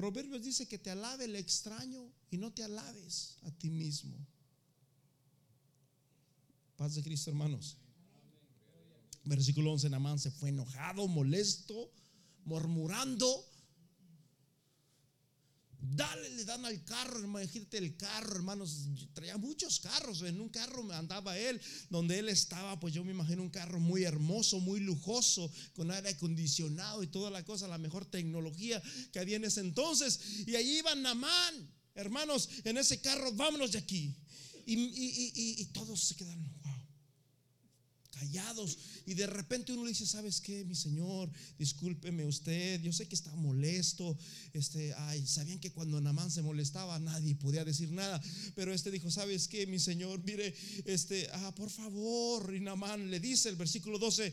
Proverbios 0.00 0.42
dice 0.42 0.66
que 0.66 0.78
te 0.78 0.90
alabe 0.90 1.26
el 1.26 1.36
extraño 1.36 2.10
y 2.30 2.38
no 2.38 2.50
te 2.54 2.64
alabes 2.64 3.36
a 3.42 3.50
ti 3.50 3.68
mismo. 3.68 4.16
Paz 6.78 6.94
de 6.94 7.02
Cristo, 7.02 7.28
hermanos. 7.28 7.76
Versículo 9.24 9.72
11, 9.72 9.90
Namán 9.90 10.18
se 10.18 10.30
fue 10.30 10.48
enojado, 10.48 11.06
molesto, 11.06 11.92
murmurando 12.46 13.44
Dale, 15.82 16.28
le 16.30 16.44
dan 16.44 16.64
al 16.64 16.84
carro, 16.84 17.20
imagínate 17.20 17.78
el 17.78 17.96
carro, 17.96 18.36
hermanos. 18.36 18.86
Traía 19.14 19.38
muchos 19.38 19.80
carros. 19.80 20.22
En 20.22 20.40
un 20.40 20.50
carro 20.50 20.90
andaba 20.92 21.38
él, 21.38 21.60
donde 21.88 22.18
él 22.18 22.28
estaba, 22.28 22.78
pues 22.78 22.92
yo 22.92 23.02
me 23.02 23.12
imagino 23.12 23.42
un 23.42 23.50
carro 23.50 23.80
muy 23.80 24.04
hermoso, 24.04 24.60
muy 24.60 24.80
lujoso, 24.80 25.50
con 25.72 25.90
aire 25.90 26.10
acondicionado 26.10 27.02
y 27.02 27.06
toda 27.06 27.30
la 27.30 27.44
cosa, 27.44 27.66
la 27.66 27.78
mejor 27.78 28.04
tecnología 28.04 28.82
que 29.12 29.18
había 29.18 29.36
en 29.36 29.44
ese 29.44 29.60
entonces. 29.60 30.20
Y 30.46 30.54
allí 30.56 30.78
iba 30.78 30.94
Namán, 30.94 31.72
hermanos, 31.94 32.48
en 32.64 32.76
ese 32.76 33.00
carro, 33.00 33.32
vámonos 33.32 33.72
de 33.72 33.78
aquí. 33.78 34.14
Y, 34.66 35.62
y 35.62 35.64
todos 35.66 36.00
se 36.04 36.14
quedaron, 36.14 36.44
Y 39.06 39.14
de 39.14 39.26
repente 39.26 39.72
uno 39.72 39.84
le 39.84 39.90
dice, 39.90 40.06
¿sabes 40.06 40.40
qué, 40.40 40.64
mi 40.64 40.74
Señor? 40.74 41.30
Discúlpeme 41.58 42.24
usted, 42.24 42.80
yo 42.80 42.92
sé 42.92 43.08
que 43.08 43.14
está 43.14 43.34
molesto. 43.34 44.16
Este, 44.52 44.94
ay, 44.94 45.26
sabían 45.26 45.58
que 45.58 45.72
cuando 45.72 46.00
Namán 46.00 46.30
se 46.30 46.42
molestaba 46.42 46.98
nadie 46.98 47.34
podía 47.34 47.64
decir 47.64 47.90
nada. 47.90 48.20
Pero 48.54 48.72
este 48.72 48.90
dijo, 48.90 49.10
¿sabes 49.10 49.48
qué, 49.48 49.66
mi 49.66 49.78
Señor? 49.78 50.22
Mire, 50.24 50.54
este, 50.84 51.28
ah, 51.32 51.54
por 51.54 51.70
favor. 51.70 52.54
Y 52.54 52.60
Namán 52.60 53.10
le 53.10 53.20
dice 53.20 53.48
el 53.48 53.56
versículo 53.56 53.98
12, 53.98 54.32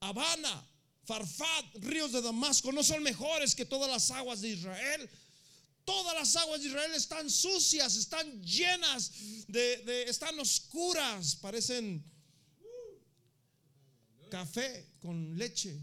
Habana, 0.00 0.66
Farfat, 1.04 1.76
ríos 1.80 2.12
de 2.12 2.22
Damasco, 2.22 2.72
no 2.72 2.82
son 2.82 3.02
mejores 3.02 3.54
que 3.54 3.64
todas 3.64 3.90
las 3.90 4.10
aguas 4.10 4.40
de 4.40 4.50
Israel. 4.50 5.10
Todas 5.84 6.14
las 6.14 6.36
aguas 6.36 6.60
de 6.60 6.68
Israel 6.68 6.92
están 6.94 7.28
sucias, 7.28 7.96
están 7.96 8.40
llenas 8.42 9.10
de, 9.48 9.78
de 9.78 10.04
están 10.04 10.38
oscuras, 10.38 11.34
parecen 11.34 12.04
café 14.32 14.86
con 14.98 15.36
leche. 15.36 15.78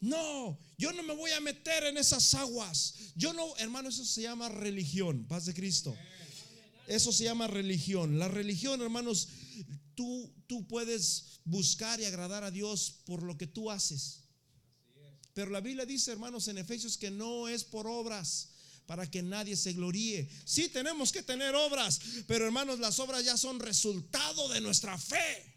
No, 0.00 0.58
yo 0.78 0.92
no 0.94 1.02
me 1.02 1.14
voy 1.14 1.30
a 1.32 1.40
meter 1.40 1.84
en 1.84 1.98
esas 1.98 2.32
aguas. 2.34 2.94
Yo 3.14 3.34
no, 3.34 3.54
hermano, 3.58 3.90
eso 3.90 4.02
se 4.02 4.22
llama 4.22 4.48
religión, 4.48 5.26
paz 5.26 5.44
de 5.44 5.52
Cristo. 5.52 5.94
Eso 6.86 7.12
se 7.12 7.24
llama 7.24 7.48
religión. 7.48 8.18
La 8.18 8.28
religión, 8.28 8.80
hermanos, 8.80 9.28
tú, 9.94 10.32
tú 10.46 10.66
puedes 10.66 11.40
buscar 11.44 12.00
y 12.00 12.06
agradar 12.06 12.44
a 12.44 12.50
Dios 12.50 13.02
por 13.04 13.22
lo 13.22 13.36
que 13.36 13.46
tú 13.46 13.70
haces. 13.70 14.20
Pero 15.34 15.50
la 15.50 15.60
Biblia 15.60 15.84
dice, 15.84 16.12
hermanos, 16.12 16.48
en 16.48 16.56
Efesios 16.56 16.96
que 16.96 17.10
no 17.10 17.46
es 17.46 17.62
por 17.62 17.86
obras 17.86 18.48
para 18.86 19.10
que 19.10 19.22
nadie 19.22 19.54
se 19.54 19.74
gloríe. 19.74 20.30
Sí 20.46 20.70
tenemos 20.70 21.12
que 21.12 21.22
tener 21.22 21.54
obras, 21.54 22.00
pero 22.26 22.46
hermanos, 22.46 22.78
las 22.78 22.98
obras 23.00 23.22
ya 23.22 23.36
son 23.36 23.60
resultado 23.60 24.48
de 24.48 24.62
nuestra 24.62 24.96
fe. 24.96 25.53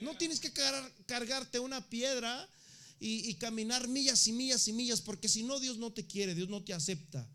No 0.00 0.16
tienes 0.16 0.40
que 0.40 0.52
cargarte 1.06 1.58
una 1.58 1.88
piedra 1.88 2.48
y, 3.00 3.34
caminar 3.34 3.88
millas 3.88 4.26
y 4.26 4.32
millas 4.32 4.66
y 4.68 4.72
millas, 4.72 5.00
porque 5.00 5.28
si 5.28 5.42
no, 5.42 5.60
Dios 5.60 5.78
no 5.78 5.92
te 5.92 6.06
quiere, 6.06 6.34
Dios 6.34 6.48
no 6.48 6.62
te 6.62 6.74
acepta. 6.74 7.28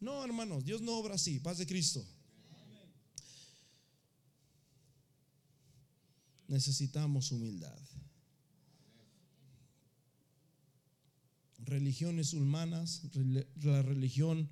No, 0.00 0.24
hermanos, 0.24 0.64
Dios 0.64 0.80
no 0.80 0.92
obra 0.96 1.14
así, 1.14 1.40
paz 1.40 1.58
de 1.58 1.66
Cristo. 1.66 2.04
Necesitamos 6.48 7.30
humildad. 7.30 7.78
Religiones 11.58 12.32
humanas, 12.32 13.02
la 13.62 13.82
religión 13.82 14.48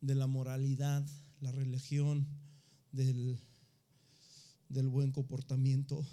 de 0.00 0.14
la 0.14 0.26
moralidad, 0.26 1.04
la 1.40 1.52
religión 1.52 2.26
del, 2.92 3.38
del 4.72 4.88
buen 4.88 5.12
comportamiento 5.12 6.04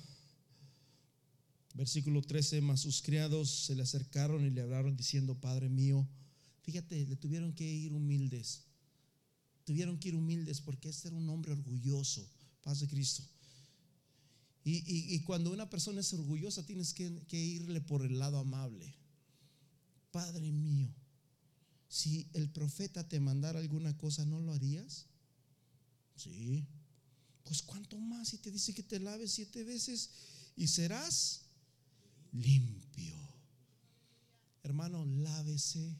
Versículo 1.79 2.21
13, 2.21 2.61
más 2.61 2.81
sus 2.81 3.01
criados 3.01 3.49
se 3.49 3.75
le 3.75 3.83
acercaron 3.83 4.45
y 4.45 4.49
le 4.49 4.61
hablaron 4.61 4.97
diciendo, 4.97 5.39
Padre 5.39 5.69
mío, 5.69 6.07
fíjate, 6.63 7.05
le 7.05 7.15
tuvieron 7.15 7.53
que 7.53 7.63
ir 7.63 7.93
humildes, 7.93 8.63
tuvieron 9.65 9.99
que 9.99 10.09
ir 10.09 10.15
humildes 10.15 10.61
porque 10.61 10.89
este 10.89 11.09
era 11.09 11.17
un 11.17 11.29
hombre 11.29 11.51
orgulloso, 11.51 12.27
paz 12.63 12.79
de 12.79 12.87
Cristo. 12.87 13.23
Y, 14.65 15.19
cuando 15.21 15.51
una 15.51 15.67
persona 15.69 16.01
es 16.01 16.13
orgullosa 16.13 16.63
tienes 16.63 16.93
que, 16.93 17.23
que 17.27 17.37
irle 17.37 17.81
por 17.81 18.05
el 18.05 18.19
lado 18.19 18.37
amable. 18.37 18.93
Padre 20.11 20.51
mío, 20.51 20.93
si 21.87 22.29
el 22.33 22.49
profeta 22.49 23.07
te 23.07 23.19
mandara 23.19 23.59
alguna 23.59 23.97
cosa, 23.97 24.25
¿no 24.25 24.41
lo 24.41 24.53
harías? 24.53 25.07
Sí. 26.15 26.67
Pues 27.43 27.61
cuánto 27.61 27.97
más 27.99 28.29
si 28.29 28.37
te 28.37 28.51
dice 28.51 28.73
que 28.73 28.83
te 28.83 28.99
laves 28.99 29.31
siete 29.31 29.63
veces 29.63 30.09
y 30.55 30.67
serás 30.67 31.41
limpio. 32.31 33.17
Hermano, 34.63 35.05
lávese, 35.05 35.97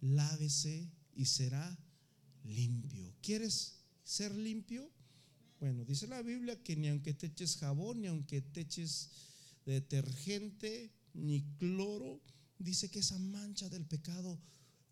lávese 0.00 0.88
y 1.14 1.26
será 1.26 1.78
limpio. 2.44 3.12
¿Quieres 3.22 3.74
ser 4.04 4.34
limpio? 4.34 4.90
Bueno, 5.60 5.84
dice 5.84 6.06
la 6.06 6.22
Biblia 6.22 6.62
que 6.62 6.76
ni 6.76 6.88
aunque 6.88 7.14
te 7.14 7.26
eches 7.26 7.56
jabón, 7.56 8.02
ni 8.02 8.06
aunque 8.06 8.40
te 8.40 8.60
eches 8.62 9.10
detergente, 9.64 10.92
ni 11.14 11.42
cloro, 11.58 12.20
dice 12.58 12.90
que 12.90 12.98
esa 13.00 13.18
mancha 13.18 13.68
del 13.68 13.86
pecado 13.86 14.38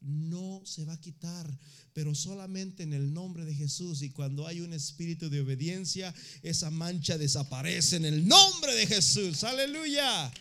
no 0.02 0.62
se 0.64 0.84
va 0.84 0.94
a 0.94 1.00
quitar, 1.00 1.58
pero 1.92 2.14
solamente 2.14 2.82
en 2.82 2.92
el 2.92 3.12
nombre 3.12 3.44
de 3.44 3.54
Jesús. 3.54 4.02
Y 4.02 4.10
cuando 4.10 4.46
hay 4.46 4.60
un 4.60 4.72
espíritu 4.72 5.30
de 5.30 5.40
obediencia, 5.40 6.14
esa 6.42 6.70
mancha 6.70 7.18
desaparece 7.18 7.96
en 7.96 8.04
el 8.04 8.26
nombre 8.26 8.74
de 8.74 8.86
Jesús. 8.86 9.44
Aleluya. 9.44 10.32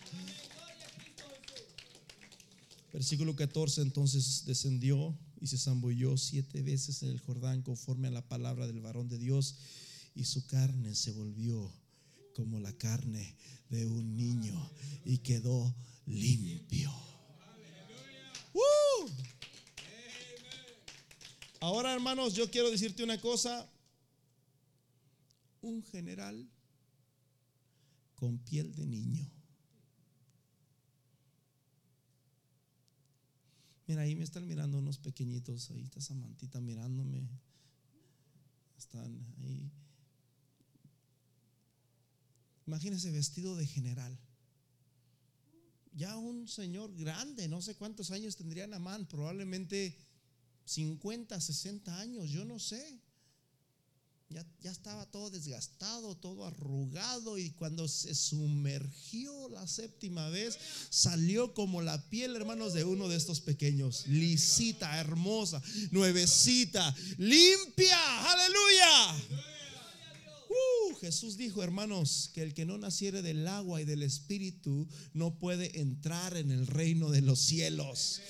Versículo 2.93 3.35
14, 3.35 3.81
entonces 3.81 4.43
descendió 4.45 5.17
y 5.39 5.47
se 5.47 5.57
zambulló 5.57 6.17
siete 6.17 6.61
veces 6.61 7.03
en 7.03 7.09
el 7.09 7.19
Jordán 7.19 7.61
conforme 7.61 8.09
a 8.09 8.11
la 8.11 8.27
palabra 8.27 8.67
del 8.67 8.81
varón 8.81 9.07
de 9.07 9.17
Dios 9.17 9.55
y 10.13 10.25
su 10.25 10.45
carne 10.45 10.93
se 10.93 11.11
volvió 11.11 11.71
como 12.35 12.59
la 12.59 12.73
carne 12.73 13.35
de 13.69 13.85
un 13.85 14.15
niño 14.15 14.71
y 15.05 15.19
quedó 15.19 15.73
limpio. 16.05 16.91
Ahora, 21.61 21.93
hermanos, 21.93 22.33
yo 22.33 22.49
quiero 22.49 22.71
decirte 22.71 23.03
una 23.03 23.21
cosa. 23.21 23.69
Un 25.61 25.83
general 25.83 26.49
con 28.15 28.39
piel 28.39 28.73
de 28.73 28.87
niño. 28.87 29.29
Mira, 33.85 34.01
ahí 34.01 34.15
me 34.15 34.23
están 34.23 34.47
mirando 34.47 34.79
unos 34.79 34.97
pequeñitos, 34.97 35.69
ahí 35.69 35.83
está 35.83 36.01
Samantita 36.01 36.59
mirándome. 36.59 37.29
Están 38.75 39.23
ahí. 39.43 39.71
Imagínese 42.65 43.11
vestido 43.11 43.55
de 43.55 43.67
general. 43.67 44.17
Ya 45.93 46.17
un 46.17 46.47
señor 46.47 46.91
grande, 46.95 47.47
no 47.47 47.61
sé 47.61 47.75
cuántos 47.75 48.09
años 48.09 48.35
tendría 48.35 48.65
Namán, 48.65 49.05
probablemente 49.05 49.95
50, 50.71 51.39
60 51.39 51.99
años, 51.99 52.29
yo 52.29 52.45
no 52.45 52.57
sé. 52.57 53.01
Ya, 54.29 54.45
ya, 54.61 54.71
estaba 54.71 55.05
todo 55.11 55.29
desgastado, 55.29 56.15
todo 56.15 56.45
arrugado 56.45 57.37
y 57.37 57.49
cuando 57.49 57.89
se 57.89 58.15
sumergió 58.15 59.49
la 59.49 59.67
séptima 59.67 60.29
vez, 60.29 60.57
salió 60.89 61.53
como 61.53 61.81
la 61.81 62.09
piel, 62.09 62.37
hermanos, 62.37 62.71
de 62.71 62.85
uno 62.85 63.09
de 63.09 63.17
estos 63.17 63.41
pequeños, 63.41 64.07
lisita, 64.07 64.97
hermosa, 64.97 65.61
nuevecita, 65.91 66.95
limpia, 67.17 68.31
aleluya. 68.31 69.51
Uh, 70.47 70.95
Jesús 71.01 71.35
dijo, 71.35 71.61
hermanos, 71.61 72.31
que 72.33 72.43
el 72.43 72.53
que 72.53 72.65
no 72.65 72.77
naciere 72.77 73.21
del 73.21 73.45
agua 73.45 73.81
y 73.81 73.85
del 73.85 74.03
espíritu 74.03 74.87
no 75.13 75.37
puede 75.39 75.81
entrar 75.81 76.37
en 76.37 76.51
el 76.51 76.67
reino 76.67 77.09
de 77.09 77.21
los 77.21 77.39
cielos. 77.39 78.21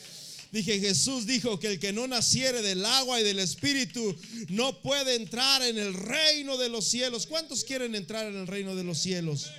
Dije, 0.52 0.82
Jesús 0.82 1.26
dijo 1.26 1.60
que 1.60 1.68
el 1.68 1.80
que 1.80 1.94
no 1.94 2.08
naciere 2.08 2.62
del 2.62 2.86
agua 2.86 3.22
y 3.22 3.24
del 3.24 3.40
espíritu 3.40 4.16
no 4.50 4.82
puede 4.82 5.16
entrar 5.16 5.62
en 5.62 5.78
el 5.78 5.94
reino 5.94 6.58
de 6.58 6.68
los 6.68 6.86
cielos. 6.86 7.26
¿Cuántos 7.26 7.64
quieren 7.64 7.96
entrar 7.96 8.28
en 8.28 8.36
el 8.36 8.48
reino 8.48 8.76
de 8.76 8.84
los 8.84 8.98
cielos? 8.98 9.50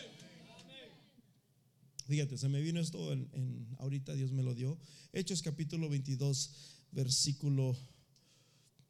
Fíjate, 2.07 2.37
se 2.37 2.49
me 2.51 2.61
vino 2.61 2.79
esto 2.79 3.11
en, 3.11 3.67
ahorita 3.79 4.13
Dios 4.13 4.33
me 4.33 4.43
lo 4.43 4.55
dio. 4.55 4.79
Hechos 5.15 5.41
capítulo 5.41 5.89
22, 5.89 6.51
versículo 6.91 7.75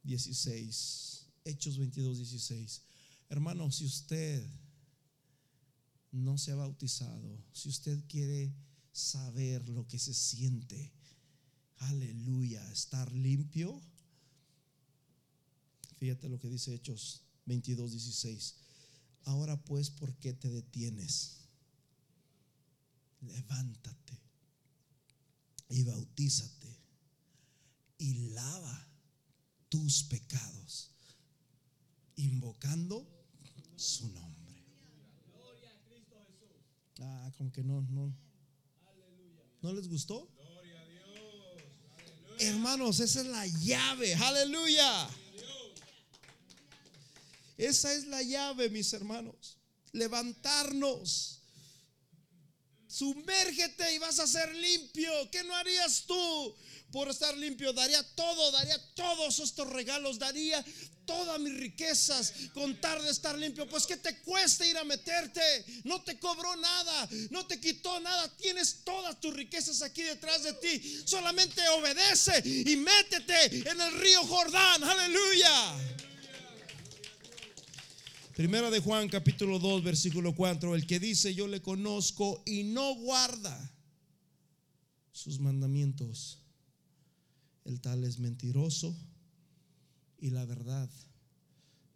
16. 0.03 1.27
Hechos 1.45 1.79
22, 1.79 2.19
16. 2.19 2.83
Hermano, 3.29 3.71
si 3.71 3.85
usted 3.85 4.45
no 6.11 6.37
se 6.37 6.51
ha 6.51 6.57
bautizado, 6.57 7.45
si 7.53 7.69
usted 7.69 8.01
quiere 8.09 8.53
saber 8.91 9.69
lo 9.69 9.87
que 9.87 10.01
se 10.01 10.13
siente, 10.13 10.93
aleluya, 11.89 12.63
estar 12.73 13.11
limpio, 13.13 13.81
fíjate 15.99 16.29
lo 16.29 16.39
que 16.39 16.49
dice 16.49 16.75
Hechos 16.75 17.23
22, 17.47 17.93
16. 17.93 18.55
Ahora 19.25 19.63
pues, 19.65 19.91
¿por 19.91 20.15
qué 20.17 20.33
te 20.33 20.51
detienes? 20.51 21.39
Levántate 23.21 24.19
y 25.69 25.85
bautízate 25.85 26.77
y 27.99 28.15
lava 28.31 28.89
tus 29.69 30.03
pecados, 30.05 30.91
invocando 32.17 33.07
su 33.77 34.09
nombre. 34.09 34.43
Ah, 37.01 37.33
como 37.37 37.51
que 37.53 37.63
no, 37.63 37.83
no. 37.83 38.15
¿No 39.63 39.73
les 39.73 39.89
gustó? 39.89 40.29
Hermanos, 42.43 43.01
esa 43.01 43.21
es 43.21 43.27
la 43.27 43.47
llave. 43.47 44.15
Aleluya. 44.15 45.09
Esa 47.57 47.93
es 47.93 48.07
la 48.07 48.23
llave, 48.23 48.69
mis 48.71 48.93
hermanos. 48.93 49.57
Levantarnos. 49.93 51.41
Sumérgete 52.89 53.95
y 53.95 53.99
vas 53.99 54.19
a 54.19 54.27
ser 54.27 54.55
limpio. 54.55 55.13
¿Qué 55.31 55.45
no 55.45 55.55
harías 55.55 56.05
tú 56.07 56.57
por 56.91 57.09
estar 57.09 57.37
limpio? 57.37 57.73
Daría 57.73 58.03
todo, 58.15 58.51
daría 58.51 58.79
todos 58.95 59.39
estos 59.39 59.69
regalos, 59.71 60.19
daría 60.19 60.63
todas 61.07 61.41
mis 61.41 61.57
riquezas 61.59 62.33
con 62.55 62.79
de 62.81 63.11
estar 63.11 63.39
limpio. 63.39 63.69
Pues 63.69 63.87
que 63.87 63.97
te 63.97 64.19
cuesta 64.21 64.67
ir 64.67 64.77
a 64.77 64.85
meterte. 64.85 65.41
No 65.85 66.03
te 66.03 66.19
cobró 66.19 66.55
nada, 66.57 67.09
no 67.31 67.47
te 67.47 67.61
quitó 67.61 68.01
nada. 68.01 68.29
Tienes 68.37 68.83
todas 68.85 69.21
tus 69.21 69.35
riquezas 69.35 69.83
aquí 69.83 70.03
detrás 70.03 70.43
de 70.43 70.53
ti. 70.55 71.03
Solamente 71.05 71.61
obedece 71.69 72.43
y 72.45 72.77
métete 72.77 73.71
en 73.71 73.81
el 73.81 73.93
río 74.01 74.25
Jordán. 74.27 74.85
Aleluya. 74.85 76.03
Primera 78.35 78.71
de 78.71 78.81
Juan 78.81 79.09
capítulo 79.09 79.59
2 79.59 79.85
versículo 79.85 80.35
4, 80.35 80.75
el 80.75 80.87
que 80.87 80.99
dice 80.99 81.35
yo 81.35 81.47
le 81.47 81.61
conozco 81.61 82.43
y 82.47 82.65
no 82.65 82.95
guarda 82.95 83.71
sus 85.13 85.39
mandamientos, 85.39 86.39
el 87.65 87.81
tal 87.81 88.05
es 88.05 88.19
mentiroso 88.19 88.97
y 90.23 90.31
la 90.31 90.45
verdad 90.45 90.89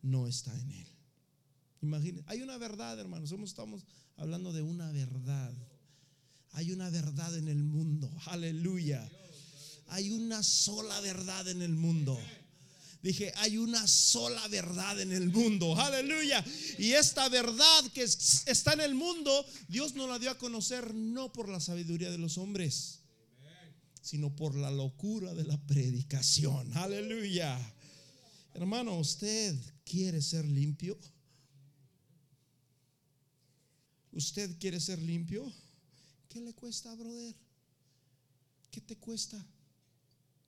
no 0.02 0.26
está 0.26 0.52
en 0.58 0.72
él. 0.72 0.88
Imagínense, 1.80 2.24
hay 2.26 2.42
una 2.42 2.58
verdad, 2.58 2.98
hermanos, 2.98 3.30
estamos 3.30 3.86
hablando 4.16 4.52
de 4.52 4.62
una 4.62 4.90
verdad. 4.90 5.54
Hay 6.50 6.72
una 6.72 6.90
verdad 6.90 7.36
en 7.36 7.46
el 7.46 7.62
mundo, 7.62 8.10
aleluya. 8.26 9.08
Hay 9.88 10.10
una 10.10 10.42
sola 10.42 11.00
verdad 11.00 11.46
en 11.48 11.62
el 11.62 11.74
mundo. 11.74 12.18
Dije, 13.00 13.32
hay 13.36 13.58
una 13.58 13.86
sola 13.86 14.48
verdad 14.48 15.00
en 15.00 15.12
el 15.12 15.30
mundo. 15.30 15.78
Aleluya. 15.78 16.44
Y 16.78 16.92
esta 16.92 17.28
verdad 17.28 17.84
que 17.94 18.02
está 18.02 18.72
en 18.72 18.80
el 18.80 18.96
mundo, 18.96 19.46
Dios 19.68 19.94
nos 19.94 20.08
la 20.08 20.18
dio 20.18 20.32
a 20.32 20.38
conocer 20.38 20.92
no 20.92 21.32
por 21.32 21.48
la 21.48 21.60
sabiduría 21.60 22.10
de 22.10 22.18
los 22.18 22.38
hombres, 22.38 23.02
sino 24.02 24.34
por 24.34 24.56
la 24.56 24.72
locura 24.72 25.32
de 25.32 25.44
la 25.44 25.58
predicación. 25.68 26.76
Aleluya. 26.76 27.56
Hermano, 28.56 28.98
¿usted 28.98 29.54
quiere 29.84 30.22
ser 30.22 30.46
limpio? 30.46 30.98
¿Usted 34.12 34.56
quiere 34.58 34.80
ser 34.80 34.98
limpio? 34.98 35.52
¿Qué 36.30 36.40
le 36.40 36.54
cuesta, 36.54 36.94
brother? 36.94 37.36
¿Qué 38.70 38.80
te 38.80 38.96
cuesta? 38.96 39.44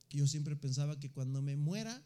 Yo 0.08 0.26
siempre 0.26 0.56
pensaba 0.56 0.98
que 0.98 1.10
cuando 1.10 1.42
me 1.42 1.54
muera, 1.56 2.02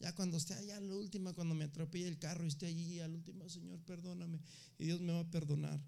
ya 0.00 0.14
cuando 0.14 0.36
esté 0.36 0.52
allá 0.52 0.78
la 0.80 0.94
última, 0.94 1.32
cuando 1.32 1.54
me 1.54 1.64
atropelle 1.64 2.08
el 2.08 2.18
carro 2.18 2.44
y 2.44 2.48
esté 2.48 2.66
allí 2.66 3.00
al 3.00 3.14
último, 3.14 3.48
Señor, 3.48 3.80
perdóname. 3.86 4.42
Y 4.78 4.84
Dios 4.84 5.00
me 5.00 5.14
va 5.14 5.20
a 5.20 5.30
perdonar. 5.30 5.80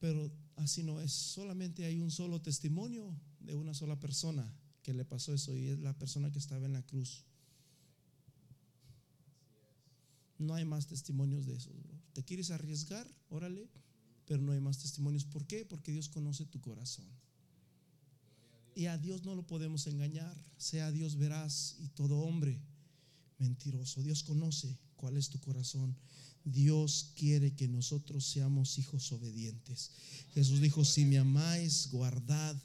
Pero 0.00 0.30
así 0.56 0.82
no 0.82 1.00
es. 1.00 1.12
Solamente 1.12 1.86
hay 1.86 1.98
un 2.02 2.10
solo 2.10 2.42
testimonio 2.42 3.18
de 3.40 3.54
una 3.54 3.72
sola 3.72 3.98
persona 3.98 4.54
que 4.82 4.92
le 4.92 5.06
pasó 5.06 5.32
eso 5.32 5.56
y 5.56 5.68
es 5.68 5.78
la 5.78 5.96
persona 5.96 6.30
que 6.30 6.38
estaba 6.38 6.66
en 6.66 6.74
la 6.74 6.82
cruz. 6.82 7.24
No 10.38 10.54
hay 10.54 10.64
más 10.64 10.86
testimonios 10.86 11.46
de 11.46 11.56
eso. 11.56 11.70
¿Te 12.12 12.24
quieres 12.24 12.50
arriesgar? 12.50 13.06
Órale. 13.28 13.68
Pero 14.26 14.42
no 14.42 14.52
hay 14.52 14.60
más 14.60 14.78
testimonios. 14.78 15.24
¿Por 15.24 15.46
qué? 15.46 15.64
Porque 15.64 15.92
Dios 15.92 16.08
conoce 16.08 16.44
tu 16.44 16.60
corazón. 16.60 17.06
Y 18.74 18.86
a 18.86 18.96
Dios 18.98 19.24
no 19.24 19.34
lo 19.34 19.46
podemos 19.46 19.86
engañar. 19.86 20.36
Sea 20.56 20.92
Dios 20.92 21.16
veraz 21.16 21.76
y 21.80 21.88
todo 21.88 22.18
hombre 22.18 22.60
mentiroso. 23.38 24.02
Dios 24.02 24.22
conoce 24.22 24.78
cuál 24.96 25.16
es 25.16 25.30
tu 25.30 25.40
corazón. 25.40 25.96
Dios 26.44 27.12
quiere 27.16 27.54
que 27.54 27.68
nosotros 27.68 28.24
seamos 28.24 28.78
hijos 28.78 29.10
obedientes. 29.12 29.90
Jesús 30.34 30.60
dijo, 30.60 30.84
si 30.84 31.04
me 31.04 31.18
amáis, 31.18 31.88
guardad 31.90 32.56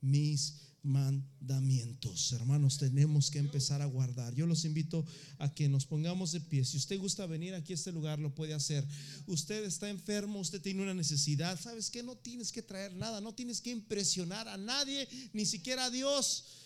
mis 0.00 0.71
mandamientos. 0.82 2.32
Hermanos, 2.32 2.78
tenemos 2.78 3.30
que 3.30 3.38
empezar 3.38 3.82
a 3.82 3.86
guardar. 3.86 4.34
Yo 4.34 4.46
los 4.46 4.64
invito 4.64 5.04
a 5.38 5.52
que 5.52 5.68
nos 5.68 5.86
pongamos 5.86 6.32
de 6.32 6.40
pie. 6.40 6.64
Si 6.64 6.76
usted 6.76 6.98
gusta 6.98 7.26
venir 7.26 7.54
aquí 7.54 7.72
a 7.72 7.76
este 7.76 7.92
lugar, 7.92 8.18
lo 8.18 8.34
puede 8.34 8.54
hacer. 8.54 8.86
Usted 9.26 9.64
está 9.64 9.88
enfermo, 9.88 10.40
usted 10.40 10.60
tiene 10.60 10.82
una 10.82 10.94
necesidad. 10.94 11.60
¿Sabes 11.60 11.90
que 11.90 12.02
No 12.02 12.16
tienes 12.16 12.52
que 12.52 12.62
traer 12.62 12.94
nada, 12.94 13.20
no 13.20 13.34
tienes 13.34 13.60
que 13.60 13.70
impresionar 13.70 14.48
a 14.48 14.56
nadie, 14.56 15.08
ni 15.32 15.46
siquiera 15.46 15.86
a 15.86 15.90
Dios. 15.90 16.61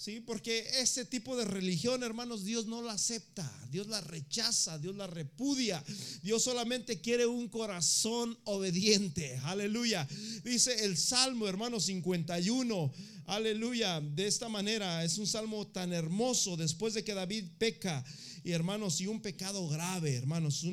Sí, 0.00 0.18
porque 0.18 0.66
ese 0.80 1.04
tipo 1.04 1.36
de 1.36 1.44
religión, 1.44 2.02
hermanos, 2.02 2.42
Dios 2.42 2.64
no 2.64 2.80
la 2.80 2.94
acepta, 2.94 3.46
Dios 3.70 3.86
la 3.88 4.00
rechaza, 4.00 4.78
Dios 4.78 4.96
la 4.96 5.06
repudia. 5.06 5.84
Dios 6.22 6.42
solamente 6.42 7.02
quiere 7.02 7.26
un 7.26 7.50
corazón 7.50 8.38
obediente. 8.44 9.36
Aleluya. 9.44 10.08
Dice 10.42 10.86
el 10.86 10.96
Salmo, 10.96 11.46
hermanos, 11.46 11.84
51. 11.84 12.90
Aleluya. 13.26 14.00
De 14.00 14.26
esta 14.26 14.48
manera 14.48 15.04
es 15.04 15.18
un 15.18 15.26
salmo 15.26 15.66
tan 15.66 15.92
hermoso 15.92 16.56
después 16.56 16.94
de 16.94 17.04
que 17.04 17.12
David 17.12 17.44
peca. 17.58 18.02
Y 18.42 18.52
hermanos, 18.52 19.02
y 19.02 19.06
un 19.06 19.20
pecado 19.20 19.68
grave, 19.68 20.16
hermanos, 20.16 20.64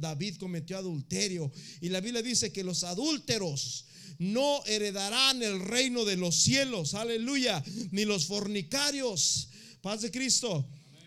David 0.00 0.38
cometió 0.38 0.76
adulterio. 0.76 1.52
Y 1.80 1.88
la 1.88 2.00
Biblia 2.00 2.20
dice 2.20 2.52
que 2.52 2.64
los 2.64 2.82
adúlteros 2.82 3.84
no 4.22 4.64
heredarán 4.66 5.42
el 5.42 5.60
reino 5.60 6.04
de 6.04 6.16
los 6.16 6.36
cielos, 6.36 6.94
aleluya, 6.94 7.62
ni 7.90 8.04
los 8.04 8.26
fornicarios. 8.26 9.48
Paz 9.80 10.02
de 10.02 10.12
Cristo. 10.12 10.64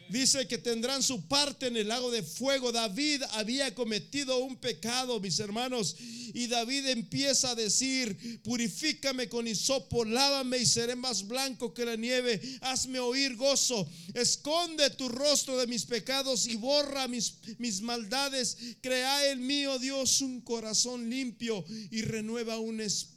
Dice 0.09 0.47
que 0.47 0.57
tendrán 0.57 1.01
su 1.01 1.27
parte 1.27 1.67
en 1.67 1.77
el 1.77 1.87
lago 1.87 2.11
de 2.11 2.21
fuego. 2.21 2.71
David 2.71 3.23
había 3.31 3.73
cometido 3.73 4.37
un 4.39 4.55
pecado, 4.57 5.19
mis 5.19 5.39
hermanos. 5.39 5.95
Y 6.33 6.47
David 6.47 6.87
empieza 6.87 7.51
a 7.51 7.55
decir, 7.55 8.41
purifícame 8.43 9.29
con 9.29 9.47
hisopo, 9.47 10.05
lávame 10.05 10.59
y 10.59 10.65
seré 10.65 10.95
más 10.95 11.27
blanco 11.27 11.73
que 11.73 11.85
la 11.85 11.95
nieve. 11.95 12.41
Hazme 12.61 12.99
oír 12.99 13.35
gozo. 13.35 13.87
Esconde 14.13 14.89
tu 14.91 15.09
rostro 15.09 15.57
de 15.57 15.67
mis 15.67 15.85
pecados 15.85 16.47
y 16.47 16.55
borra 16.55 17.07
mis, 17.07 17.35
mis 17.57 17.81
maldades. 17.81 18.57
Crea 18.81 19.31
en 19.31 19.45
mí, 19.45 19.65
oh 19.65 19.79
Dios, 19.79 20.21
un 20.21 20.41
corazón 20.41 21.09
limpio 21.09 21.65
y 21.91 22.01
renueva 22.03 22.59
un 22.59 22.81
espíritu 22.81 23.14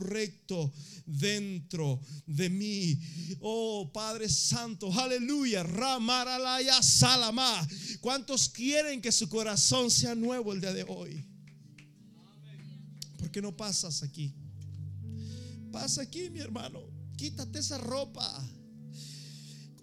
recto 0.00 0.72
dentro 1.06 2.00
de 2.26 2.50
mí. 2.50 2.98
Oh 3.40 3.90
Padre 3.92 4.28
Santo, 4.28 4.92
aleluya. 4.92 5.62
Ramaralaya 5.62 6.82
Salama. 6.82 7.66
¿Cuántos 8.00 8.48
quieren 8.48 9.00
que 9.00 9.12
su 9.12 9.28
corazón 9.28 9.90
sea 9.90 10.14
nuevo 10.14 10.52
el 10.52 10.60
día 10.60 10.72
de 10.72 10.84
hoy? 10.88 11.24
¿Por 13.18 13.30
qué 13.30 13.40
no 13.40 13.56
pasas 13.56 14.02
aquí? 14.02 14.34
Pasa 15.72 16.02
aquí, 16.02 16.30
mi 16.30 16.40
hermano. 16.40 16.80
Quítate 17.16 17.58
esa 17.58 17.78
ropa. 17.78 18.24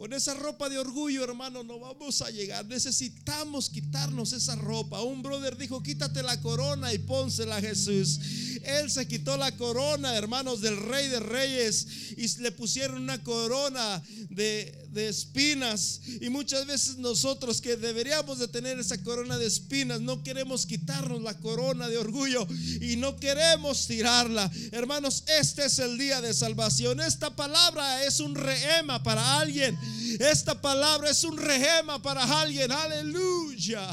Con 0.01 0.14
esa 0.14 0.34
ropa 0.34 0.68
de 0.68 0.80
orgullo, 0.80 1.24
hermano, 1.24 1.64
no 1.64 1.78
vamos 1.78 2.24
a 2.24 2.32
llegar. 2.32 2.66
Necesitamos 2.66 3.70
quitarnos 3.70 4.34
esa 4.34 4.55
ropa. 4.55 4.99
Un 5.03 5.22
brother 5.22 5.55
dijo, 5.55 5.84
quítate 5.84 6.24
la 6.24 6.41
corona 6.41 6.91
y 6.91 6.97
pónsela 6.97 7.57
a 7.57 7.62
Jesús. 7.62 8.20
Él 8.64 8.89
se 8.91 9.07
quitó 9.07 9.38
la 9.38 9.55
corona, 9.57 10.16
hermanos, 10.16 10.62
del 10.62 10.78
rey 10.78 11.07
de 11.07 11.20
reyes 11.20 11.88
y 12.18 12.28
le 12.41 12.51
pusieron 12.51 13.01
una 13.01 13.24
corona 13.24 14.01
de, 14.30 14.88
de 14.89 15.07
espinas. 15.09 16.01
Y 16.20 16.30
muchas 16.30 16.66
veces 16.66 16.97
nosotros 16.97 17.62
que 17.62 17.78
deberíamos 17.78 18.39
de 18.39 18.47
tener 18.47 18.80
esa 18.80 19.01
corona 19.03 19.38
de 19.38 19.47
espinas, 19.47 20.01
no 20.01 20.24
queremos 20.24 20.66
quitarnos 20.66 21.22
la 21.22 21.38
corona 21.38 21.89
de 21.89 21.97
orgullo 21.97 22.47
y 22.82 22.95
no 22.97 23.16
queremos 23.18 23.88
tirarla. 23.88 24.51
Hermanos, 24.72 25.24
este 25.28 25.66
es 25.66 25.80
el 25.80 25.97
día 25.97 26.22
de 26.22 26.34
salvación. 26.34 26.99
Esta 26.99 27.36
palabra 27.36 28.05
es 28.05 28.20
un 28.20 28.36
rehema 28.36 29.01
para 29.03 29.39
alguien. 29.39 29.78
Esta 30.20 30.59
palabra 30.59 31.09
es 31.09 31.24
un 31.24 31.38
rehema 31.38 32.01
para 32.01 32.41
alguien. 32.41 32.72
Aleluya. 32.72 33.88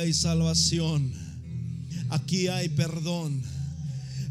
Hay 0.00 0.14
salvación. 0.14 1.12
Aquí 2.08 2.48
hay 2.48 2.70
perdón. 2.70 3.42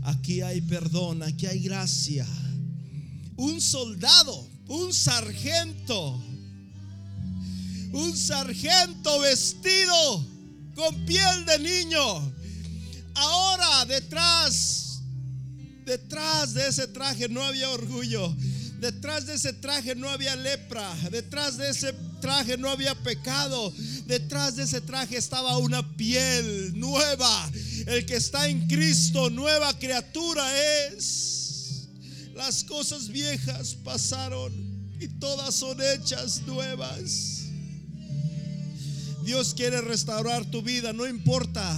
Aquí 0.03 0.41
hay 0.41 0.61
perdón. 0.61 1.21
Aquí 1.23 1.45
hay 1.45 1.59
gracia. 1.59 2.25
Un 3.37 3.61
soldado, 3.61 4.47
un 4.67 4.91
sargento. 4.93 6.21
Un 7.91 8.17
sargento 8.17 9.19
vestido 9.19 10.25
con 10.75 11.05
piel 11.05 11.45
de 11.45 11.59
niño. 11.59 12.33
Ahora 13.13 13.85
detrás, 13.85 15.01
detrás 15.85 16.53
de 16.53 16.67
ese 16.67 16.87
traje 16.87 17.29
no 17.29 17.43
había 17.43 17.69
orgullo. 17.69 18.35
Detrás 18.79 19.27
de 19.27 19.35
ese 19.35 19.53
traje 19.53 19.93
no 19.93 20.09
había 20.09 20.35
lepra. 20.35 20.95
Detrás 21.11 21.57
de 21.57 21.69
ese 21.69 21.93
traje 22.19 22.57
no 22.57 22.69
había 22.69 22.95
pecado. 22.95 23.73
Detrás 24.05 24.55
de 24.55 24.63
ese 24.63 24.81
traje 24.81 25.17
estaba 25.17 25.57
una 25.57 25.95
piel 25.95 26.77
nueva. 26.77 27.51
El 27.87 28.05
que 28.05 28.15
está 28.15 28.47
en 28.47 28.67
Cristo, 28.67 29.29
nueva 29.29 29.77
criatura 29.77 30.45
es. 30.87 31.87
Las 32.35 32.63
cosas 32.63 33.09
viejas 33.09 33.75
pasaron 33.83 34.53
y 34.99 35.07
todas 35.07 35.55
son 35.55 35.77
hechas 35.81 36.41
nuevas. 36.45 37.43
Dios 39.23 39.53
quiere 39.53 39.81
restaurar 39.81 40.45
tu 40.45 40.61
vida, 40.61 40.93
no 40.93 41.05
importa 41.05 41.77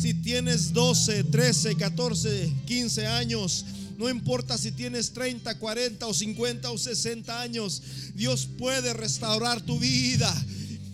si 0.00 0.14
tienes 0.14 0.72
12, 0.72 1.24
13, 1.24 1.74
14, 1.76 2.52
15 2.66 3.06
años. 3.06 3.64
No 3.98 4.08
importa 4.08 4.56
si 4.56 4.70
tienes 4.70 5.12
30, 5.12 5.58
40 5.58 6.06
o 6.06 6.14
50 6.14 6.70
o 6.70 6.78
60 6.78 7.40
años, 7.40 7.82
Dios 8.14 8.48
puede 8.56 8.94
restaurar 8.94 9.60
tu 9.60 9.80
vida. 9.80 10.32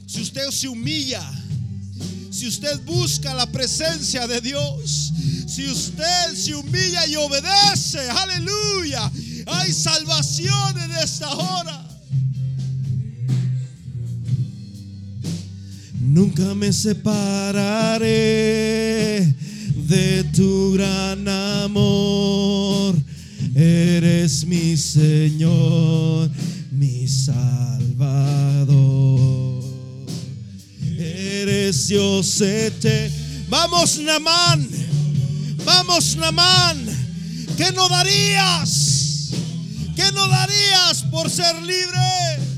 Si 0.07 0.23
usted 0.23 0.49
se 0.51 0.69
humilla, 0.69 1.23
si 2.31 2.49
usted 2.49 2.81
busca 2.85 3.35
la 3.35 3.45
presencia 3.45 4.27
de 4.27 4.41
Dios, 4.41 5.13
si 5.47 5.67
usted 5.67 6.35
se 6.35 6.55
humilla 6.55 7.07
y 7.07 7.17
obedece, 7.17 8.01
aleluya, 8.09 9.13
hay 9.49 9.71
salvación 9.71 10.79
en 10.79 10.93
esta 10.93 11.29
hora. 11.29 11.87
Nunca 16.01 16.55
me 16.55 16.73
separaré 16.73 17.85
de 19.89 20.24
tu 20.35 20.72
gran 20.72 21.26
amor. 21.28 22.97
Eres 23.55 24.45
mi 24.47 24.76
Señor, 24.76 26.28
mi 26.72 27.07
Salvador. 27.07 28.74
Eres 30.99 31.87
Dios 31.89 32.41
eterno. 32.41 33.16
Vamos, 33.49 33.99
Namán. 33.99 34.68
Vamos, 35.64 36.16
Namán. 36.16 36.85
¿Qué 37.57 37.70
no 37.72 37.89
darías? 37.89 39.30
¿Qué 39.95 40.11
no 40.12 40.26
darías 40.26 41.05
por 41.11 41.30
ser 41.30 41.55
libre? 41.62 42.54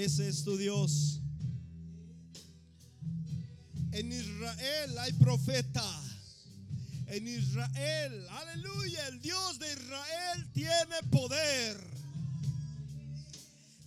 Ese 0.00 0.30
es 0.30 0.44
tu 0.44 0.56
Dios. 0.56 1.20
En 3.92 4.10
Israel 4.10 4.98
hay 4.98 5.12
profeta. 5.12 5.84
En 7.08 7.28
Israel, 7.28 8.26
aleluya, 8.30 9.08
el 9.08 9.20
Dios 9.20 9.58
de 9.58 9.70
Israel 9.70 10.50
tiene 10.54 11.02
poder. 11.10 11.76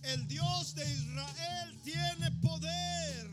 El 0.02 0.28
Dios 0.28 0.76
de 0.76 0.84
Israel 0.84 1.80
tiene 1.82 2.30
poder. 2.40 3.30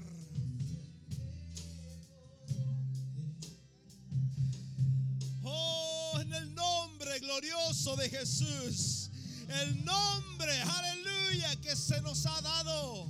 Oh, 5.43 6.17
en 6.19 6.33
el 6.33 6.55
nombre 6.55 7.19
glorioso 7.19 7.95
de 7.95 8.09
Jesús. 8.09 9.11
El 9.49 9.85
nombre, 9.85 10.59
aleluya, 10.61 10.90
que 11.61 11.75
se 11.75 12.01
nos 12.01 12.25
ha 12.25 12.41
dado. 12.41 13.09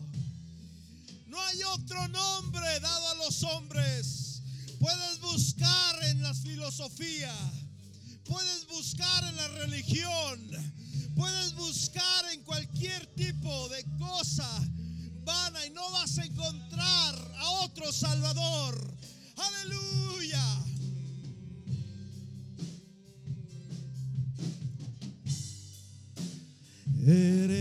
No 1.26 1.41
hay 1.41 1.63
otro 1.63 2.07
nombre 2.09 2.80
dado 2.80 3.09
a 3.09 3.15
los 3.15 3.41
hombres. 3.43 4.41
Puedes 4.80 5.19
buscar 5.22 6.03
en 6.03 6.22
la 6.22 6.34
filosofía. 6.36 7.34
Puedes 8.26 8.67
buscar 8.67 9.24
en 9.24 9.36
la 9.36 9.47
religión. 9.47 10.39
Puedes 11.15 11.55
buscar 11.55 12.26
en 12.34 12.43
cualquier 12.43 13.07
tipo 13.15 13.69
de 13.69 13.84
cosa 13.97 14.47
vana 15.24 15.65
y 15.65 15.72
no 15.72 15.89
vas 15.91 16.17
a 16.19 16.26
encontrar 16.26 17.34
a 17.38 17.49
otro 17.63 17.91
Salvador. 17.91 18.97
Aleluya. 19.36 20.61
Eres 27.03 27.61